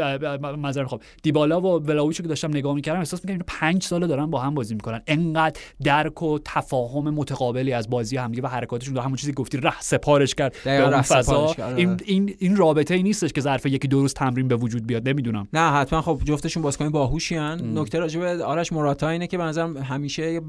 معذرت 0.56 0.86
خب 0.86 1.02
دیبالا 1.22 1.60
و 1.60 1.64
ولاویچو 1.64 2.22
که 2.22 2.28
داشتم 2.48 2.58
نگاه 2.58 2.74
می‌کردم 2.74 2.98
احساس 2.98 3.24
می‌کردم 3.24 3.44
پنج 3.46 3.82
ساله 3.82 4.06
دارن 4.06 4.26
با 4.26 4.40
هم 4.40 4.54
بازی 4.54 4.74
می‌کنن. 4.74 5.02
انقدر 5.06 5.60
درک 5.84 6.22
و 6.22 6.38
تفاهم 6.44 7.10
متقابلی 7.10 7.72
از 7.72 7.90
بازی 7.90 8.16
همدیگه 8.16 8.42
و 8.42 8.46
حرکاتشون 8.46 8.94
داره. 8.94 9.04
همون 9.04 9.16
چیزی 9.16 9.32
گفتی 9.32 9.58
ره 9.58 9.80
سپارش 9.80 10.34
کرد 10.34 10.52
به 10.64 10.70
دقیقاً 10.70 10.92
اون 10.92 11.02
فضا. 11.02 11.36
آره. 11.36 11.74
این 11.76 11.96
این 12.04 12.34
این 12.38 12.56
رابطه 12.56 12.94
ای 12.94 13.02
نیستش 13.02 13.32
که 13.32 13.40
ظرف 13.40 13.66
یکی 13.66 13.88
دو 13.88 14.00
روز 14.00 14.14
تمرین 14.14 14.48
به 14.48 14.56
وجود 14.56 14.86
بیاد. 14.86 15.08
نمی‌دونم. 15.08 15.48
نه 15.52 15.72
حتما 15.72 16.02
خب 16.02 16.20
جفتشون 16.24 16.62
بازیکن 16.62 16.88
باهوشی 16.88 17.36
ان 17.36 17.78
نکته 17.78 17.98
راجع 17.98 18.20
به 18.20 18.44
آرش 18.44 18.72
موراتا 18.72 19.08
اینه 19.08 19.26
که 19.26 19.38
به 19.38 19.44
نظرم 19.44 19.76
همیشه 19.76 20.40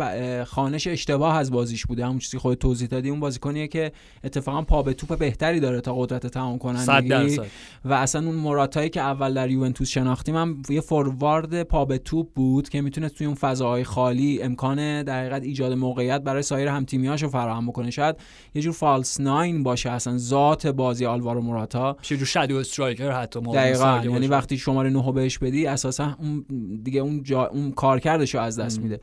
خانش 0.45 0.87
اشتباه 0.87 1.37
از 1.37 1.51
بازیش 1.51 1.85
بوده. 1.85 2.05
همون 2.05 2.19
چیزی 2.19 2.37
که 2.37 2.41
خودت 2.41 2.59
توضیح 2.59 2.87
دادی 2.87 3.09
اون 3.09 3.19
بازیکنیه 3.19 3.67
که 3.67 3.91
اتفاقا 4.23 4.61
پا 4.61 4.83
به 4.83 4.93
توپ 4.93 5.19
بهتری 5.19 5.59
داره 5.59 5.81
تا 5.81 5.95
قدرت 5.95 6.27
تمام 6.27 6.57
کنندگی. 6.57 7.39
و 7.85 7.93
اصلا 7.93 8.25
اون 8.25 8.35
مراتایی 8.35 8.89
که 8.89 9.01
اول 9.01 9.33
در 9.33 9.49
یوونتوس 9.49 9.89
شناختیم 9.89 10.35
هم 10.35 10.61
یه 10.69 10.81
فوروارد 10.81 11.63
پا 11.63 11.85
به 11.89 11.97
توپ 11.97 12.27
بود 12.33 12.69
که 12.69 12.81
می‌تونه 12.81 13.09
توی 13.09 13.27
اون 13.27 13.35
فضاهای 13.35 13.83
خالی 13.83 14.41
امکان 14.41 15.03
در 15.03 15.19
حقیقت 15.19 15.43
ایجاد 15.43 15.73
موقعیت 15.73 16.21
برای 16.21 16.41
سایر 16.41 16.67
همتیمیاشو 16.67 17.29
فراهم 17.29 17.67
بکنه 17.67 17.91
شاید 17.91 18.15
یه 18.55 18.61
جور 18.61 18.73
فالس 18.73 19.19
ناین 19.19 19.63
باشه 19.63 19.89
اصلا 19.89 20.17
ذات 20.17 20.67
بازی 20.67 21.05
آلوارو 21.05 21.41
موراتا 21.41 21.95
میشه 21.99 22.17
جو 22.17 22.25
شادو 22.25 22.57
استرایکر 22.57 23.11
حتی 23.11 23.39
دقیقا 23.39 24.01
یعنی. 24.05 24.27
وقتی 24.27 24.57
شماره 24.57 24.89
9 24.89 25.11
بهش 25.11 25.37
بدی 25.37 25.67
اساسا 25.67 26.15
اون 26.19 26.45
دیگه 26.83 27.01
اون 27.01 27.23
جا 27.23 27.45
اون 27.45 27.71
کارکردش 27.71 28.35
رو 28.35 28.41
از 28.41 28.59
دست. 28.59 28.79
میده 28.79 28.99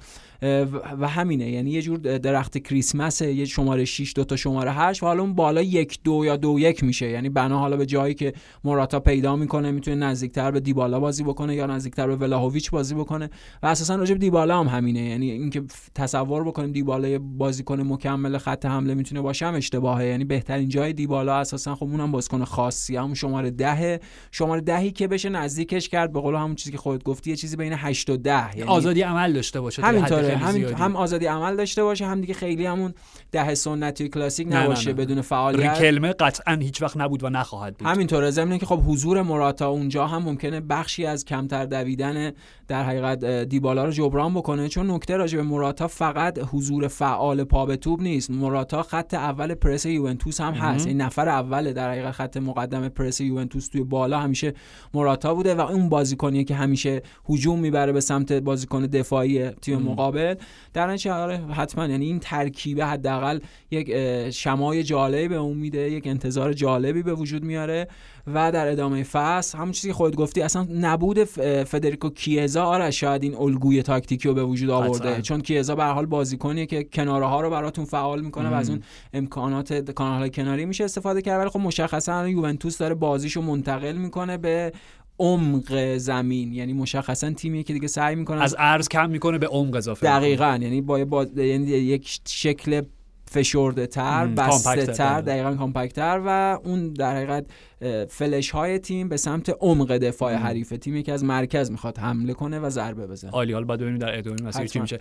و 1.01 1.09
همینه. 1.09 1.51
یعنی 1.51 1.70
یه 1.70 1.82
جور 1.82 1.99
درخت 1.99 2.59
کریسمس 2.59 3.20
یه 3.20 3.45
شماره 3.45 3.84
6 3.84 4.12
دو 4.16 4.24
تا 4.24 4.37
شماره 4.37 4.72
8 4.72 5.03
و 5.03 5.07
حالا 5.07 5.22
اون 5.22 5.34
بالا 5.34 5.62
یک 5.62 5.99
دو 6.05 6.22
یا 6.24 6.37
دو 6.37 6.59
یک 6.59 6.84
میشه. 6.84 7.11
یعنی 7.11 7.28
بنا 7.28 7.59
حالا 7.59 7.76
به 7.76 7.87
جایی 7.87 8.14
که 8.14 8.32
موراتا 8.64 9.01
پیدا 9.01 9.37
می‌کنه 9.37 9.70
می‌تونه 9.70 9.97
نزدیکتر 9.97 10.51
به 10.51 10.61
دیبالا 10.61 11.01
بازی 11.01 11.24
بکنه 11.24 11.55
یا 11.55 11.66
نزدیکتر 11.66 12.07
به 12.07 12.16
ولاهویچ 12.16 12.70
بازی 12.70 12.95
بکنه. 12.95 13.30
و 13.62 13.66
اساسا 13.66 13.97
راجع 13.97 14.14
به 14.14 14.20
دیبالا 14.20 14.61
هم 14.61 14.68
همینه. 14.68 15.01
یعنی 15.01 15.30
اینکه 15.30 15.62
تصور 15.95 16.45
بکنیم 16.45 16.72
دیبالا 16.72 17.18
بازیکن 17.18 17.80
مکمل 17.80 18.39
خط 18.39 18.66
حمله 18.66 18.95
می‌تونه 18.95 19.20
باشه 19.20 19.47
هم 19.47 19.55
اشتباهه. 19.55 20.07
یعنی 20.07 20.24
بهترین 20.24 20.68
جای 20.68 20.93
دیبالا 20.93 21.34
اساسا 21.37 21.74
خب 21.74 21.84
اونم 21.84 22.12
بازیکن 22.12 22.45
خاصی 22.45 22.97
هم 22.97 23.14
شماره 23.14 23.51
ده 23.51 24.01
شماره 24.30 24.61
دهی 24.61 24.91
که 24.91 25.09
بشه 25.09 25.28
نزدیکش 25.28 25.89
کرد 25.89 26.12
به 26.12 26.20
قول 26.20 26.34
همون 26.34 26.55
چیزی 26.55 26.72
که 26.72 26.78
خودت 26.78 27.05
گفتی 27.05 27.30
یه 27.30 27.37
چیزی 27.37 27.57
بین 27.57 27.72
8 27.72 28.11
و 28.11 28.16
10 28.16 28.57
یعنی 28.57 28.70
آزادی 28.70 29.03
عمل 29.03 29.32
داشته 29.32 29.61
باشه 29.61 29.82
همینطوره 30.30 30.76
هم, 30.76 30.84
هم 30.84 30.96
آزادی 30.96 31.26
عمل 31.26 31.56
داشته 31.56 31.82
باشه 31.82 32.06
هم 32.06 32.20
دیگه 32.20 32.34
خیلی 32.34 32.66
همون 32.66 32.94
ده 33.32 33.54
سنتی 33.54 34.08
کلاسیک 34.08 34.48
نباشه 34.50 34.90
نه 34.90 34.94
نه 34.94 34.98
نه. 34.98 35.06
بدون 35.06 35.20
فعالیت. 35.20 35.78
کلمه 35.78 36.12
قطعا 36.12 36.54
هیچ 36.54 36.82
وقت 36.82 36.96
نبود 36.96 37.24
و 37.24 37.28
نخواهد 37.28 37.76
بود. 37.76 37.88
همینطوره 37.88 38.30
ضمن 38.30 38.58
که 38.58 38.66
خب 38.66 38.80
حضور 38.86 39.22
مراتا 39.22 39.68
اونجا 39.68 40.06
هم 40.06 40.22
ممکنه 40.22 40.60
بخشی 40.60 41.06
از 41.06 41.24
کمتر 41.24 41.64
دویدن 41.64 42.32
در 42.68 42.84
حقیقت 42.84 43.24
دیبالا 43.24 43.84
رو 43.84 43.90
جبران 43.90 44.34
بکنه 44.34 44.68
چون 44.68 44.90
نکته 44.90 45.16
راجع 45.16 45.36
به 45.36 45.44
مراتا 45.44 45.88
فقط 45.88 46.38
حضور 46.52 46.88
فعال 46.88 47.44
پا 47.44 47.66
به 47.66 47.76
توپ 47.76 48.00
نیست. 48.00 48.30
مراتا 48.30 48.82
خط 48.82 49.14
اول 49.14 49.54
پرس 49.54 49.86
یوونتوس 49.86 50.40
هم 50.40 50.52
هست. 50.52 50.86
این 50.86 51.00
نفر 51.00 51.28
اول 51.28 51.72
در 51.72 51.90
حقیقت 51.90 52.12
خط 52.12 52.36
مقدم 52.36 52.88
پرس 52.88 53.20
یوونتوس 53.20 53.68
توی 53.68 53.82
بالا 53.82 54.18
همیشه 54.18 54.52
مراتا 54.94 55.34
بوده 55.34 55.54
و 55.54 55.60
اون 55.60 55.88
بازیکنیه 55.88 56.44
که 56.44 56.54
همیشه 56.54 57.02
هجوم 57.28 57.58
می‌بره 57.58 57.92
به 57.92 58.00
سمت 58.00 58.32
بازیکن 58.32 58.86
دفاعی 58.86 59.50
تیم 59.50 59.78
مقابل. 59.78 60.15
در 60.72 60.86
نتیجه 60.86 61.12
آره، 61.12 61.36
حتما. 61.36 61.86
یعنی 61.86 62.06
این 62.06 62.18
ترکیبه 62.18 62.86
حداقل 62.86 63.38
یک 63.70 63.96
شمای 64.30 64.82
جالبی 64.82 65.28
به 65.28 65.36
اون 65.36 65.56
میده 65.56 65.90
یک 65.90 66.06
انتظار 66.06 66.52
جالبی 66.52 67.02
به 67.02 67.14
وجود 67.14 67.44
میاره 67.44 67.88
و 68.34 68.52
در 68.52 68.68
ادامه 68.68 69.02
فصل 69.02 69.58
همون 69.58 69.72
چیزی 69.72 69.88
که 69.88 69.94
خودت 69.94 70.16
گفتی 70.16 70.42
اصلا 70.42 70.66
نبود 70.70 71.24
فدریکو 71.64 72.10
کیزا. 72.10 72.64
آره 72.64 72.90
شاید 72.90 73.22
این 73.22 73.34
الگوی 73.34 73.82
تاکتیکی 73.82 74.28
رو 74.28 74.34
به 74.34 74.44
وجود 74.44 74.70
آورده 74.70 75.22
چون 75.22 75.40
کیزا 75.40 75.74
به 75.74 75.84
حال 75.84 76.06
بازیکنیه 76.06 76.66
که 76.66 76.84
کناره 76.84 77.26
ها 77.26 77.40
رو 77.40 77.50
براتون 77.50 77.84
فعال 77.84 78.20
می‌کنه 78.20 78.48
و 78.48 78.54
از 78.54 78.70
اون 78.70 78.82
امکانات 79.12 79.90
کانال 79.90 80.28
کناری 80.28 80.64
میشه 80.64 80.84
استفاده 80.84 81.22
کرد. 81.22 81.40
ولی 81.40 81.48
خب 81.48 81.60
مشخصا 81.60 82.28
یوونتوس 82.28 82.78
داره 82.78 82.94
بازیشو 82.94 83.42
منتقل 83.42 83.96
می‌کنه 83.96 84.36
به 84.36 84.72
عمق 85.18 85.96
زمین. 85.96 86.52
یعنی 86.52 86.72
مشخصا 86.72 87.30
تیمی 87.30 87.64
که 87.64 87.72
دیگه 87.72 87.88
سعی 87.88 88.14
می‌کنه 88.14 88.42
از 88.42 88.56
ارز 88.58 88.88
کم 88.88 89.10
می‌کنه 89.10 89.38
به 89.38 89.46
عمق 89.46 89.76
اضافه. 89.76 90.06
دقیقا. 90.06 90.58
یعنی 90.62 90.80
با, 90.80 91.04
با 91.04 91.24
یعنی 91.24 91.66
یک 91.66 92.20
شکل 92.28 92.82
فشرده 93.30 93.86
تر 93.86 94.26
بسته 94.26 94.86
تر 94.86 95.20
دقیقا 95.20 95.54
کامپکتر 95.54 96.20
و 96.26 96.58
اون 96.64 96.92
در 96.92 97.16
حقیقت 97.16 97.46
فلش 98.08 98.50
های 98.50 98.78
تیم 98.78 99.08
به 99.08 99.16
سمت 99.16 99.56
عمق 99.60 99.96
دفاع 99.96 100.34
حریف 100.34 100.68
تیم 100.68 101.02
که 101.02 101.12
از 101.12 101.24
مرکز 101.24 101.70
می‌خواد 101.70 101.98
حمله 101.98 102.32
کنه 102.32 102.58
و 102.58 102.70
ضربه 102.70 103.06
بزنه. 103.06 103.30
عالی 103.30 103.52
حالا 103.52 103.66
بعد 103.66 103.80
ببینیم 103.80 103.98
در 103.98 104.18
ادامه 104.18 104.42
مسیر 104.42 104.66
چی 104.66 104.78
میشه 104.78 104.98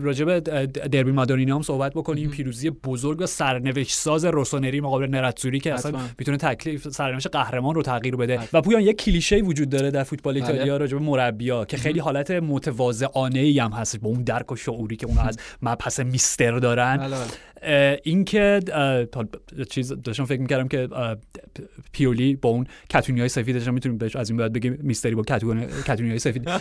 راجب 0.00 0.38
دربی 0.88 1.12
مادونینا 1.12 1.56
هم 1.56 1.62
صحبت 1.62 1.92
بکنیم. 1.94 2.30
پیروزی 2.30 2.70
بزرگ 2.70 3.20
و 3.20 3.26
سرنوشت 3.26 3.92
ساز 3.96 4.24
روسونری 4.24 4.80
مقابل 4.80 5.06
نراتسوری 5.06 5.60
که 5.60 5.74
اصلا 5.74 5.92
می‌تونه 6.18 6.36
تکلیف 6.36 6.88
سرنوشت 6.88 7.26
قهرمان 7.26 7.74
رو 7.74 7.82
تغییر 7.82 8.16
بده. 8.16 8.40
و 8.52 8.60
پویان 8.60 8.82
یک 8.82 8.96
کلیشه 8.96 9.36
وجود 9.36 9.68
داره 9.68 9.90
در 9.90 10.02
فوتبال 10.02 10.40
بله. 10.40 10.50
ایتالیا 10.50 10.76
راجب 10.76 11.00
مربیا 11.00 11.64
که 11.64 11.76
خیلی 11.76 12.00
حالت 12.00 12.30
متواضعانه 12.30 13.38
ای 13.38 13.58
هم 13.58 13.70
هست 13.70 14.00
با 14.00 14.08
اون 14.08 14.22
درک 14.22 14.52
و 14.52 14.56
شعوری 14.56 14.96
که 14.96 15.06
اونها 15.06 15.28
از 15.28 15.38
مبحث 15.62 16.00
میستر 16.00 16.58
دارن. 16.58 16.96
بله، 16.96 17.08
بله. 17.08 17.26
اینکه 18.04 18.60
چیز 19.70 19.92
داشتم 19.92 20.24
فکر 20.24 20.40
می‌کردم 20.40 20.68
که 20.68 20.88
پیولی 21.92 22.36
با 22.36 22.48
اون 22.48 22.66
کتونی 22.90 23.20
های 23.20 23.28
سفیدش 23.28 23.68
می‌تونیم 23.68 23.98
بهش 23.98 24.16
از 24.16 24.30
این 24.30 24.36
بعد 24.38 24.52
بگیم 24.52 24.78
میستری 24.82 25.14
با 25.14 25.22
کتونی 25.22 26.08
های 26.08 26.18
سفید. 26.18 26.50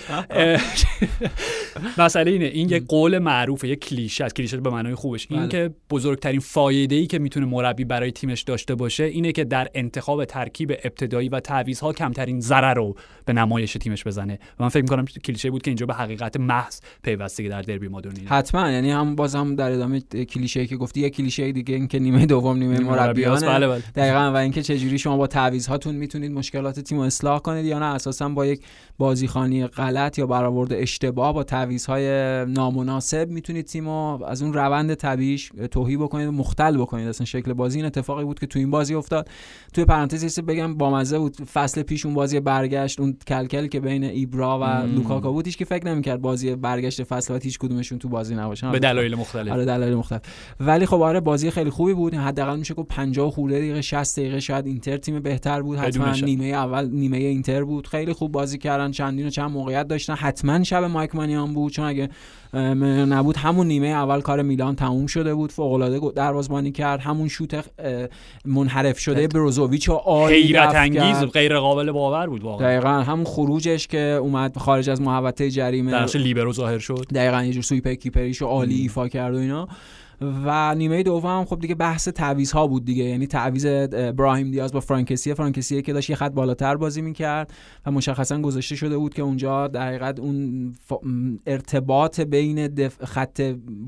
مسئله 1.97 2.31
اینه 2.31 2.45
این 2.45 2.69
یک 2.69 2.85
قول 2.87 3.17
معروفه 3.17 3.67
یک 3.67 3.79
کلیشه 3.79 4.23
از 4.23 4.33
کلیشه 4.33 4.57
به 4.57 4.69
معنای 4.69 4.95
خوبش. 4.95 5.27
این 5.29 5.39
بله. 5.39 5.49
که 5.49 5.71
بزرگترین 5.89 6.39
فایده 6.39 6.95
ای 6.95 7.07
که 7.07 7.19
می‌تونه 7.19 7.45
مربی 7.45 7.85
برای 7.85 8.11
تیمش 8.11 8.41
داشته 8.41 8.75
باشه 8.75 9.03
اینه 9.03 9.31
که 9.31 9.43
در 9.43 9.69
انتخاب 9.73 10.25
ترکیب 10.25 10.71
ابتدایی 10.83 11.29
و 11.29 11.39
تعویضها 11.39 11.93
کمترین 11.93 12.39
ضرر 12.39 12.73
رو 12.73 12.95
به 13.25 13.33
نمایش 13.33 13.73
تیمش 13.73 14.03
بزنه. 14.03 14.39
و 14.59 14.63
من 14.63 14.69
فکر 14.69 14.81
می‌کنم 14.81 15.05
کلیشه 15.05 15.51
بود 15.51 15.61
که 15.61 15.69
اینجا 15.71 15.85
به 15.85 15.93
حقیقت 15.93 16.37
محض 16.37 16.79
پیوسته 17.03 17.49
در 17.49 17.61
دربی 17.61 17.87
مادونی 17.87 18.25
حتما. 18.25 18.71
یعنی 18.71 18.91
هم 18.91 19.15
باز 19.15 19.35
هم 19.35 19.55
در 19.55 19.71
ادامه 19.71 20.01
کلیشه 20.01 20.67
که 20.67 20.77
گفتی 20.95 21.07
یک 21.07 21.15
کلیشه 21.15 21.51
دیگه 21.51 21.75
اینکه 21.75 21.99
نیمه 21.99 22.25
دوم 22.25 22.57
نیمه 22.57 22.79
مربیانه. 22.79 23.47
بله 23.47 23.67
بله. 23.67 23.83
دقیقاً 23.95 24.31
و 24.31 24.35
اینکه 24.37 24.63
چجوری 24.63 24.97
شما 24.97 25.17
با 25.17 25.29
هاتون 25.69 25.95
می‌تونید 25.95 26.31
مشکلات 26.31 26.79
تیم 26.79 26.97
رو 26.97 27.03
اصلاح 27.03 27.39
کنید 27.39 27.65
یا 27.65 27.79
نه. 27.79 27.85
اساسا 27.85 28.29
با 28.29 28.45
یک 28.45 28.61
بازیخانی 28.97 29.67
غلط 29.67 30.19
یا 30.19 30.27
برآورد 30.27 30.73
اشتباه 30.73 31.33
با 31.33 31.45
های 31.87 32.05
نامناسب 32.45 33.29
می‌تونید 33.29 33.65
تیم 33.65 33.85
رو 33.85 34.23
از 34.27 34.41
اون 34.41 34.53
روند 34.53 34.93
طبیعیش 34.93 35.51
توهی 35.71 35.97
بکنید 35.97 36.27
و 36.27 36.31
مختل 36.31 36.77
بکنید. 36.77 37.07
اصلا 37.07 37.25
شکل 37.25 37.53
بازی 37.53 37.77
این 37.77 37.85
اتفاقی 37.85 38.23
بود 38.23 38.39
که 38.39 38.45
تو 38.45 38.59
این 38.59 38.71
بازی 38.71 38.93
افتاد. 38.93 39.29
توی 39.73 39.85
پرانتز 39.85 40.39
بگم 40.39 40.77
بامزه 40.77 41.19
بود. 41.19 41.35
فصل 41.53 41.83
پیش 41.83 42.05
اون 42.05 42.15
بازی 42.15 42.39
برگشت 42.39 42.99
اون 42.99 43.17
کلکل 43.27 43.67
که 43.67 43.79
بین 43.79 44.03
ایبرا 44.03 44.59
و 44.59 44.63
لوکاکو 44.95 45.31
بود 45.31 45.45
هیچ 45.45 45.57
که 45.57 45.65
فکر 45.65 45.85
نمی‌کرد 45.85 46.21
بازی 46.21 46.55
برگشت 46.55 47.03
فصل 47.03 47.39
هیچ 47.43 47.59
کدومشون 47.59 47.99
تو 47.99 48.09
بازی 48.09 48.35
نباشن 48.35 48.71
به 48.71 48.79
دلایل 48.79 49.15
مختلف. 49.15 49.51
آره 49.51 49.65
دلایل 49.65 49.95
مختلف. 49.95 50.21
ولی 50.75 50.85
خب 50.85 51.01
آره 51.01 51.19
بازی 51.19 51.51
خیلی 51.51 51.69
خوبی 51.69 51.93
بود. 51.93 52.13
حداقل 52.13 52.59
میشه 52.59 52.73
گفت 52.73 52.87
50 52.87 53.31
خورده 53.31 53.57
دقیقه 53.57 53.81
60 53.81 54.19
دقیقه 54.19 54.39
شاید 54.39 54.65
اینتر 54.67 54.97
تیم 54.97 55.19
بهتر 55.19 55.61
بود. 55.61 55.77
حتما 55.77 56.11
نیمه 56.11 56.45
اول 56.45 56.89
نیمه 56.91 57.17
اینتر 57.17 57.63
بود. 57.63 57.87
خیلی 57.87 58.13
خوب 58.13 58.31
بازی 58.31 58.57
کردن. 58.57 58.91
چندین 58.91 59.27
و 59.27 59.29
چند 59.29 59.51
موقعیت 59.51 59.87
داشتن. 59.87 60.13
حتما 60.13 60.63
شب 60.63 60.83
مایک 60.83 61.15
مانیان 61.15 61.53
بود. 61.53 61.71
چون 61.71 61.85
اگه 61.85 62.09
نبود 62.53 63.37
همون 63.37 63.67
نیمه 63.67 63.87
اول 63.87 64.21
کار 64.21 64.41
میلان 64.41 64.75
تموم 64.75 65.07
شده 65.07 65.33
بود. 65.33 65.51
فوق 65.51 65.73
العاده 65.73 65.99
دروازه‌بانی 66.15 66.71
کرد. 66.71 66.99
همون 66.99 67.27
شوت 67.27 67.65
منحرف 68.45 68.99
شده 68.99 69.27
بروزوویچ 69.27 69.89
و 69.89 70.27
حیرت 70.27 70.75
انگیز 70.75 71.17
غیر 71.17 71.59
قابل 71.59 71.91
باور 71.91 72.27
بود 72.27 72.43
واقعا. 72.43 72.67
دقیقاً. 72.67 72.89
همون 72.89 73.25
خروجش 73.25 73.87
که 73.87 74.19
اومد 74.21 74.57
خارج 74.57 74.89
از 74.89 75.01
محوطه 75.01 75.49
جریمه 75.49 75.91
درش 75.91 76.15
لیبرو 76.15 76.53
ظاهر 76.53 76.79
شد. 76.79 77.05
دقیقاً 77.15 77.43
یه 77.43 77.53
جور 77.53 77.63
sweeper 77.63 77.87
keeper 77.87 78.22
یشو 78.22 78.45
عالی 78.45 78.75
ایفا 78.75 79.07
کرد 79.07 79.35
و 79.35 79.37
اینا. 79.37 79.67
و 80.21 80.75
نیمه 80.75 81.03
دوم 81.03 81.45
خب 81.45 81.59
دیگه 81.59 81.75
بحث 81.75 82.07
تعویض 82.07 82.51
ها 82.51 82.67
بود 82.67 82.85
دیگه. 82.85 83.03
یعنی 83.03 83.27
تعویض 83.27 83.65
براهیم 83.93 84.51
دیاز 84.51 84.73
با 84.73 84.79
فرانک 84.79 85.09
کسی 85.09 85.33
فرانک 85.33 85.60
کسی 85.60 85.81
که 85.81 85.93
داشت 85.93 86.09
یه 86.09 86.15
خط 86.15 86.31
بالاتر 86.31 86.75
بازی 86.75 87.01
می‌کرد 87.01 87.53
و 87.85 87.91
مشخصا 87.91 88.41
گذاشته 88.41 88.75
شده 88.75 88.97
بود 88.97 89.13
که 89.13 89.21
اونجا 89.21 89.67
در 89.67 89.87
حقیقت 89.87 90.19
اون 90.19 90.73
ارتباط 91.47 92.19
بین 92.19 92.87
خط 92.87 93.41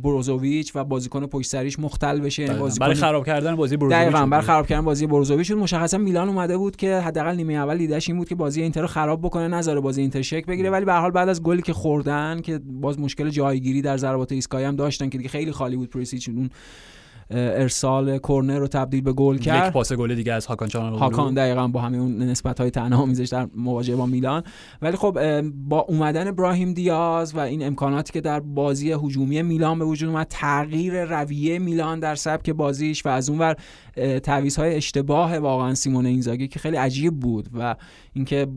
بروزوویچ 0.04 0.72
و 0.76 0.84
بازیکن 0.84 1.26
پشت 1.26 1.50
سریش 1.50 1.80
مختل 1.80 2.20
بشه. 2.20 2.44
یعنی 2.44 2.60
بازیکن 2.60 2.86
برای 2.86 2.96
خراب 2.96 3.26
کردن 3.26 3.56
بازی 3.56 3.78
بروزوویچ 3.78 4.02
دقیقاً 4.02 4.26
برای 4.26 4.46
خراب 4.46 4.68
کردن 4.68 4.86
بازی 4.86 5.08
بروزوویچ 5.08 5.52
مشخصا 5.52 5.98
میلان 5.98 6.30
اومده 6.30 6.58
بود 6.58 6.76
که 6.76 6.96
حداقل 6.96 7.36
نیمه 7.36 7.54
اول 7.54 7.80
ایدهش 7.80 8.10
این 8.10 8.18
بود 8.18 8.30
که 8.30 8.36
بازی 8.36 8.62
اینتر 8.62 8.82
رو 8.82 8.88
خراب 8.88 9.22
بکنه 9.22 9.48
نذاره 9.48 9.80
بازی 9.80 10.02
اینتر 10.02 10.22
شکل 10.22 10.46
بگیره. 10.46 10.70
ولی 10.70 10.86
به 10.86 10.94
هر 10.94 11.00
حال 11.00 11.12
بعد 11.12 11.30
از 11.30 11.44
گلی 11.44 11.62
که 11.62 11.74
خوردن 11.74 12.42
که 12.42 12.60
باز 12.66 13.00
مشکل 13.00 13.30
جایگیری 13.30 13.82
در 13.82 13.98
ضربات 13.98 14.32
ایستگاهی 14.32 14.66
هم 14.66 14.76
داشتن 14.76 15.10
که 15.10 15.18
دیگه 15.18 15.30
خیلی 15.30 15.52
خالی 15.52 15.76
بود 15.76 15.90
پریسیچ 16.18 16.30
اون 16.30 16.50
ارسال 17.30 18.18
کرنر 18.18 18.60
رو 18.60 18.68
تبدیل 18.68 19.02
به 19.02 19.14
گل 19.14 19.38
کرد. 19.38 19.68
یک 19.68 19.74
پاس 19.74 19.94
گل 19.94 20.16
دیگه 20.16 20.34
از 20.34 20.46
هاکان 20.46 20.68
چانالوگلو 20.68 21.04
هاکان 21.04 21.34
دقیقا 21.34 21.68
با 21.68 21.82
همین 21.82 22.00
اون 22.00 22.18
نسبت 22.18 22.60
های 22.60 22.70
تنها 22.70 23.06
میزش 23.06 23.28
در 23.28 23.48
مواجهه 23.56 23.96
با 23.96 24.06
میلان. 24.06 24.44
ولی 24.82 24.98
خب 24.98 25.42
با 25.42 25.80
اومدن 25.80 26.28
براهیم 26.28 26.74
دیاز 26.74 27.36
و 27.36 27.40
این 27.40 27.66
امکاناتی 27.66 28.14
که 28.14 28.22
در 28.22 28.40
بازی 28.40 28.92
هجومی 28.92 29.42
میلان 29.42 29.80
به 29.80 29.86
وجود 29.86 30.10
اومد 30.10 30.28
تغییر 30.30 31.06
رویه 31.06 31.60
میلان 31.60 32.00
در 32.00 32.16
سبک 32.16 32.50
بازیش 32.50 33.06
و 33.06 33.10
از 33.10 33.30
اونور 33.30 33.56
تعویض 34.24 34.56
های 34.56 34.76
اشتباه 34.76 35.38
واقعا 35.38 35.76
سیمون 35.76 36.06
اینزاگی 36.06 36.48
که 36.48 36.60
خیلی 36.60 36.78
عجیب 36.78 37.20
بود 37.20 37.50
و 37.60 37.76
اینکه 38.14 38.48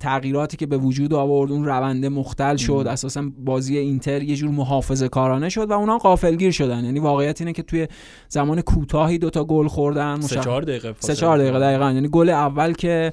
تغییراتی 0.00 0.56
که 0.56 0.66
به 0.66 0.78
وجود 0.78 1.14
آورد 1.14 1.52
اون 1.52 1.64
رونده 1.64 2.08
مختل 2.08 2.56
شد 2.56 2.86
اساسا 2.88 3.30
بازی 3.38 3.78
اینتر 3.78 4.22
یه 4.22 4.36
جور 4.36 4.50
محافظه 4.50 5.08
کارانه 5.08 5.48
شد 5.48 5.70
و 5.70 5.72
اونا 5.72 5.98
غافلگیر 5.98 6.50
شدن. 6.50 6.84
یعنی 6.84 6.98
واقعیت 6.98 7.40
اینه 7.40 7.52
که 7.52 7.62
توی 7.62 7.88
زمان 8.28 8.60
کوتاهی 8.60 9.18
دوتا 9.18 9.44
گل 9.44 9.68
خوردن 9.68 10.20
سه 10.20 10.40
چهار 10.40 10.62
دقیقه 10.62 10.94
سه 10.98 11.14
چهار 11.14 11.38
دقیقه 11.38 11.60
دقیقا. 11.60 11.92
یعنی 11.92 12.08
گل 12.08 12.28
اول 12.28 12.72
که 12.72 13.12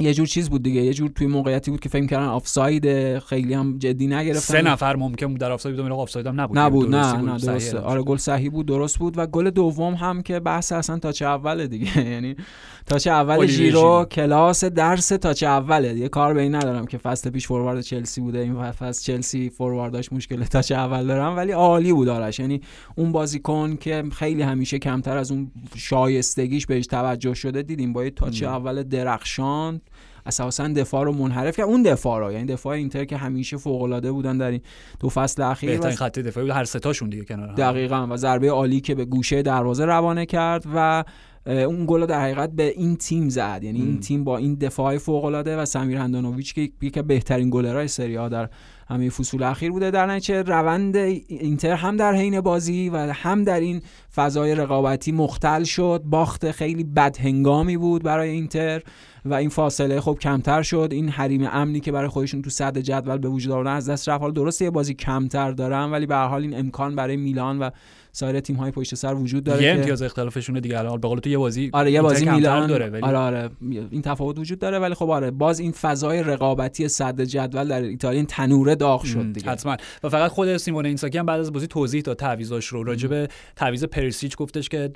یه 0.00 0.14
جور 0.14 0.26
چیز 0.26 0.50
بود 0.50 0.62
دیگه 0.62 0.80
یه 0.80 0.94
جور 0.94 1.10
توی 1.10 1.26
موقعیتی 1.26 1.70
بود 1.70 1.80
که 1.80 1.88
فکر 1.88 2.06
کردن 2.06 2.26
آفساید 2.26 3.18
خیلی 3.18 3.54
هم 3.54 3.78
جدی 3.78 4.06
نگرفتن. 4.06 4.40
سه 4.40 4.62
نفر 4.62 4.96
ممکن 4.96 5.26
بود 5.26 5.40
در 5.40 5.52
آفساید 5.52 5.76
بود 5.76 5.92
آفساید 5.92 6.26
هم 6.26 6.40
نبود. 6.40 6.58
نبود 6.58 6.94
نه 6.94 7.16
نه 7.16 7.38
درسته. 7.38 7.78
آره 7.78 8.02
گل 8.02 8.16
صحیح 8.16 8.50
بود 8.50 8.66
درست 8.66 8.98
بود. 8.98 9.18
و 9.18 9.26
گل 9.26 9.50
دوم 9.50 9.94
هم 9.94 10.22
که 10.22 10.40
بحث 10.40 10.72
اصلا 10.72 10.98
touch 10.98 11.22
اوله 11.22 11.66
دیگه. 11.66 11.98
یعنی 12.12 12.36
touch 12.86 13.06
اول 13.06 13.46
ژیرو 13.46 14.06
کلاس 14.10 14.64
درس 14.64 15.08
touch 15.08 15.42
اوله. 15.42 15.94
دیگه 15.94 16.08
کار 16.08 16.34
به 16.34 16.42
این 16.42 16.54
ندارم 16.54 16.86
که 16.86 16.98
فصل 16.98 17.30
پیش 17.30 17.46
فوروارد 17.46 17.80
چلسی 17.80 18.20
بوده. 18.20 18.38
این 18.38 18.72
فصل 18.72 19.04
چلسی 19.04 19.50
فوروارداش 19.50 20.12
مشکل 20.12 20.44
touch 20.44 20.72
اول 20.72 21.06
دارن 21.06 21.36
ولی 21.36 21.52
عالی 21.52 21.92
بود 21.92 22.08
آرش. 22.08 22.40
یعنی 22.40 22.60
اون 22.96 23.12
بازیکن 23.12 23.76
که 23.76 24.04
خیلی 24.12 24.42
همیشه 24.42 24.78
کمتر 24.78 25.16
از 25.16 25.30
اون 25.30 25.50
شایستگیش 25.76 26.66
بهش 26.66 26.86
توجه 26.86 27.34
شده 27.34 27.62
دیدیم 27.62 27.92
با 27.92 28.04
یه 28.04 28.10
تاچ 28.10 28.42
اول 28.42 28.82
درخشان. 28.82 29.80
اساسا 30.26 30.68
دفاع 30.68 31.04
رو 31.04 31.12
منحرف 31.12 31.56
کرد. 31.56 31.66
اون 31.66 31.82
دفاع 31.82 32.20
رو 32.20 32.32
یعنی 32.32 32.44
دفاع 32.44 32.72
اینتر 32.72 33.04
که 33.04 33.16
همیشه 33.16 33.56
فوق 33.56 33.82
العاده 33.82 34.12
بودن 34.12 34.38
در 34.38 34.50
این 34.50 34.60
دو 35.00 35.08
فصل 35.08 35.42
اخیر 35.42 35.70
بهترین 35.70 35.96
خط 35.96 36.18
دفاعی 36.18 36.46
بود. 36.46 36.56
هر 36.56 36.64
سه 36.64 36.78
تاشون 36.78 37.08
دیگه 37.08 37.24
کنار 37.24 37.54
دقیقاً. 37.54 38.06
و 38.10 38.16
ضربه 38.16 38.50
عالی 38.50 38.80
که 38.80 38.94
به 38.94 39.04
گوشه 39.04 39.42
دروازه 39.42 39.84
روانه 39.84 40.26
کرد 40.26 40.64
و 40.74 41.04
اون 41.46 41.84
گل 41.86 42.06
در 42.06 42.20
حقیقت 42.20 42.50
به 42.50 42.62
این 42.62 42.96
تیم 42.96 43.28
زد. 43.28 43.60
یعنی 43.62 43.80
این 43.80 44.00
تیم 44.00 44.24
با 44.24 44.36
این 44.36 44.54
دفاع 44.54 44.98
فوق 44.98 45.24
العاده 45.24 45.56
و 45.56 45.64
سمیر 45.64 45.98
هندانویچ 45.98 46.54
که 46.54 46.70
یکی 46.82 47.02
بهترین 47.02 47.50
گلرهای 47.50 47.88
سری 47.88 48.16
ها 48.16 48.28
در 48.28 48.48
همه 48.88 49.10
فصول 49.10 49.42
اخیر 49.42 49.70
بوده. 49.70 49.90
در 49.90 50.06
نتیجه 50.06 50.42
روند 50.42 50.96
اینتر 50.96 51.72
هم 51.72 51.96
در 51.96 52.14
حین 52.14 52.40
بازی 52.40 52.88
و 52.88 52.96
هم 52.96 53.44
در 53.44 53.60
این 53.60 53.82
فضای 54.14 54.54
رقابتی 54.54 55.12
مختل 55.12 55.64
شد. 55.64 56.02
باخت 56.04 56.50
خیلی 56.50 56.84
بد 56.84 57.16
هنگامی 57.20 57.76
بود 57.76 58.02
برای 58.02 58.30
اینتر 58.30 58.82
و 59.24 59.34
این 59.34 59.48
فاصله 59.48 60.00
خب 60.00 60.18
کمتر 60.20 60.62
شد. 60.62 60.88
این 60.92 61.08
حریم 61.08 61.48
امنی 61.52 61.80
که 61.80 61.92
برای 61.92 62.08
خودشون 62.08 62.42
تو 62.42 62.50
صد 62.50 62.78
جدول 62.78 63.18
به 63.18 63.28
وجود 63.28 63.52
آوردن 63.52 63.72
از 63.72 63.88
دست 63.88 64.08
رفت. 64.08 64.20
حالا 64.20 64.32
درسته 64.32 64.64
یه 64.64 64.70
بازی 64.70 64.94
کمتر 64.94 65.50
دارن 65.50 65.90
ولی 65.90 66.06
به 66.06 66.14
هر 66.14 66.26
حال 66.26 66.42
این 66.42 66.58
امکان 66.58 66.96
برای 66.96 67.16
میلان 67.16 67.58
و 67.58 67.70
سایر 68.12 68.40
تیم 68.40 68.56
های 68.56 68.70
پشت 68.70 68.94
سر 68.94 69.14
وجود 69.14 69.44
داره 69.44 69.62
یه 69.62 69.70
امتیاز 69.70 70.02
اختلافشون 70.02 70.60
دیگه. 70.60 70.78
الان 70.78 71.00
به 71.00 71.08
قول 71.08 71.18
تو 71.18 71.30
یه 71.30 71.38
بازی 71.38 71.70
آره 71.72 71.92
یه 71.92 72.02
بازی 72.02 72.30
میلان. 72.30 72.66
داره 72.66 72.90
ولی... 72.90 73.02
آره 73.02 73.18
آره. 73.18 73.50
این 73.90 74.02
تفاوت 74.02 74.38
وجود 74.38 74.58
داره 74.58 74.78
ولی 74.78 74.94
خب 74.94 75.10
آره 75.10 75.30
باز 75.30 75.60
این 75.60 75.72
فضای 75.72 76.22
رقابتی 76.22 76.88
صدر 76.88 77.20
جدول 77.20 77.68
در 77.68 77.82
ایتالیا 77.82 78.24
تنورش 78.24 78.74
داغ 78.74 79.04
شد 79.04 79.32
دیگه. 79.32 79.50
حتما. 79.50 79.76
و 80.02 80.08
فقط 80.08 80.30
خود 80.30 80.56
سیمون 80.56 80.86
اینزاگی 80.86 81.18
هم 81.18 81.26
بعد 81.26 81.40
از 81.40 81.52
بازی 81.52 81.66
توضیح 81.66 82.02
داد 82.02 82.16
تعویضاش 82.16 82.66
رو. 82.66 82.84
راجع 82.84 83.08
به 83.08 83.28
تعویض 83.56 83.84
پریسیچ 83.84 84.36
گفتش 84.36 84.68
که 84.68 84.90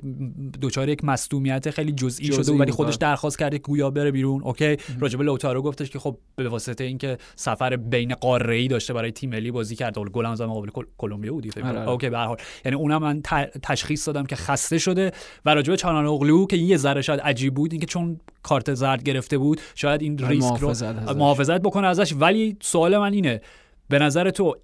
دوچار 0.61 0.89
یک 0.89 1.05
مصدومیت 1.05 1.69
خیلی 1.69 1.91
جزئی 1.91 2.25
شده 2.25 2.51
ولی 2.51 2.71
خودش 2.71 2.95
درخواست 2.95 3.39
کرد 3.39 3.55
گویا 3.55 3.89
بره 3.89 4.11
بیرون. 4.11 4.41
OK. 4.41 4.77
راجع 4.99 5.17
به 5.17 5.23
لوتارو 5.23 5.61
گفتش 5.61 5.89
که 5.89 5.99
خب 5.99 6.17
به 6.35 6.49
واسطه 6.49 6.83
اینکه 6.83 7.17
سفر 7.35 7.75
بین 7.75 8.13
قاره 8.13 8.55
ای 8.55 8.67
داشته 8.67 8.93
برای 8.93 9.11
تیم 9.11 9.29
ملی 9.29 9.51
بازی 9.51 9.75
کرد. 9.75 9.95
گل 9.99 10.25
هم 10.25 10.33
مقابل 10.33 10.69
کلمبیا 10.97 11.33
بود 11.33 11.59
آره. 11.63 11.89
OK 11.89 12.09
به 12.09 12.17
هر 12.17 12.25
حال. 12.25 12.37
یعنی 12.65 12.77
اونم 12.77 13.03
من 13.05 13.21
تشخیص 13.63 14.07
دادم 14.07 14.25
که 14.25 14.35
خسته 14.35 14.77
شده 14.77 15.11
و 15.45 15.55
راجع 15.55 15.71
به 15.71 15.77
چالهان 15.77 16.05
اوغلو 16.05 16.45
که 16.47 16.57
یه 16.57 16.77
ذره 16.77 17.01
شاید 17.01 17.19
عجیب 17.19 17.53
بود 17.53 17.71
اینکه 17.71 17.87
چون 17.87 18.19
کارت 18.43 18.73
زرد 18.73 19.03
گرفته 19.03 19.37
بود 19.37 19.61
شاید 19.75 20.01
این 20.01 20.17
ریسک 20.17 20.57
رو 20.59 20.73
محافظت 21.13 21.61
بکنه 21.61 21.87
ازش. 21.87 22.13
ولی 22.19 22.57
سوال 22.61 22.97
من 22.97 23.13
اینه 23.13 23.41
به 23.89 23.99
نظر 23.99 24.29
تو 24.29 24.55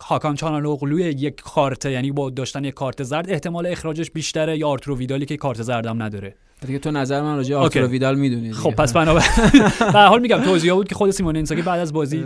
هاکان 0.00 0.34
چالهان 0.34 0.68
اوغلوی 0.68 1.02
یک 1.02 1.40
کارت 1.40 1.84
یعنی 1.86 2.12
با 2.12 2.30
داشتن 2.30 2.64
یک 2.64 2.74
کارت 2.74 3.02
زرد 3.02 3.30
احتمال 3.30 3.66
اخراجش 3.66 4.10
بیشتره 4.10 4.58
یا 4.58 4.68
آرتورو 4.68 4.96
ویدالی 4.96 5.26
که 5.26 5.36
کارت 5.36 5.62
زردم 5.62 6.02
نداره؟ 6.02 6.34
دیگه 6.66 6.78
تو 6.78 6.90
نظر 6.90 7.22
من 7.22 7.36
راجع 7.36 7.56
آرتورو 7.56 7.86
ویدال 7.86 8.18
می‌دونی 8.18 8.52
خب 8.52 8.70
پس 8.70 8.92
بنابراین 8.92 9.30
در 9.78 10.06
حال 10.12 10.20
میگم 10.20 10.42
توضیح 10.42 10.74
بود 10.74 10.88
که 10.88 10.94
خود 10.94 11.10
سیمون 11.10 11.36
اینزاگی 11.36 11.62
بعد 11.62 11.80
از 11.80 11.92
بازی 11.92 12.24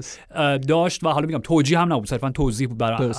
داشت 0.68 1.04
و 1.04 1.08
حالا 1.08 1.26
میگم 1.26 1.38
توجیه 1.38 1.78
هم 1.78 1.92
نبود 1.92 2.08
صرفا 2.08 2.30
توضیح 2.30 2.68
بود 2.68 2.78
بر, 2.78 3.12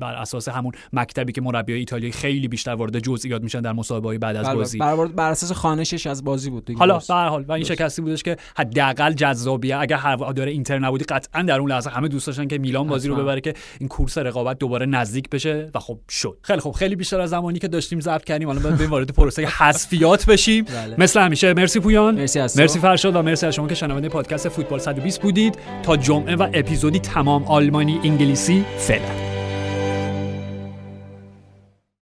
بر 0.00 0.14
اساس 0.14 0.48
همون 0.48 0.72
مکتبی 0.92 1.32
که 1.32 1.40
مربیای 1.40 1.78
ایتالیایی 1.78 2.12
خیلی 2.12 2.48
بیشتر 2.48 2.74
وارد 2.74 2.98
جزئیات 2.98 3.42
میشن 3.42 3.60
در 3.60 3.72
مصاحبه 3.72 4.18
بعد 4.18 4.36
از 4.36 4.56
بازی. 4.56 4.78
بر, 4.78 5.06
بر 5.06 5.30
اساس 5.30 5.52
خانشش 5.52 6.06
از 6.06 6.24
بازی 6.24 6.50
بود 6.50 6.64
دیگه. 6.64 6.78
حالا 6.78 6.98
به 7.08 7.14
هر 7.14 7.28
حال 7.28 7.44
و 7.48 7.52
این 7.52 7.64
شکستی 7.64 8.02
بودش 8.02 8.22
که 8.22 8.36
حداقل 8.56 9.12
جذابیه. 9.12 9.76
اگر 9.76 9.96
هوادار 9.96 10.46
اینتر 10.46 10.78
نبودی 10.78 11.04
قطعا 11.04 11.42
در 11.42 11.60
اون 11.60 11.70
لحظه 11.70 11.90
همه 11.90 12.08
دوست 12.08 12.26
داشتن 12.26 12.46
که 12.46 12.58
میلان 12.58 12.86
بازی 12.86 13.08
رو 13.08 13.16
ببره 13.16 13.40
که 13.40 13.54
این 13.80 13.88
کورس 13.88 14.18
رقابت 14.18 14.58
دوباره 14.58 14.86
نزدیک 14.86 15.30
بشه 15.30 15.70
و 15.74 15.78
خب 15.78 15.98
شد. 16.08 16.38
خیلی 16.42 16.60
خب 16.60 16.70
خیلی 16.70 16.96
بیشتر 16.96 17.20
از 17.20 17.30
زمانی 17.30 17.58
که 17.58 17.68
داشتیم 17.68 18.00
ضبط 18.00 18.24
کردیم 18.24 18.48
حالا 18.48 18.60
باید 18.60 18.80
وارد 18.80 19.10
پروسه 19.10 19.46
حذفیات 19.46 20.26
بشیم 20.32 20.64
بله. 20.64 20.94
مثل 20.98 21.20
همیشه. 21.20 21.54
مرسی 21.54 21.80
پویان. 21.80 22.14
مرسی, 22.14 22.40
مرسی 22.40 22.78
فرشاد 22.78 23.16
و 23.16 23.22
مرسی 23.22 23.46
از 23.46 23.54
شما 23.54 23.68
که 23.68 23.74
شنونده 23.74 24.08
پادکست 24.08 24.48
فوتبال 24.48 24.78
120 24.78 25.22
بودید. 25.22 25.58
تا 25.82 25.96
جمعه 25.96 26.36
و 26.36 26.48
اپیزودی 26.54 26.98
تمام 26.98 27.44
آلمانی 27.44 28.00
انگلیسی 28.04 28.64
فعلا. 28.78 29.31